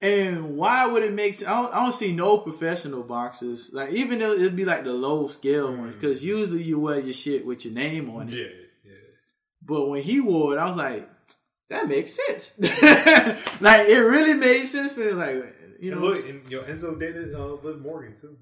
[0.00, 1.48] And why would it make sense?
[1.48, 3.70] I don't, I don't see no professional boxers.
[3.72, 7.14] Like even though it'd be like the low scale ones, because usually you wear your
[7.14, 8.34] shit with your name on it.
[8.34, 8.46] Yeah,
[8.84, 8.98] yeah.
[9.62, 11.08] But when he wore it, I was like,
[11.70, 12.52] that makes sense.
[12.58, 15.12] like it really made sense for me.
[15.12, 15.34] Like
[15.80, 18.36] you And know, look, and yo, Enzo dated uh, Liv Morgan too.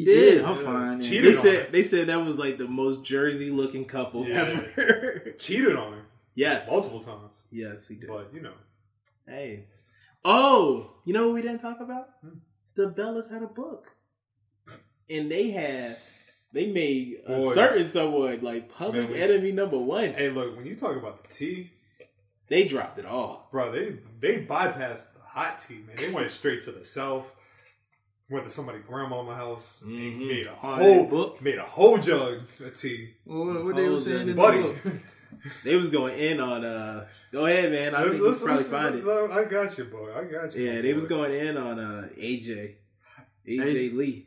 [0.00, 0.34] He did.
[0.38, 0.44] did.
[0.44, 0.62] I'm Yeah.
[0.62, 1.00] fine.
[1.02, 1.72] Cheated They on said her.
[1.72, 4.42] they said that was like the most Jersey looking couple Yeah.
[4.42, 5.34] ever.
[5.38, 6.02] Cheated on her
[6.34, 8.08] yes, multiple times, Yes, he did.
[8.08, 8.54] but you know,
[9.26, 9.66] Hey,
[10.24, 12.08] oh, you know what we didn't talk about?
[12.22, 12.38] Hmm.
[12.74, 13.88] The Bellas had a book,
[15.08, 15.98] and they had
[16.52, 17.54] they made a Boy.
[17.54, 20.12] certain someone like public Man, enemy number one.
[20.14, 21.72] hey, look, when you talk about the tea,
[22.48, 23.48] They dropped it all.
[23.50, 25.96] bro, they they bypassed the hot tea, man.
[25.96, 27.26] They went straight to the south.
[28.28, 30.26] Went to somebody's grandmama house, and Mhm.
[30.28, 31.40] made a whole that book?
[31.42, 34.62] made a whole jug of tea, what, what they were saying in buddy.
[34.62, 34.76] book?
[35.64, 36.64] They was going in on.
[36.64, 37.94] uh Go ahead, man.
[37.94, 39.36] I think you Listen, probably listen, find it.
[39.36, 40.12] I got you, boy.
[40.12, 40.64] I got you.
[40.64, 42.76] Yeah, my they was going in on uh AJ,
[43.46, 43.88] AJ Hey.
[43.90, 44.26] Lee.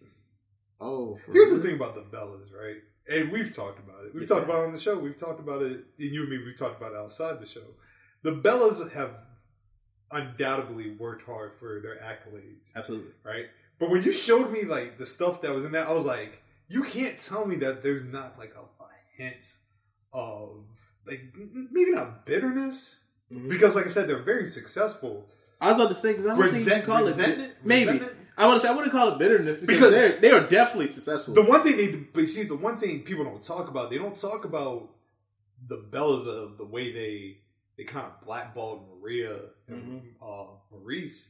[0.79, 2.77] Oh, for Here's the thing about the Bellas, right?
[3.09, 4.13] And we've talked about it.
[4.13, 4.97] We've Yes, talked about it on the show.
[4.97, 5.83] We've talked about it.
[5.97, 7.65] And you and me, we've talked about it outside the show.
[8.21, 9.15] The Bellas have
[10.11, 13.11] undoubtedly worked hard for their accolades, Absolutely.
[13.23, 13.45] right?
[13.79, 16.41] But when you showed me like the stuff that was in that, I was like,
[16.67, 18.87] you can't tell me that there's not like a, a
[19.17, 19.43] hint
[20.13, 20.65] of
[21.07, 21.21] like
[21.71, 22.97] maybe not bitterness
[23.31, 23.47] Mm-hmm.
[23.47, 25.29] because, like I said, they're very successful.
[25.61, 27.53] I was about to say because I don't think Resent- you call it resentment?
[27.63, 27.91] maybe.
[27.91, 28.17] Resentment?
[28.39, 30.87] I want to say I wouldn't call it bitterness because, Because- they're they are definitely
[30.87, 31.35] successful.
[31.35, 34.19] The one thing they, but see, the one thing people don't talk about, they don't
[34.19, 34.89] talk about
[35.67, 37.37] the Bellas of the way they
[37.77, 39.37] they kind of blackballed Maria
[39.67, 41.27] and uh, Maryse.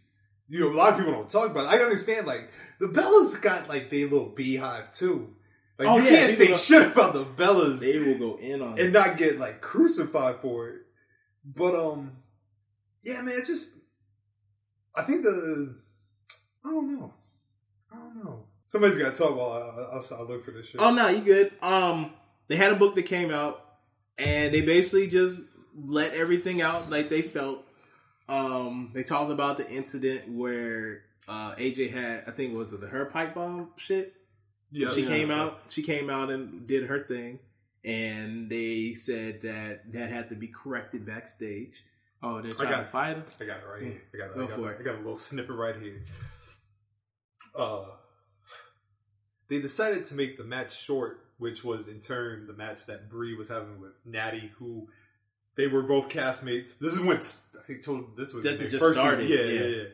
[0.49, 1.65] You know, a lot of people don't talk about.
[1.73, 1.79] it.
[1.79, 2.49] I understand, like
[2.79, 5.35] the Bellas got like their little BeyHive too.
[5.77, 8.61] Like Oh, you yeah, can't say people- shit about the Bellas they will go in
[8.61, 8.91] on and it.
[8.91, 10.81] not get like crucified for it.
[11.45, 12.17] But um,
[13.03, 13.77] yeah, man, it just
[14.95, 15.77] I think the
[16.65, 17.13] I don't know,
[17.91, 18.45] I don't know.
[18.67, 20.81] Somebody's got to talk while I, I, I look for this shit.
[20.81, 21.51] Oh no, you good.
[21.61, 22.11] Um,
[22.47, 23.63] they had a book that came out,
[24.17, 25.41] and they basically just
[25.75, 27.63] let everything out like they felt.
[28.29, 32.87] Um, they talked about the incident where uh, AJ had, I think, was it the
[32.87, 34.13] her pipe bomb shit?
[34.71, 35.41] yeah, she yeah, came yeah.
[35.41, 35.61] out.
[35.69, 37.39] She came out and did her thing,
[37.83, 41.83] and they said that that had to be corrected backstage.
[42.21, 43.23] Oh, they're I trying got to fight him.
[43.39, 44.01] I got it right here.
[44.13, 44.35] I got, it.
[44.35, 44.77] Go I got, for it.
[44.79, 46.01] I got a little snippet right here.
[47.57, 47.85] Uh,
[49.49, 53.35] they decided to make the match short, which was in turn the match that Brie
[53.35, 54.87] was having with Natty, who
[55.59, 56.79] they were both castmates.
[56.79, 59.27] This is when I think told this was That when they they just first started,
[59.27, 59.45] season.
[59.45, 59.67] Yeah, yeah.
[59.67, 59.87] yeah, yeah.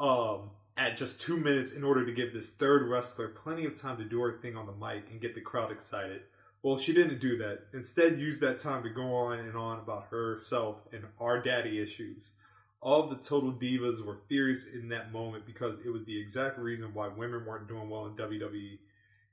[0.00, 3.98] Um, at just two minutes, in order to give this third wrestler plenty of time
[3.98, 6.22] to do her thing on the mic and get the crowd excited.
[6.62, 7.66] Well, she didn't do that.
[7.72, 12.32] Instead, used that time to go on and on about herself and our daddy issues.
[12.80, 16.92] All the total divas were furious in that moment because it was the exact reason
[16.92, 18.78] why women weren't doing well in WWE.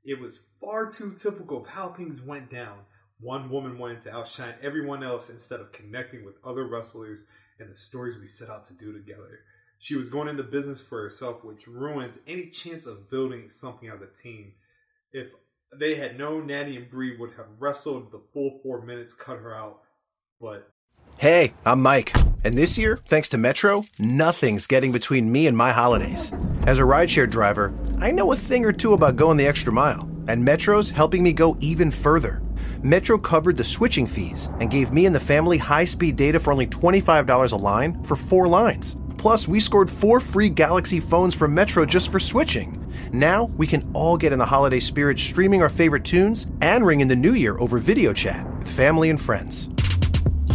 [0.06, 2.82] It was far too typical of how things went down.
[3.24, 7.24] One woman wanted to outshine everyone else instead of connecting with other wrestlers
[7.58, 9.40] and the stories we set out to do together.
[9.80, 14.02] She was going into business for herself, which ruins any chance of building something as
[14.02, 14.56] a team.
[15.14, 15.30] If
[15.74, 19.56] they had known Natty and Brie would have wrestled the full four minutes, cut her
[19.56, 19.84] out.
[20.42, 20.70] But
[21.18, 22.14] Hey, I'm Mike,
[22.44, 26.34] and this year, thanks to Metro, nothing's getting between me and my holidays.
[26.68, 30.10] As a rideshare driver, I know a thing or two about going the extra mile,
[30.28, 32.43] and Metro's helping me go even further.
[32.84, 36.52] Metro covered the switching fees and gave me and the family high speed data for
[36.52, 38.98] only $25 a line for four lines.
[39.18, 42.78] Plus, we scored four free Galaxy phones from Metro just for switching.
[43.14, 47.00] Now, we can all get in the holiday spirit streaming our favorite tunes and ring
[47.00, 49.70] in the new year over video chat with family and friends.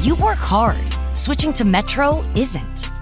[0.03, 0.85] You work hard
[1.19, 2.88] Switching to Metro isn't.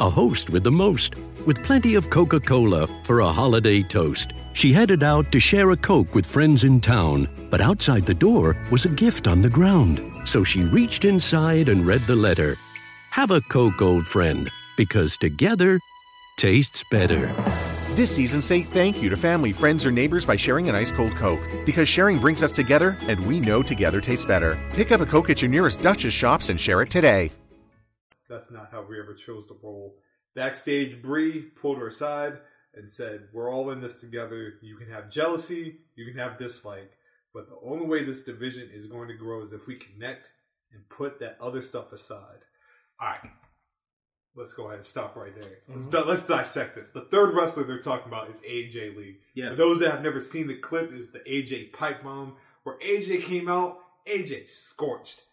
[0.00, 1.14] a host with the most,
[1.46, 4.32] with plenty of Coca Cola for a holiday toast.
[4.54, 8.56] She headed out to share a Coke with friends in town, but outside the door
[8.70, 10.02] was a gift on the ground.
[10.26, 12.56] So she reached inside and read the letter
[13.10, 15.78] Have a Coke, old friend, because together
[16.36, 17.32] tastes better.
[17.90, 21.14] This season, say thank you to family, friends, or neighbors by sharing an ice cold
[21.16, 21.40] Coke.
[21.66, 24.58] Because sharing brings us together, and we know together tastes better.
[24.72, 27.30] Pick up a Coke at your nearest Duchess shops and share it today.
[28.30, 29.98] That's not how we ever chose to roll.
[30.34, 32.38] Backstage, Brie pulled her aside
[32.72, 34.54] and said, "We're all in this together.
[34.62, 36.92] You can have jealousy, you can have dislike,
[37.34, 40.28] but the only way this division is going to grow is if we connect
[40.72, 42.44] and put that other stuff aside."
[43.00, 43.30] All right,
[44.36, 45.62] let's go ahead and stop right there.
[45.68, 46.06] Let's, Mhm.
[46.06, 46.90] let's dissect this.
[46.92, 49.22] The third wrestler they're talking about is AJ Lee.
[49.34, 49.50] Yes.
[49.50, 53.22] For those that have never seen the clip, is the AJ pipe bomb where AJ
[53.22, 53.80] came out.
[54.06, 55.24] AJ scorched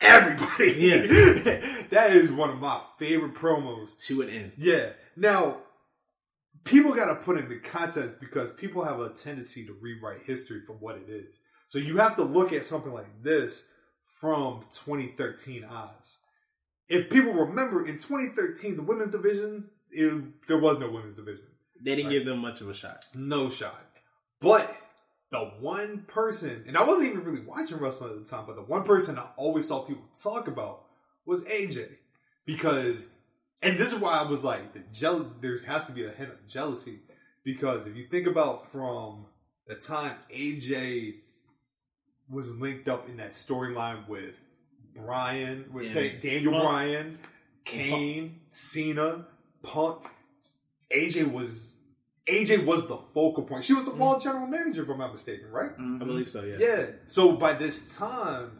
[0.00, 0.72] everybody.
[0.78, 1.08] Yes.
[1.90, 3.90] that is one of my favorite promos.
[4.02, 4.52] She went in.
[4.56, 4.90] Yeah.
[5.16, 5.58] Now,
[6.64, 10.72] people got to put into context because people have a tendency to rewrite history for
[10.74, 11.42] what it is.
[11.68, 13.64] So you have to look at something like this
[14.20, 16.18] from 2013 eyes.
[16.88, 21.46] If people remember, in 2013, the women's division, it, there was no women's division.
[21.82, 22.18] They didn't Right.
[22.18, 23.04] give them much of a shot.
[23.14, 23.84] No shot.
[24.40, 24.74] But
[25.30, 28.62] the one person, and I wasn't even really watching wrestling at the time, but the
[28.62, 30.84] one person I always saw people talk about
[31.26, 31.88] was AJ.
[32.46, 33.06] Because,
[33.62, 36.30] and this is why I was like, the jeal- there has to be a hint
[36.30, 37.00] of jealousy.
[37.42, 39.26] Because if you think about from
[39.66, 41.16] the time AJ
[42.28, 44.34] was linked up in that storyline with
[44.94, 46.64] Brian, with Daniel Punk.
[46.64, 47.18] Bryan,
[47.64, 49.26] Kane, Cena,
[49.62, 50.04] Punk,
[50.90, 51.80] AJ was
[52.26, 53.64] AJ was the focal point.
[53.64, 54.00] She was the mm.
[54.00, 55.72] Raw general manager, if I'm not mistaken, right?
[55.72, 56.02] Mm-hmm.
[56.02, 56.42] I believe so.
[56.42, 56.56] Yeah.
[56.58, 56.86] Yeah.
[57.06, 58.58] So by this time,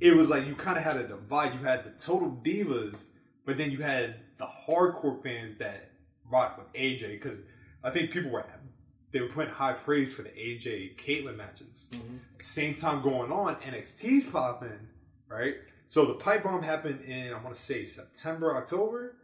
[0.00, 1.54] it was like you kind of had a divide.
[1.54, 3.06] You had the total divas,
[3.44, 5.90] but then you had the hardcore fans that
[6.30, 7.46] rock with AJ because
[7.82, 8.44] I think people were
[9.10, 11.88] they were putting high praise for the AJ Kaitlyn matches.
[11.92, 12.16] Mm-hmm.
[12.40, 14.88] Same time going on, NXT's popping,
[15.28, 15.54] right?
[15.86, 19.16] So the pipe bomb happened in I want to say September, October.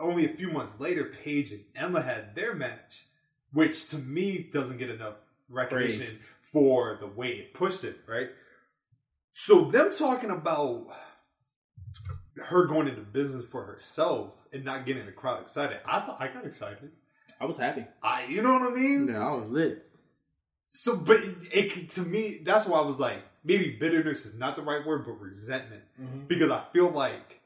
[0.00, 3.06] Only a few months later, Paige and Emma had their match,
[3.52, 5.16] which to me doesn't get enough
[5.48, 6.22] recognition Praise.
[6.52, 8.30] for the way it pushed it, right?
[9.32, 10.86] So them talking about
[12.36, 16.28] her going into business for herself and not getting the crowd excited, I thought I
[16.28, 16.90] got excited.
[17.40, 17.86] I was happy.
[18.02, 19.08] I, you know what I mean?
[19.08, 19.86] Yeah, I was lit.
[20.68, 24.56] So, but it, it to me, that's why I was like, maybe bitterness is not
[24.56, 26.26] the right word, but resentment, mm-hmm.
[26.26, 27.40] because I feel like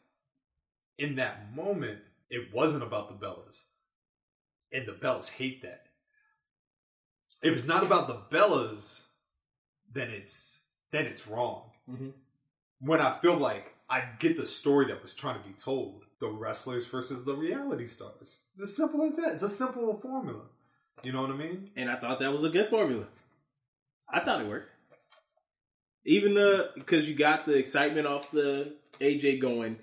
[0.98, 3.64] in that moment it wasn't about the Bellas,
[4.72, 5.86] and the Bellas hate that.
[7.42, 9.04] If it's not about the Bellas,
[9.92, 10.60] then it's
[10.90, 11.70] then it's wrong.
[11.90, 12.10] Mm-hmm.
[12.80, 16.28] When I feel like I get the story that was trying to be told, the
[16.28, 18.40] wrestlers versus the reality stars.
[18.60, 19.32] As simple as that.
[19.32, 20.42] It's a simple formula.
[21.02, 21.70] You know what I mean?
[21.76, 23.04] and I thought that was a good formula.
[24.08, 24.70] I thought it worked.
[26.04, 29.78] Even the because you got the excitement off the AJ going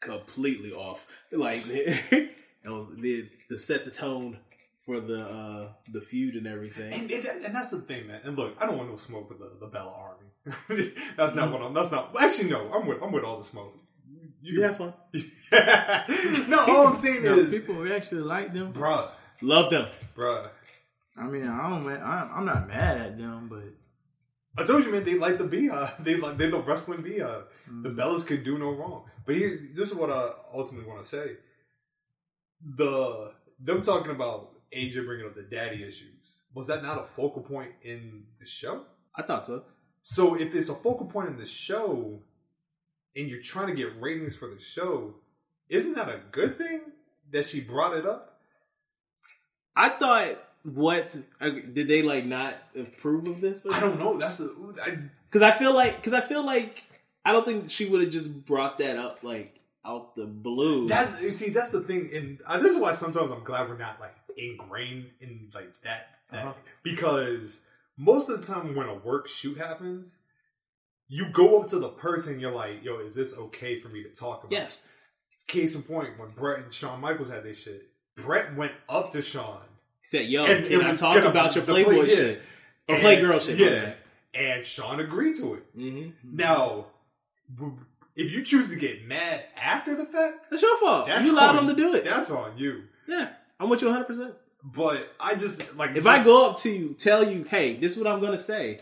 [0.00, 2.30] completely off, like it
[2.64, 4.38] was the the set the tone
[4.78, 6.92] for the uh the feud and everything.
[6.92, 8.20] And, and, and that's the thing, man.
[8.24, 10.90] And look, I don't want no smoke with the, the Bella Army.
[11.16, 11.74] that's not what I'm.
[11.74, 12.14] That's not.
[12.18, 12.70] Actually, no.
[12.72, 13.02] I'm with.
[13.02, 13.76] I'm with all the smoke.
[14.42, 14.94] You have fun,
[16.48, 18.72] no, all I'm saying No, is, people actually like them.
[18.72, 19.10] bruh,
[19.42, 19.86] love them.
[20.16, 20.48] bruh.
[21.14, 21.84] I mean, I don't.
[21.84, 23.64] Man, I, I'm not mad at them, but
[24.56, 25.04] I told you, man.
[25.04, 25.70] They like the BeyHive.
[25.72, 27.42] Uh, they like they're uh, the wrestling BeyHive.
[27.82, 29.04] The Bellas could do no wrong.
[29.30, 31.36] But here, this is what I ultimately want to say.
[32.74, 37.40] The them talking about AJ bringing up the daddy issues was that not a focal
[37.40, 38.86] point in the show?
[39.14, 39.62] I thought so.
[40.02, 42.24] So if it's a focal point in the show
[43.14, 45.14] and you're trying to get ratings for the show,
[45.68, 46.80] isn't that a good thing
[47.30, 48.40] that she brought it up?
[49.76, 53.64] I thought what uh, did they like not approve of this?
[53.72, 54.18] I don't know.
[54.18, 54.98] That's I,
[55.30, 56.82] Because I feel like because I feel like
[57.24, 60.88] I don't think she would have just brought that up like out the blue.
[60.88, 63.78] that's you see that's the thing, and uh, this is why sometimes I'm glad we're
[63.78, 66.52] not like ingrained in like that, that Uh-huh.
[66.82, 67.60] because
[67.96, 70.18] most of the time when a work shoot happens,
[71.08, 74.08] you go up to the person, you're like, yo, is this okay for me to
[74.10, 74.52] talk about?
[74.52, 74.86] Yes.
[75.46, 79.20] Case in point, when Brett and Shawn Michaels had this shit, Brett went up to
[79.22, 79.62] Shawn.
[80.00, 82.14] He said, "Yo, And can I talk about your Playboy play- yeah.
[82.14, 82.42] shit
[82.88, 83.92] or Playgirl shit?" Yeah.
[84.32, 85.76] And Shawn agreed to it.
[85.76, 86.36] Mm-hmm.
[86.36, 86.86] Now,
[88.16, 91.06] if you choose to get mad after the fact, That's your fault.
[91.06, 92.04] that's you allowed him to do it.
[92.04, 92.84] That's on you.
[93.06, 94.04] Yeah, I'm with you 100.
[94.06, 97.92] percent But I just like If I go up to you, tell you, "Hey, this
[97.92, 98.78] is what I'm gonna say,"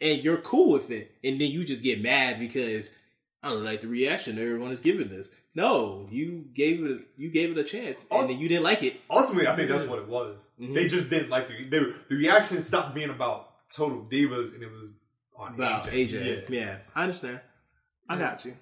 [0.00, 2.90] and you're cool with it, and then you just get mad because
[3.42, 5.30] I don't like the reaction everyone is giving this.
[5.54, 7.00] No, you gave it.
[7.16, 9.00] You gave it a chance, and then you didn't like it.
[9.10, 10.46] Ultimately, I think that's what it was.
[10.60, 10.74] Mhm.
[10.74, 11.78] They just didn't like the, they,
[12.08, 14.92] the reaction stopped being about total divas and it was
[15.36, 16.12] on About AJ.
[16.12, 16.48] AJ.
[16.50, 16.76] Yeah.
[16.94, 17.40] I understand.
[18.12, 18.54] I got you.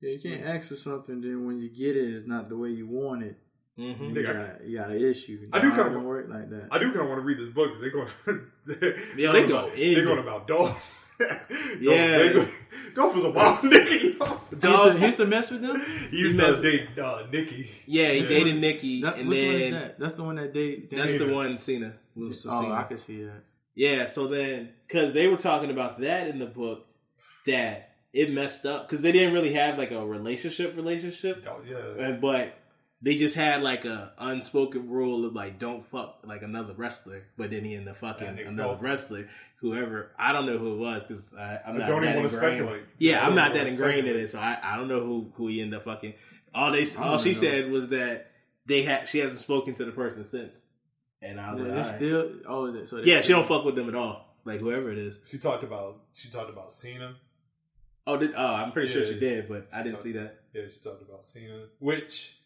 [0.00, 2.70] Yeah, you can't ask for something, then when you get it, it's not the way
[2.70, 3.36] you want it.
[3.78, 4.14] Mhm.
[4.14, 5.48] You, got, you got an issue.
[5.52, 6.68] I do Nah, kinda work like that.
[6.70, 8.08] I do kind of want to read this book because they're going.
[9.16, 10.94] Yo, they go About, they're going about Dolph.
[11.80, 12.32] Yeah.
[12.32, 12.54] Dolph,
[12.94, 14.18] Dolph was a wild nigga.
[14.18, 14.40] yo.
[14.58, 15.80] Dolph- he used to mess with them.
[16.10, 17.70] He used to date uh, Nikki.
[17.86, 19.98] Yeah, he dated Nikki, That, and which one is then that?
[20.00, 20.90] That's the one that date.
[20.90, 21.24] that's Cena.
[21.26, 21.94] the one Cena.
[22.20, 22.72] Oh, Cena.
[22.74, 23.42] I can see that.
[23.74, 26.86] Yeah, so then because they were talking about that in the book,
[27.46, 32.04] that it messed up because they didn't really have like a relationship relationship, Oh, yeah.
[32.06, 32.56] and but
[33.00, 37.50] they just had like a unspoken rule of like don't fuck like another wrestler, but
[37.50, 39.28] then he ended up fucking And another both- wrestler,
[39.60, 42.82] whoever I don't know who it was because I'm I don't that even wanna speculate.
[42.98, 45.32] Yeah, I I'm don't that wanna ingrained in it, so I, I don't know who
[45.36, 46.14] who he ended up fucking.
[46.54, 47.38] All they all she know.
[47.38, 48.30] said was that
[48.66, 50.64] they had she hasn't spoken to the person since,
[51.22, 52.32] and I was Yeah, like, it's "Alright." still.
[52.48, 54.34] Oh, they- so they yeah, she don't fuck with them at all.
[54.44, 55.20] Like whoever it is.
[55.28, 57.16] She talked about she talked about seeing Cena.
[58.08, 60.40] Oh, did, oh, I'm pretty sure she did, but I didn't talked- see that.
[60.54, 62.36] Yeah, she talked about Cena, which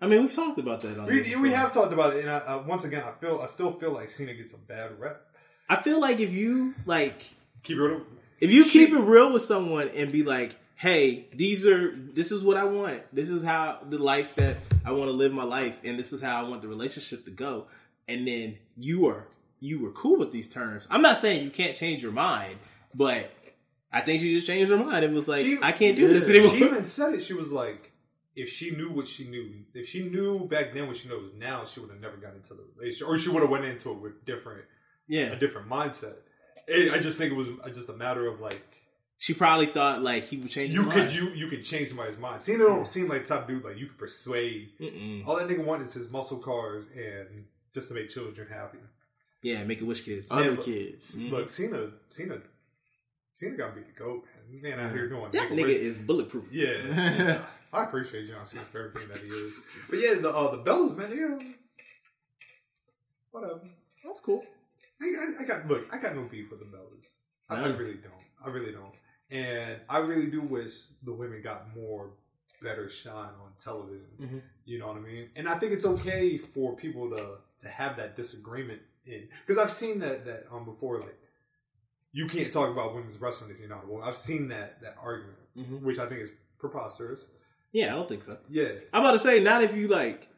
[0.00, 1.06] I mean, we've talked about that on.
[1.06, 2.22] we, we have talked about it.
[2.22, 4.98] And I, uh, once again, I feel I still feel like Cena gets a bad
[4.98, 5.24] rep.
[5.68, 7.22] I feel like if you like,
[7.62, 8.02] Keep it real.
[8.40, 12.42] if you keep it real with someone and be like, "Hey, these are this is
[12.42, 13.00] what I want.
[13.14, 16.20] This is how the life that I want to live my life, and this is
[16.20, 17.68] how I want the relationship to go,"
[18.08, 19.28] and then you are
[19.60, 20.88] you were cool with these terms.
[20.90, 22.58] I'm not saying you can't change your mind,
[22.92, 23.30] but
[23.92, 25.04] I think she just changed her mind.
[25.04, 26.50] It was like, She- I can't do this anymore.
[26.56, 27.22] She even said it.
[27.22, 27.92] She was like,
[28.34, 31.64] if she knew what she knew, if she knew back then what she knows now,
[31.66, 33.98] she would have never gotten into the relationship, or she would have went into it
[34.00, 34.64] with different,
[35.06, 36.14] yeah, a different mindset.
[36.66, 38.62] It, I just think it was uh, just a matter of like
[39.18, 40.72] she probably thought like he would change.
[40.72, 41.12] you his could mind.
[41.14, 42.40] you you could change somebody's mind.
[42.40, 44.70] Cena don't seem like of dude like you could persuade.
[44.80, 45.26] Mm-mm.
[45.26, 47.44] All that nigga want is his muscle cars and
[47.74, 48.78] just to make children happy.
[49.42, 50.30] Yeah, make a wish kids.
[50.30, 51.20] Other Man, look- kids.
[51.20, 52.38] Look, Cena, Cena,
[53.34, 54.62] Cena got to be the goat, man.
[54.76, 56.48] Man out here doing That make a nigga wish- is bulletproof.
[56.52, 57.38] Yeah,
[57.72, 59.54] I appreciate John Cena for everything that he is.
[59.88, 61.38] But yeah, the uh, the Bellas, man, yeah,
[63.30, 63.60] whatever.
[64.04, 64.44] That's cool.
[65.00, 67.08] I, I, I got look, I got no beef with the Bellas.
[67.48, 68.12] I, I really don't.
[68.44, 68.94] I really don't.
[69.30, 70.72] And I really do wish
[71.02, 72.10] the women got more
[72.62, 74.06] better shine on television.
[74.20, 74.42] Mhm.
[74.64, 75.30] You know what I mean?
[75.34, 79.72] And I think it's okay for people to to have that disagreement in because I've
[79.72, 81.16] seen that that um before like
[82.12, 84.06] you can't talk about women's wrestling if you're not a woman.
[84.08, 85.80] I've seen that that argument, Mhm.
[85.82, 87.26] which I think is preposterous.
[87.72, 88.38] Yeah, I don't think so.
[88.50, 90.28] Yeah, I'm about to say not if you like.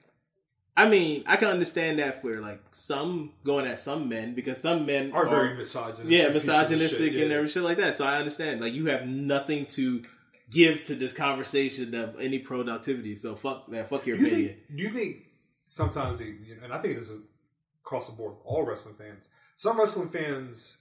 [0.76, 4.86] I mean, I can understand that for like some going at some men because some
[4.86, 6.06] men are very misogynistic.
[6.10, 7.36] yeah, misogynistic shit, and yeah.
[7.36, 7.94] every shit like that.
[7.94, 8.60] So I understand.
[8.60, 10.02] Like you have nothing to
[10.50, 13.14] give to this conversation of any productivity.
[13.16, 13.88] So fuck that.
[13.88, 14.48] Fuck your you opinion.
[14.48, 14.76] think?
[14.76, 15.16] Do you think
[15.66, 17.20] sometimes, and I think this is
[17.84, 19.28] across the board for all wrestling fans.
[19.56, 20.76] Some wrestling fans,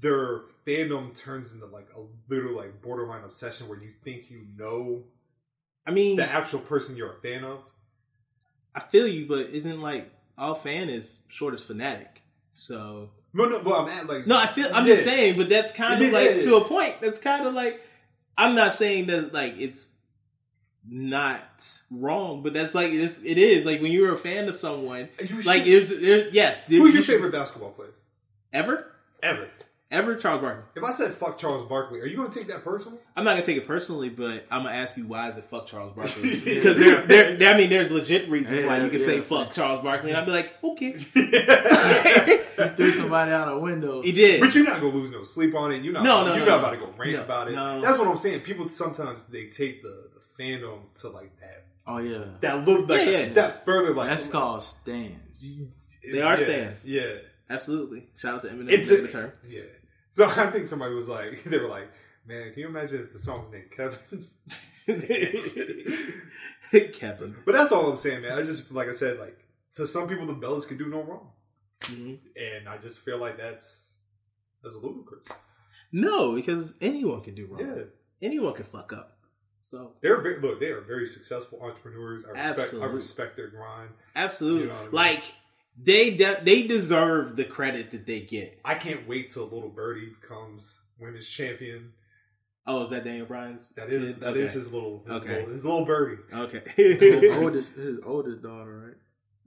[0.00, 2.00] their fandom turns into like a
[2.32, 5.04] little like borderline obsession where you think you know
[5.86, 7.60] I mean, the actual person you're a fan of.
[8.74, 12.20] I feel you, but isn't like all fan is short as fanatic.
[12.52, 14.92] So No, no, well, I'm at like no, I feel I'm Yeah.
[14.94, 16.40] just saying, but that's kind of Yeah, like yeah.
[16.42, 17.00] to a point.
[17.00, 17.82] That's kind of like
[18.36, 19.94] I'm not saying that like it's
[20.86, 21.42] not
[21.90, 25.42] wrong, but that's like it's, it is like when you're a fan of someone, You
[25.42, 27.94] like should- there's yes, Who's you your favorite basketball player
[28.52, 28.86] ever
[29.22, 29.48] ever?
[29.90, 30.64] Ever Charles Barkley.
[30.76, 32.98] If I said fuck Charles Barkley, are you going to take that personally?
[33.16, 35.66] I'm not gonna take it personally, but I'm gonna ask you why is it fuck
[35.66, 36.38] Charles Barkley?
[36.44, 37.00] Because there,
[37.36, 39.22] there, I mean, there's legit reasons why you can Yeah, say yeah.
[39.22, 44.02] fuck Charles Barkley, and I'd be like, okay, He threw somebody out a window.
[44.02, 44.40] he did.
[44.40, 45.82] But you're not gonna lose no sleep on it.
[45.82, 46.02] You're not.
[46.02, 46.68] No, no, you're no, not no.
[46.68, 47.54] about to go rant No, about it.
[47.54, 47.80] no.
[47.80, 48.40] That's what I'm saying.
[48.40, 53.00] People sometimes they take the, the fandom to like that Oh yeah, that look like
[53.06, 53.24] Yeah, a yeah.
[53.24, 53.94] step further.
[53.94, 55.46] Like that's called stans.
[56.04, 56.86] They are yeah, stans.
[56.86, 57.14] Yeah,
[57.48, 58.06] Absolutely.
[58.16, 58.70] Shout out to Eminem.
[58.70, 59.32] it's for a, the term.
[59.48, 59.62] yeah.
[60.10, 61.90] So I think somebody was like, they were like,
[62.26, 64.26] man, can you imagine if the song's named Kevin?
[66.92, 67.36] Kevin.
[67.44, 68.32] but that's all I'm saying, man.
[68.38, 69.38] I just like I said, like
[69.74, 71.30] to some people, the Bellas can do no wrong,
[71.82, 72.18] Mhm.
[72.36, 73.92] and I just feel like that's
[74.62, 75.24] that's a ludicrous.
[75.92, 77.60] No, because anyone can do wrong.
[77.60, 77.84] Yeah.
[78.26, 79.18] Anyone can fuck up.
[79.60, 80.60] So They're very, look.
[80.60, 82.24] They are very successful entrepreneurs.
[82.26, 82.82] I respect.
[82.82, 83.90] I respect their grind.
[84.16, 84.92] absolutely, You know I mean?
[84.92, 85.34] like
[85.80, 88.60] they de- they deserve the credit that they get.
[88.64, 91.92] I can't wait till Little Birdie becomes women's champion.
[92.66, 93.70] Oh, is that Daniel Bryan's?
[93.70, 94.22] That is kid?
[94.24, 94.58] that is Okay.
[94.58, 95.34] his little his, Okay.
[95.36, 96.22] little his little birdie.
[96.32, 96.62] Okay.
[96.76, 98.96] his oldest, his oldest daughter, right?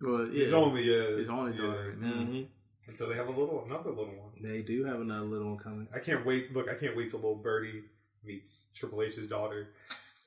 [0.10, 1.62] Well, yeah, His only uh, his only yeah.
[1.62, 1.90] daughter.
[1.90, 2.14] Right now.
[2.14, 2.48] Mhm.
[2.88, 4.32] And so they have a little another little one.
[4.42, 5.88] They do have another little one coming.
[5.94, 6.52] I can't wait.
[6.56, 7.84] Look, I can't wait till Little Birdie
[8.24, 9.68] meets Triple H's daughter,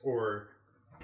[0.01, 0.47] or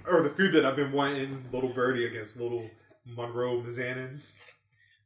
[0.07, 2.69] or the feud that I've been wanting: Little Birdie against Little
[3.05, 4.19] Monroe Mizanin.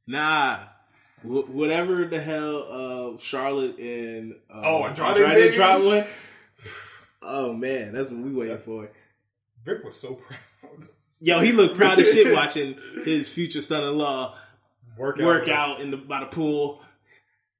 [0.07, 0.60] Nah.
[1.23, 5.56] Wh- whatever the hell uh, Charlotte and uh, Oh, Andrade's baby?
[5.56, 6.06] dropped one.
[7.22, 8.90] Oh man, that's what we waiting for.
[9.64, 10.14] Vic was so
[10.61, 10.88] proud.
[11.19, 14.38] Yo, he looked proud as shit watching his future son-in-law
[14.98, 15.77] Work work, out.
[15.77, 16.82] out in the by the pool.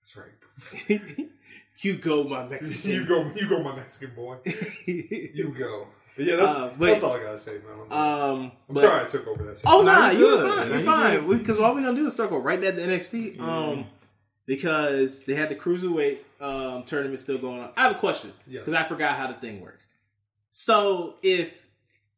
[0.01, 1.27] That's right.
[1.80, 2.91] you go, my Mexican.
[2.91, 4.38] you go, you go, my Mexican boy.
[4.85, 5.88] You go.
[6.15, 7.87] But yeah, that's Uh, but- that's all I gotta say, man.
[7.89, 9.57] I'm, Um, I'm but- sorry I took over that.
[9.57, 9.75] Segment.
[9.75, 10.13] Oh segment.
[10.13, 10.69] no, you you're fine.
[10.69, 11.37] You're fine.
[11.39, 13.39] Because all we're gonna do is circle right back to NXT.
[13.39, 13.85] Um,
[14.45, 17.71] because they had the cruiserweight um tournament still going on.
[17.77, 18.63] I have a question Yes.
[18.65, 19.87] because I forgot how the thing works.
[20.51, 21.65] So if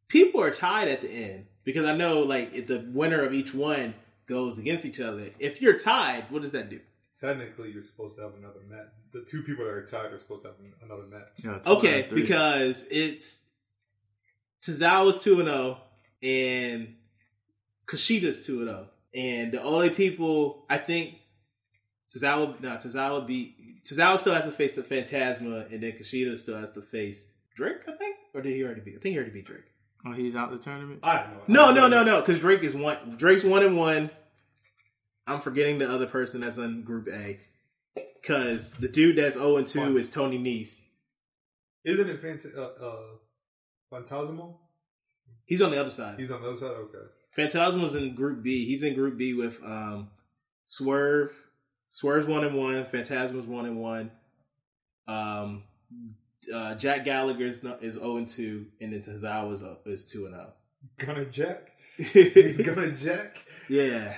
[0.07, 3.53] people are tied at the end, because I know like if the winner of each
[3.53, 3.95] one
[4.27, 6.79] goes against each other, if you're tied, what does that do?
[7.19, 8.87] Technically, you're supposed to have another match.
[9.11, 11.29] The two people that are tied are supposed to have another match.
[11.43, 12.21] Yeah, Okay, out of three.
[12.21, 13.41] because it's
[14.67, 15.77] Tozawa's two and zero,
[16.21, 16.95] and
[17.85, 21.15] Kushida's two and zero, and the only people I think
[22.15, 26.57] Tozawa, no, Tozawa beat Tozawa still has to face the Fantasma, and then Kushida still
[26.57, 27.25] has to face
[27.55, 27.77] Drake.
[27.87, 28.95] I think, or did he already beat?
[28.97, 29.63] I think he already beat Drake.
[30.05, 30.99] oh, he's out the tournament.
[31.03, 31.71] I don't know.
[31.71, 32.97] No, no, no, no, because Drake is one.
[33.17, 34.09] Drake's one and one.
[35.25, 37.39] I'm forgetting the other person that's on Group A,
[38.21, 39.97] because the dude that's zero and two Fun.
[39.97, 40.81] is Tony Nese.
[41.85, 42.97] Isn't it Phant- uh, uh,
[43.89, 44.59] Phantasmal?
[45.45, 46.19] He's on the other side.
[46.19, 46.71] He's on the other side.
[46.71, 47.07] Okay.
[47.31, 48.65] Fantasma's in Group B.
[48.65, 50.09] He's in Group B with um,
[50.65, 51.31] Swerve.
[51.91, 52.85] Swerve's one and one.
[52.85, 54.11] Fantasma's one and one.
[55.07, 55.63] Um,
[56.53, 60.35] uh, Jack Gallagher's no, is zero and two, and then Tozawa's uh, is two and
[60.35, 60.53] zero.
[60.97, 61.71] Gonna Jack.
[62.63, 63.45] Gonna Jack.
[63.69, 64.13] Yeah,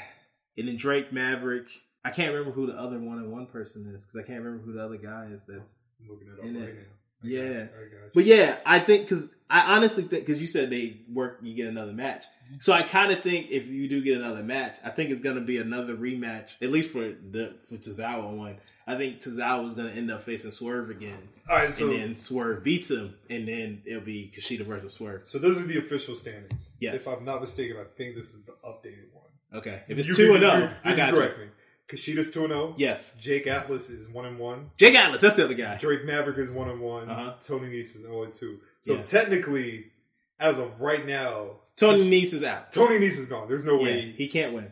[0.58, 1.68] and then Drake Maverick.
[2.04, 4.64] I can't remember who the other one and one person is because I can't remember
[4.66, 5.46] who the other guy is.
[5.46, 6.76] That's I'm looking it up In right it.
[6.76, 6.96] now.
[7.24, 7.40] Yeah.
[7.42, 8.12] got you, I got you.
[8.14, 11.68] But yeah, I think because I honestly think because you said they work, you get
[11.68, 12.24] another match.
[12.24, 12.58] Mm-hmm.
[12.62, 15.42] So I kind of think if you do get another match, I think it's gonna
[15.42, 18.58] be another rematch, at least for the for Tozawa one.
[18.88, 22.16] I think Tozawa is gonna end up facing Swerve again, All right, so and then
[22.16, 25.28] Swerve beats him, and then it'll be Kushida versus Swerve.
[25.28, 26.70] so this is the official standings.
[26.80, 29.26] Yeah, If I'm not mistaken, I think this is the updated one.
[29.54, 31.46] Okay, if it's oh, You two can- and up, I got correct you.
[31.46, 31.52] me.
[31.90, 32.76] Kushida's two and zero.
[32.78, 34.72] Yes, Jake Atlas is one and one.
[34.78, 35.78] Jake Atlas, that's the other guy.
[35.78, 37.10] Drake Maverick is one and one.
[37.10, 37.34] Uh-huh.
[37.42, 38.60] Tony Nese is zero and two.
[38.82, 39.04] So Yeah.
[39.04, 39.92] technically,
[40.40, 42.72] as of right now, Tony Nese is out.
[42.72, 43.48] Tony Nese is gone.
[43.50, 44.72] There's no Yeah, way he can't win.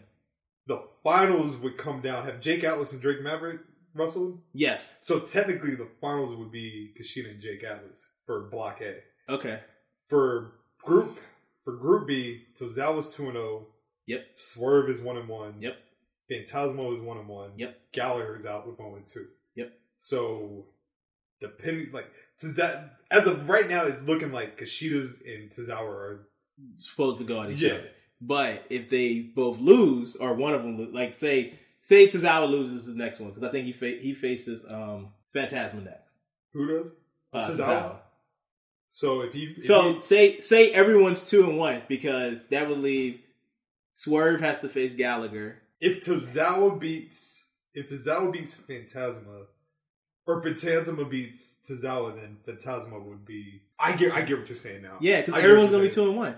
[0.68, 2.26] the finals would come down.
[2.26, 3.62] Have Jake Atlas and Drake Maverick
[3.94, 4.42] wrestled?
[4.54, 5.00] Yes.
[5.02, 9.02] So technically, the finals would be Kushida and Jake Atlas for Block A.
[9.32, 9.62] Okay.
[10.08, 10.54] For
[10.84, 11.18] group
[11.64, 13.68] for Group B, Tozawa's two and zero.
[14.06, 14.26] Yep.
[14.36, 15.56] Swerve is one and one.
[15.62, 15.78] Yep.
[16.30, 17.52] Phantasmo is one and one.
[17.58, 17.80] Yep.
[17.94, 19.28] Gallagher is out with 0 and two.
[19.56, 19.72] Yep.
[20.00, 20.66] So
[21.42, 22.08] depending like
[22.42, 26.28] Toza- as of right now, it's looking like Kushida's and Tozawa are
[26.78, 27.74] supposed to go at each Yeah.
[27.74, 27.90] other.
[28.20, 32.96] But if they both lose, or one of them, like say say Tozawa loses his
[32.96, 36.18] next one, because I think he fa- he faces um Fantasma next.
[36.54, 36.92] who does?
[37.32, 37.58] Uh, Tozawa?
[37.58, 37.96] Tozawa.
[38.90, 42.80] So if he if So he- say say everyone's two and one because that would
[42.80, 43.22] leave
[43.94, 45.62] Swerve has to face Gallagher.
[45.80, 49.46] If Tozawa beats if Tozawa beats Fantasma
[50.26, 53.62] or Fantasma beats Tozawa, then Fantasma would be.
[53.80, 54.98] I get I get what you're saying now.
[55.00, 56.36] Yeah, because everyone's gonna you're be two and one,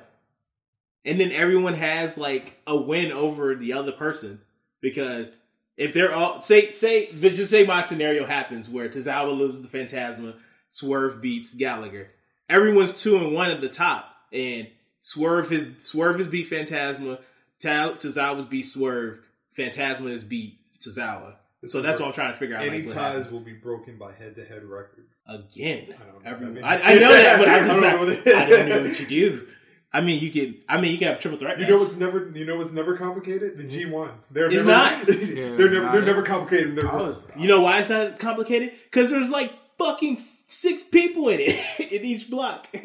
[1.06, 4.42] and then everyone has like a win over the other person
[4.82, 5.30] because
[5.78, 9.78] if they're all say say but just say my scenario happens where Tozawa loses the
[9.78, 10.36] Fantasma,
[10.70, 12.10] Swerve beats Gallagher.
[12.50, 14.68] Everyone's two and one at the top, and
[15.02, 17.20] Swerve has Swerve has beat Fantasma,
[17.62, 19.22] Ta- Tozawa's beat Swerve,
[19.60, 21.36] Fantasma has beat Tozawa.
[21.66, 22.64] So that's what I'm trying to figure out.
[22.64, 25.08] Any like, what ties will be broken by head to head record.
[25.28, 25.94] again.
[25.96, 26.32] I don't know.
[26.32, 28.34] Everyone, I I, mean- I know that, but I just I I don't don't, know.
[28.36, 29.48] I don't know what you do.
[29.92, 30.56] I mean, you can.
[30.70, 31.58] I mean, you can have triple threat.
[31.58, 31.72] You match.
[31.72, 33.58] know what's never you know what's never complicated?
[33.58, 34.12] The G one.
[34.32, 35.06] They're It's never, not?
[35.08, 35.16] they're
[35.58, 36.76] never nah, they're that- never complicated.
[36.76, 38.72] They're was, You know why it's not complicated?
[38.86, 42.68] Because there's like fucking six people in it in each block.
[42.74, 42.78] I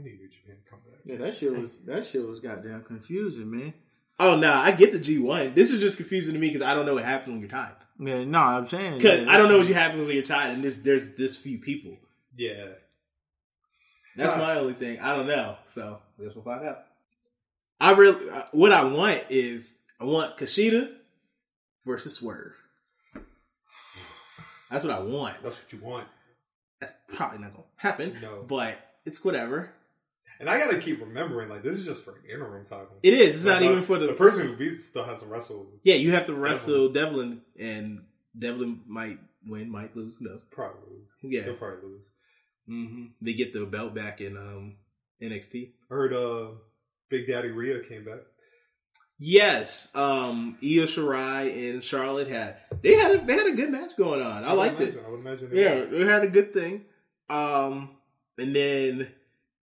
[0.00, 1.00] need New Japan to come back.
[1.04, 3.74] yeah, that shit was that shit was goddamn confusing, man.
[4.18, 5.54] Oh nah, I get the G one.
[5.54, 7.72] This is just confusing to me because I don't know what happens when you're tied.
[7.98, 10.50] Yeah, no, I'm saying Because yeah, I don't know what you happen when you're tied,
[10.52, 11.96] and there's there's this few people.
[12.36, 12.66] Yeah.
[14.16, 14.38] That's Right.
[14.38, 15.00] my only thing.
[15.00, 15.56] I don't know.
[15.66, 16.78] So I guess we'll find out.
[17.80, 20.92] I really, uh, what I want is I want Kushida
[21.84, 22.54] versus Swerve.
[24.70, 25.34] That's what I want.
[25.42, 26.06] That's what you want.
[26.80, 28.18] That's probably not gonna happen.
[28.22, 28.44] No.
[28.46, 29.72] but it's whatever.
[30.40, 32.98] And I gotta keep remembering, like, this is just for an interim title.
[33.02, 33.36] It is.
[33.36, 35.66] It's Like, not uh, even for the, the person who beats still has to wrestle.
[35.82, 38.04] Yeah, you have to wrestle Devlin, and
[38.38, 40.16] Devlin might win, might lose.
[40.18, 40.42] Who knows?
[40.50, 41.10] Probably lose.
[41.22, 41.42] Yeah.
[41.42, 42.06] They'll probably lose.
[42.66, 44.76] hmm They get the belt back in um,
[45.22, 45.70] NXT.
[45.90, 46.50] I heard uh,
[47.08, 48.20] Big Daddy Rhea came back.
[49.18, 53.96] Yes, um, Io Shirai and Charlotte had they had a, they had a good match
[53.96, 54.44] going on.
[54.44, 55.02] I, would liked it.
[55.06, 55.50] I would imagine.
[55.52, 56.84] Yeah, they had a good thing.
[57.30, 57.90] Um,
[58.38, 59.08] and then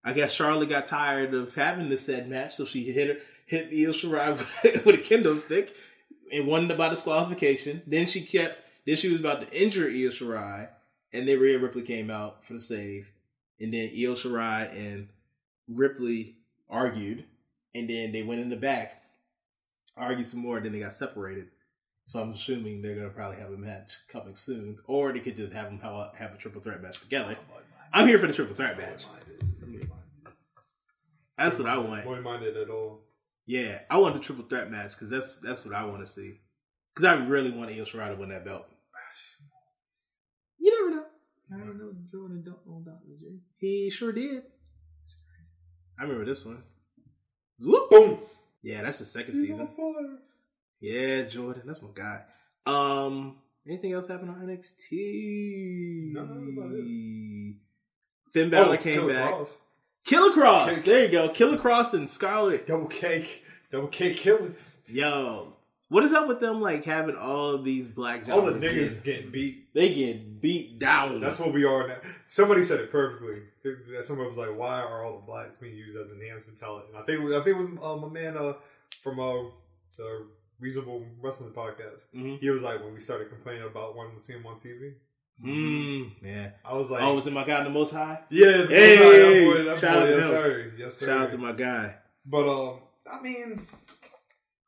[0.03, 3.17] I guess Charlotte got tired of having the said match, so she hit her
[3.47, 5.75] hit Io Shirai with, with a kendo stick
[6.33, 7.83] and won by disqualification.
[7.87, 8.59] Then she kept.
[8.87, 10.69] Then she was about to injure Io Shirai,
[11.13, 13.11] and then Rhea Ripley came out for the save,
[13.61, 15.09] and then Io Shirai and
[15.69, 16.37] Ripley
[16.69, 17.25] argued,
[17.75, 19.03] and then they went in the back,
[19.97, 21.49] argued some more, then they got separated.
[22.07, 25.53] So I'm assuming they're gonna probably have a match coming soon, or they could just
[25.53, 27.37] have them have a, have a triple threat match together.
[27.93, 29.05] I'm here for the triple threat match.
[31.41, 32.05] That's what I want.
[32.05, 33.01] Boy minded at all.
[33.47, 36.39] Yeah, I want the triple threat match because that's that's what I want to see.
[36.95, 38.67] Because I really want Io Shirai to win that belt.
[40.59, 41.05] You never know.
[41.53, 43.17] I didn't know Jordan don't own Dr.
[43.19, 43.27] J.
[43.57, 44.43] He sure did.
[45.99, 46.63] I remember this one.
[47.59, 47.91] Whoop.
[47.91, 48.19] Boom.
[48.63, 49.69] Yeah, that's the second He's season.
[49.79, 50.19] on.
[50.81, 52.25] Yeah, Jordan, that's my guy.
[52.67, 53.37] Um,
[53.67, 56.13] anything else happened on NXT?
[56.13, 57.55] No, that's about it.
[58.33, 59.33] Finn Balor Oh, came Killer back.
[59.35, 59.49] Kross.
[60.05, 60.75] Killer Kross.
[60.75, 60.85] Cake.
[60.85, 61.29] There you go.
[61.29, 62.67] Killer Kross and Scarlett.
[62.67, 63.45] Double cake.
[63.71, 64.57] Double cake killing.
[64.87, 65.53] Yo,
[65.89, 66.61] what is up with them?
[66.61, 69.73] Like having all of these black All the niggas get- getting beat.
[69.73, 71.21] they get beat down.
[71.21, 71.99] That's what we are now.
[72.27, 73.43] Somebody said it perfectly.
[74.03, 76.97] Somebody was like, "Why are all the blacks being used as an enhancement talent?" And
[76.99, 78.55] I think I think it was um, a man uh,
[79.05, 79.51] from uh,
[79.97, 80.27] the
[80.59, 82.07] Reasonable Wrestling podcast.
[82.17, 82.41] Mhm.
[82.41, 84.95] He was like, when we started complaining about wanting to see him on TV,
[85.45, 86.51] Mm, yeah.
[86.65, 88.21] I was like, oh, was it my guy, the Most High?
[88.31, 90.31] "Yeah, Hey, that boy, that shout boy, out to yes, him.
[90.31, 91.97] sir, yes, sir." Shout out to my guy.
[92.27, 92.81] But um,
[93.11, 93.67] I mean,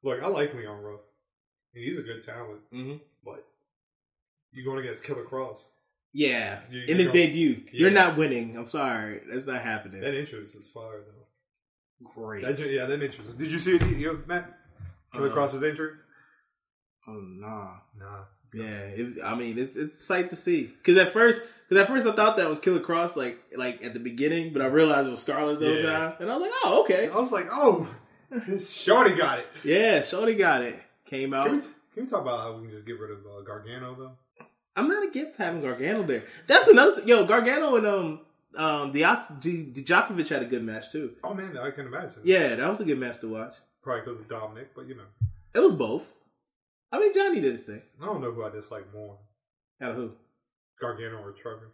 [0.03, 1.01] look, I like Leon Ruff,
[1.75, 2.61] and he's a good talent.
[2.73, 2.95] hmm
[3.25, 3.45] But
[4.53, 5.59] you're going against Killer Kross.
[6.15, 8.57] Yeah, You- in his know- debut, you're not winning.
[8.57, 10.01] I'm sorry, that's not happening.
[10.01, 12.09] That interest was fire though.
[12.15, 12.43] Great.
[12.43, 13.39] That, yeah, that interest.
[13.39, 14.59] Did you see it, you know, Matt?
[15.13, 15.91] Killer Uh, Kross's entry?
[17.07, 17.75] Oh nah.
[17.99, 18.25] Nah.
[18.55, 20.65] Yeah, it, I mean it's it's sight to see.
[20.65, 23.95] Because at first, because at first I thought that was Killer Kross, like like at
[23.95, 25.91] the beginning, but I realized it was Scarlett those Yeah.
[25.93, 27.89] time, and I was like, oh okay, I was like, oh,
[28.59, 29.47] Shorty got it.
[29.65, 30.77] yeah, Shorty got it.
[31.05, 31.47] Came out.
[31.47, 33.95] Can we, can we talk about how we can just get rid of uh, Gargano
[33.95, 34.13] though?
[34.75, 36.25] I'm not against having Gargano there.
[36.47, 38.21] That's another th- yo Gargano and um
[38.57, 41.13] um Diak- D- Dijakovic had a good match too.
[41.25, 42.21] Oh man, I can imagine.
[42.25, 43.55] Yeah, that was a good match to watch.
[43.83, 45.03] probably because of Dominik, but you know,
[45.55, 46.13] It was both.
[46.93, 47.83] I mean, Johnny did his thing.
[48.01, 49.19] I don't know who I dislike more,
[49.81, 50.13] Out of who?
[50.81, 51.73] Gargano or Trevor.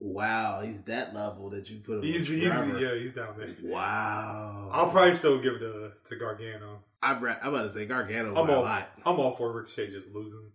[0.00, 2.02] Wow, he's that level that you put him.
[2.04, 3.54] He's, he's yeah, he's down there.
[3.64, 4.70] Wow.
[4.72, 6.84] I'll probably still give it to, to Gargano.
[7.02, 8.88] I'm, ra- I'm about to say Gargano I'm all, lot.
[9.04, 10.52] I'm all for Ricochet just losing.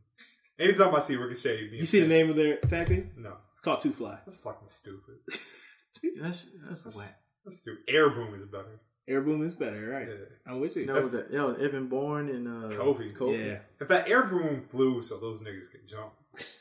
[0.59, 3.11] Anytime I see Ricochet, You see the name of their tag team?
[3.17, 4.19] No, It's called Two Fly.
[4.25, 5.15] that's fucking stupid.
[6.21, 7.13] That's that's whack.
[7.45, 7.83] That's stupid.
[7.87, 8.81] Air Boom is better.
[9.07, 10.07] Air Boom is better, right?
[10.07, 10.51] Yeah.
[10.51, 10.85] I'm with you.
[10.85, 11.31] That was that.
[11.31, 13.13] That was Evan Bourne and uh, Kofi.
[13.37, 13.59] Yeah.
[13.81, 16.13] In fact, Air Boom flew so those niggas could jump.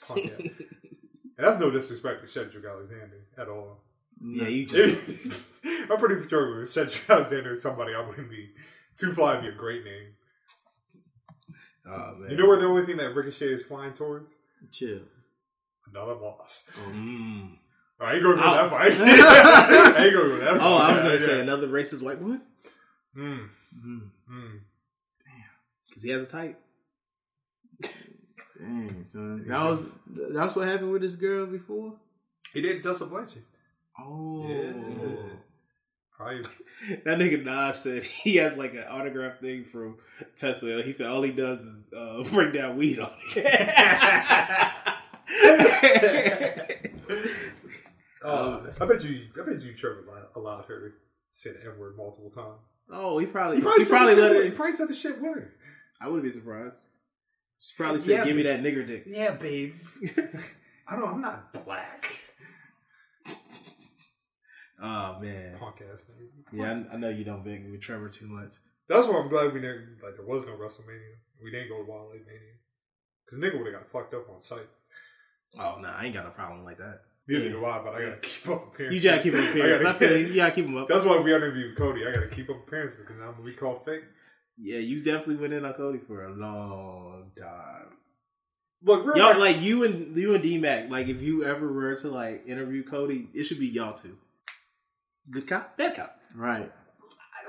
[0.07, 0.51] Fuck and
[1.39, 3.79] that's no disrespect to Cedric Alexander at all.
[4.21, 5.41] Yeah, you just.
[5.91, 8.51] I'm pretty sure if Cedric Alexander is somebody, I wouldn't be.
[8.99, 10.09] Two Fly would be a great name.
[11.87, 12.31] oh, man.
[12.31, 14.35] You know where the only thing that Ricochet is flying towards?
[14.71, 15.01] chill.
[15.91, 16.65] Another loss.
[16.89, 17.57] Mm.
[18.03, 18.81] I ain't gonna go that far.
[18.81, 20.59] I ain't gonna go that far.
[20.61, 21.43] Oh, I was going Yeah, to say yeah.
[21.43, 22.41] another racist white woman?
[23.17, 24.11] Mm, Mm.
[24.31, 24.61] mm.
[25.89, 26.59] Because he has a type.
[28.61, 29.45] Dang, son.
[29.47, 29.79] That was
[30.33, 31.95] that's what happened with this girl before.
[32.53, 33.45] He did Tessa Blanchard.
[33.99, 34.73] Oh, Yeah.
[36.17, 36.45] Probably.
[37.05, 39.99] That nigga Nas said he has like an autograph thing from
[40.37, 40.83] Tesla.
[40.83, 44.73] He said all he does is uh, bring down weed on it.
[48.25, 49.27] Uh, I bet you.
[49.41, 50.05] I bet you Trevor
[50.37, 50.95] allowed- her to
[51.31, 52.61] say the N word multiple times.
[52.91, 54.55] oh, he probably He probably, he probably let with- He her.
[54.57, 55.53] probably said the shit with her.
[56.01, 56.75] I wouldn't be surprised.
[57.59, 59.75] She probably said, Yeah, "Give me that nigger dick." Yeah, babe.
[60.89, 61.09] I don't.
[61.09, 62.19] I'm not black.
[64.85, 66.29] Oh man, Punk ass nigga.
[66.53, 68.55] yeah, I, I know you don't bang with Trevor too much.
[68.89, 69.99] That's why I'm glad we didn't.
[70.03, 71.15] like there was no WrestleMania.
[71.43, 72.57] We didn't go to Wild Lake Mania.
[73.25, 74.69] Because nigga would have got fucked up on site.
[75.59, 77.03] Oh no, I ain't got no problem like that.
[77.29, 79.05] Neither do I, but I gotta keep up appearances.
[79.05, 79.81] You gotta keep up I appearances.
[79.81, 80.27] I gotta- feel you.
[80.27, 80.89] You gotta keep them up.
[80.89, 83.53] That's why if we interview Cody, I gotta keep up appearances because I'm gonna be
[83.53, 84.03] called fake.
[84.59, 87.87] Yeah, you definitely went in on Cody for a long time.
[88.85, 90.91] Look, real Y'all rec- like you and you and D Mac.
[90.91, 94.19] Like if you ever were to like interview Cody, it should be y'all two.
[95.31, 96.19] Good cop, bad cop.
[96.35, 96.71] Right.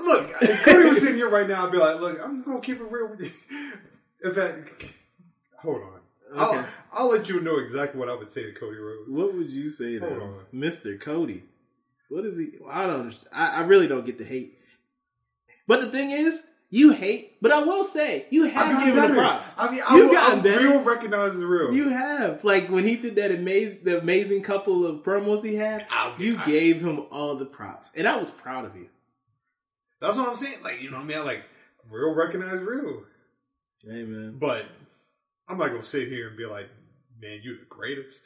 [0.03, 2.79] look, if Cody was sitting here right now, I'd be like, look, I'm gonna keep
[2.79, 3.31] it real with you.
[4.29, 4.85] In fact,
[5.59, 5.99] hold on.
[6.35, 9.17] I'll, I'll let you know exactly what I would say to Cody Rhodes.
[9.17, 10.21] What would you say to Hold him?
[10.21, 10.45] on.
[10.53, 10.99] Mr.
[10.99, 11.43] Cody?
[12.09, 12.51] What is he?
[12.69, 13.15] I don't.
[13.31, 14.57] I, I really don't get the hate.
[15.67, 17.37] But the thing is, you hate.
[17.41, 19.13] But I will say, you have gotten given better.
[19.15, 19.53] the props.
[19.57, 20.63] I mean, You've I, gotten I better.
[20.67, 21.73] real recognize the real.
[21.73, 25.85] You have like when he did that amazing, the amazing couple of promos he had.
[25.89, 28.87] I'll you I- gave him all the props, and I was proud of you.
[30.01, 30.57] That's what I'm saying.
[30.63, 31.17] Like, you know what I mean?
[31.17, 31.43] I like
[31.89, 33.03] real recognize real.
[33.85, 34.65] Hey man, But
[35.47, 36.69] I'm not gonna sit here and be like,
[37.19, 38.23] man, you're the greatest.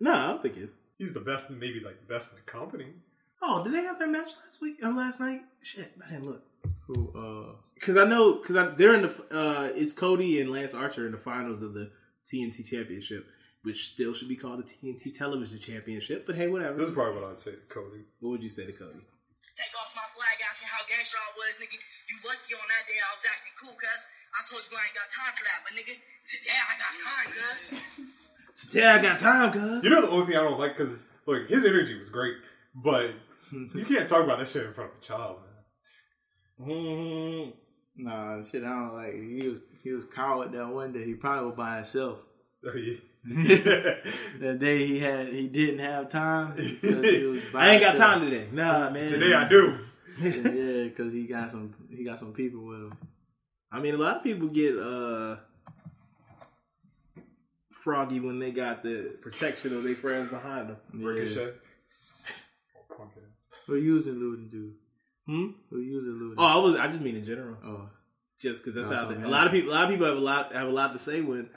[0.00, 0.74] no, I don't think he's.
[0.98, 2.92] He's the best, and maybe like the best in the company.
[3.40, 5.42] Oh, did they have their match last week or last night?
[5.62, 6.42] Shit, I didn't look.
[6.88, 7.12] Who?
[7.14, 7.54] Uh.
[7.74, 11.18] Because I know, because they're in the, uh, it's Cody and Lance Archer in the
[11.18, 11.92] finals of the
[12.26, 13.26] TNT Championship,
[13.62, 16.26] which still should be called the TNT Television Championship.
[16.26, 16.74] But hey, whatever.
[16.74, 18.02] This is probably what I'd say to Cody.
[18.18, 18.98] What would you say to Cody?
[19.54, 21.78] Take off my flag asking how gangster I was, nigga.
[22.08, 24.02] You lucky on that day I was acting cool, cuz.
[24.34, 25.94] I told you I ain't got time for that, but nigga,
[26.24, 28.70] today I got time, cuz.
[28.70, 29.84] Today I got time, cuz.
[29.84, 32.34] You know the only thing I don't like because look, his energy was great,
[32.74, 33.10] but
[33.52, 35.36] you can't talk about that shit in front of a child,
[36.58, 36.68] man.
[36.68, 37.52] Mm,
[38.00, 38.62] Nah, shit.
[38.64, 39.14] I don't like.
[39.14, 41.04] He was he was coward that one day.
[41.04, 42.18] He probably was by himself.
[42.64, 42.96] Oh, yeah.
[44.40, 46.56] That day he had he didn't have time.
[46.56, 46.78] he
[47.26, 47.98] was I ain't got himself.
[47.98, 48.46] time today.
[48.52, 49.10] Nah, man.
[49.10, 49.78] Today I do.
[50.20, 50.30] yeah,
[50.90, 52.92] because he got some he got some people with him.
[53.70, 55.36] I mean, a lot of people get uh
[57.70, 60.76] froggy when they got the protection of their friends behind them.
[60.92, 61.52] Ricochet.
[63.66, 64.72] Who you was alluding to?
[65.26, 65.46] Hmm?
[65.70, 66.34] Who you was alluding?
[66.38, 66.74] Oh, I was.
[66.76, 67.56] I just mean in general.
[67.62, 67.90] Oh,
[68.40, 69.72] just because that's No, how so they, a lot of people.
[69.72, 71.50] A lot of people have a lot have a lot to say when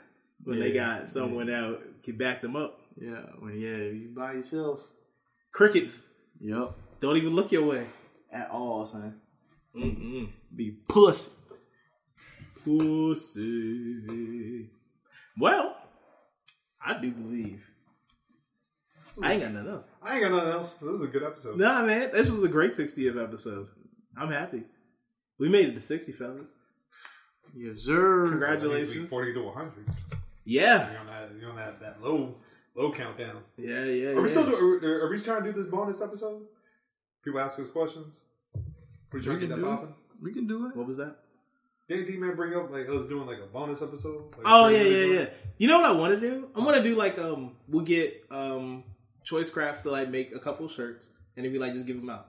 [0.44, 2.80] when they got someone that can back them up.
[3.00, 3.22] yeah.
[3.38, 4.80] When yeah, you by yourself.
[5.52, 6.08] Crickets
[6.40, 6.72] Yep.
[7.00, 7.86] don't even look your way.
[8.32, 9.20] At all, son.
[9.76, 10.28] Mm-mm.
[10.54, 11.30] Be pussy.
[12.64, 14.70] Pussy.
[15.38, 15.76] Well,
[16.84, 17.68] I do believe.
[19.22, 19.90] I ain't got nothing else.
[20.02, 20.74] I ain't got nothing else.
[20.74, 21.58] This is a good episode.
[21.58, 23.68] Nah, man, this was a great 60th episode.
[24.16, 24.62] I'm happy.
[25.38, 26.46] We made it to 60, fellas.
[27.54, 28.26] Yes, sir.
[28.28, 29.10] Congratulations.
[29.10, 29.86] Forty to one hundred.
[30.44, 30.90] Yeah.
[30.90, 31.30] You're on that.
[31.38, 32.36] You're on that, that low
[32.74, 33.42] low countdown.
[33.58, 34.08] Yeah, yeah.
[34.10, 34.26] Are we yeah.
[34.28, 34.46] still?
[34.46, 36.46] do- Are, are we trying to do this bonus episode?
[37.24, 38.22] People ask us questions.
[39.12, 39.70] We trying to can get that do it.
[39.76, 39.94] popping.
[40.22, 40.76] We can do it.
[40.76, 41.16] What was that?
[41.88, 44.30] Didn't D man bring up like us doing like a bonus episode?
[44.36, 45.26] Like, Oh yeah, yeah, yeah.
[45.58, 46.48] You know what I want to do?
[46.56, 48.84] I want to do like um, we'll get um,
[49.24, 52.08] Choice Crafts to like make a couple shirts, and then we like just give them
[52.08, 52.28] out.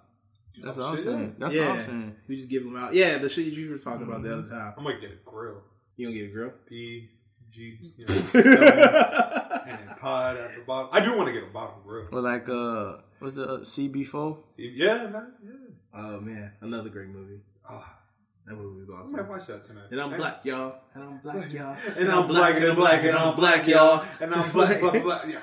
[0.61, 1.35] That's Oh, what I'm saying.
[1.39, 2.15] That's yeah, what I'm saying.
[2.27, 2.93] we just give them out.
[2.93, 4.73] Yeah, the shit you were talking about the other time.
[4.77, 5.61] I might get a grill.
[5.95, 6.51] You don't get a grill.
[6.67, 7.09] P
[7.51, 10.89] G you know, and then pod at the bottom.
[10.91, 12.07] I do want to get a bottom grill.
[12.11, 14.49] Or like uh, what's the uh, CB4?
[14.51, 15.51] See, yeah, man, yeah.
[15.95, 17.39] Oh man, another great movie.
[17.67, 17.99] Ah,
[18.45, 19.11] That movie was I awesome.
[19.13, 19.85] might watch that tonight.
[19.91, 20.75] And I'm black, y'all.
[20.93, 21.77] And I'm black, y'all.
[21.97, 24.05] And I'm black and I'm black and I'm black, y'all.
[24.19, 25.39] And I'm black, black, black, yeah.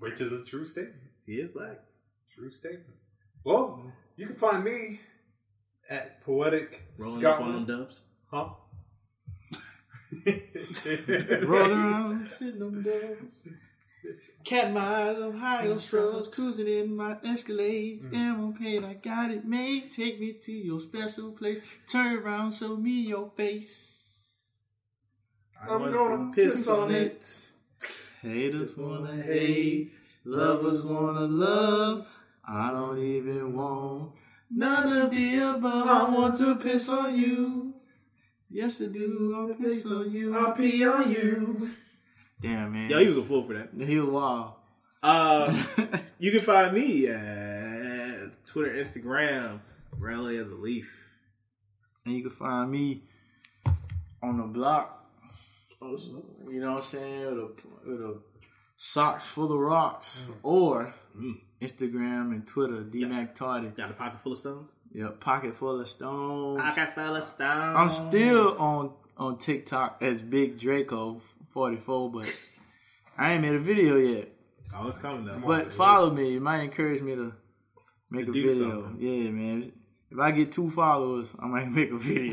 [0.00, 0.96] Which is a true statement.
[1.26, 1.78] He is black.
[2.34, 2.96] True statement.
[3.44, 5.00] Well, you can find me
[5.88, 8.02] at Poetic Rolling up on them dubs.
[8.30, 8.50] Huh?
[10.26, 13.48] Rolling around, sitting on dubs.
[14.44, 18.02] Cat miles, Ohio strolls, cruising in my Escalade.
[18.14, 19.92] Ammo paid, I got it made.
[19.92, 21.60] Take me to your special place.
[21.86, 24.66] Turn around, show me your face.
[25.60, 27.50] I I'm want gonna to piss piss on on it.
[28.22, 29.92] Haters wanna hate,
[30.24, 32.08] lovers wanna love.
[32.44, 34.12] I don't even want
[34.50, 35.88] none of the above.
[35.88, 37.74] I want to piss on you.
[38.48, 39.34] Yes, I do.
[39.36, 40.36] I'll piss on you.
[40.36, 41.70] I'll pee on you.
[42.40, 42.90] Damn, man.
[42.90, 43.70] Yo, he was a fool for that.
[43.76, 44.52] He was wild.
[45.02, 45.64] Uh,
[46.18, 49.60] you can find me at Twitter, Instagram,
[49.98, 51.14] Rally of the Leaf.
[52.04, 53.02] And you can find me
[54.22, 54.94] on the block.
[55.80, 57.24] You know what I'm saying?
[57.26, 57.50] With a,
[57.86, 58.18] with a
[58.76, 60.22] socks full of rocks.
[60.42, 60.94] Or
[61.60, 63.68] Instagram and Twitter, DMAC Tardy.
[63.68, 64.74] Got a pocket full of stones?
[64.92, 66.60] Yep, pocket full of stones.
[66.60, 67.76] Pocket full of stones.
[67.76, 71.20] I'm still on on TikTok as Big Draco
[71.50, 72.32] 44, but
[73.16, 74.28] I ain't made a video yet.
[74.74, 75.40] Oh, it's coming though.
[75.44, 76.36] But follow me.
[76.36, 77.32] It might encourage me to
[78.10, 78.82] make To a do video.
[78.82, 78.96] something.
[79.00, 79.72] Yeah, man.
[80.10, 82.24] If I get two followers, I might make a video.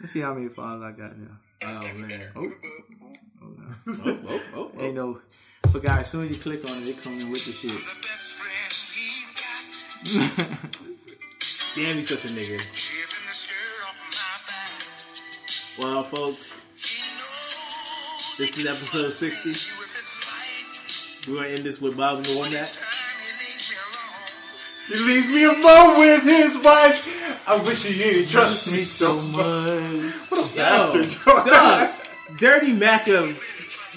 [0.00, 1.38] Let's see how many followers I got now.
[1.66, 2.20] Oh man.
[2.36, 2.52] Oh, oh.
[3.86, 4.80] Oh, oh, oh, oh.
[4.82, 5.20] Ain't no.
[5.72, 7.80] But guys, as soon as you click on it, it comes in with the shit.
[11.74, 12.60] Damn, he's such a nigga.
[15.78, 16.60] Well, folks,
[18.38, 21.30] this is episode 60.
[21.30, 22.82] We're going to end this with Bobby Womack.
[24.88, 27.48] He leaves me alone with his wife.
[27.48, 30.12] I wish he didn't trust me so much.
[30.30, 31.90] What a Yo, bastard, dog,
[32.38, 33.28] Dirty Mac of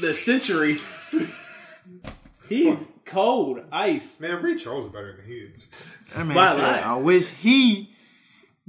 [0.02, 0.80] the century.
[2.48, 4.20] He's cold, ice.
[4.22, 5.68] Man, Ray Charles is better than he is.
[6.16, 6.84] That man By a said, lot.
[6.84, 7.94] I wish he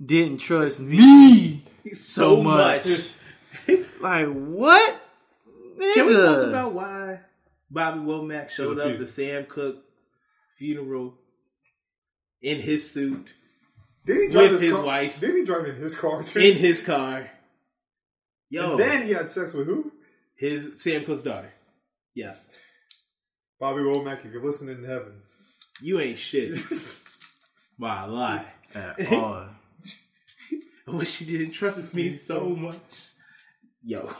[0.04, 1.62] didn't trust me
[1.92, 2.86] So so much.
[4.00, 5.00] like what?
[5.78, 7.20] Can we talk about why
[7.70, 8.96] Bobby Womack showed up few.
[8.98, 9.80] to Sam Cooke's
[10.56, 11.14] funeral
[12.42, 13.34] in his suit
[14.06, 14.84] Did he drive with his, his car?
[14.84, 16.40] wife Did he drive in his car too?
[16.40, 17.30] in his car?
[18.50, 19.92] Yo, And then he had sex with who?
[20.36, 21.52] his Sam Cooke's daughter.
[22.14, 22.52] Yes,
[23.60, 24.24] Bobby Womack.
[24.24, 25.22] If you're listening in heaven,
[25.82, 26.58] you ain't shit.
[27.76, 28.46] Why lie?
[28.74, 29.48] At all.
[30.86, 33.10] I wish you didn't trust me so much.
[33.84, 34.10] Yo,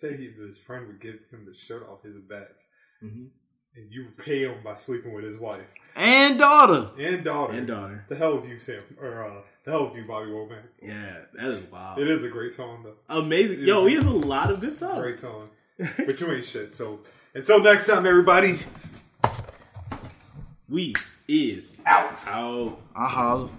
[0.00, 2.48] say he, his friend would give him the shirt off his back,
[3.02, 3.28] Mhm.
[3.76, 5.66] and you pay him by sleeping with his wife
[5.96, 6.90] And daughter.
[6.98, 7.52] and daughter.
[7.52, 8.04] and daughter.
[8.08, 10.62] The hell of you, Sam, or uh, the hell of you, Bobby Womack.
[10.82, 11.98] Yeah, that is wild.
[11.98, 12.96] It is a great song, though.
[13.14, 13.60] Amazing.
[13.60, 15.00] It Yo, is he has a lot of good songs.
[15.02, 16.74] Great song, but you ain't shit.
[16.74, 17.00] So
[17.34, 18.58] until next time, everybody.
[20.68, 20.94] We
[21.28, 22.18] is Out.
[22.28, 22.80] out.
[22.94, 23.50] I holler.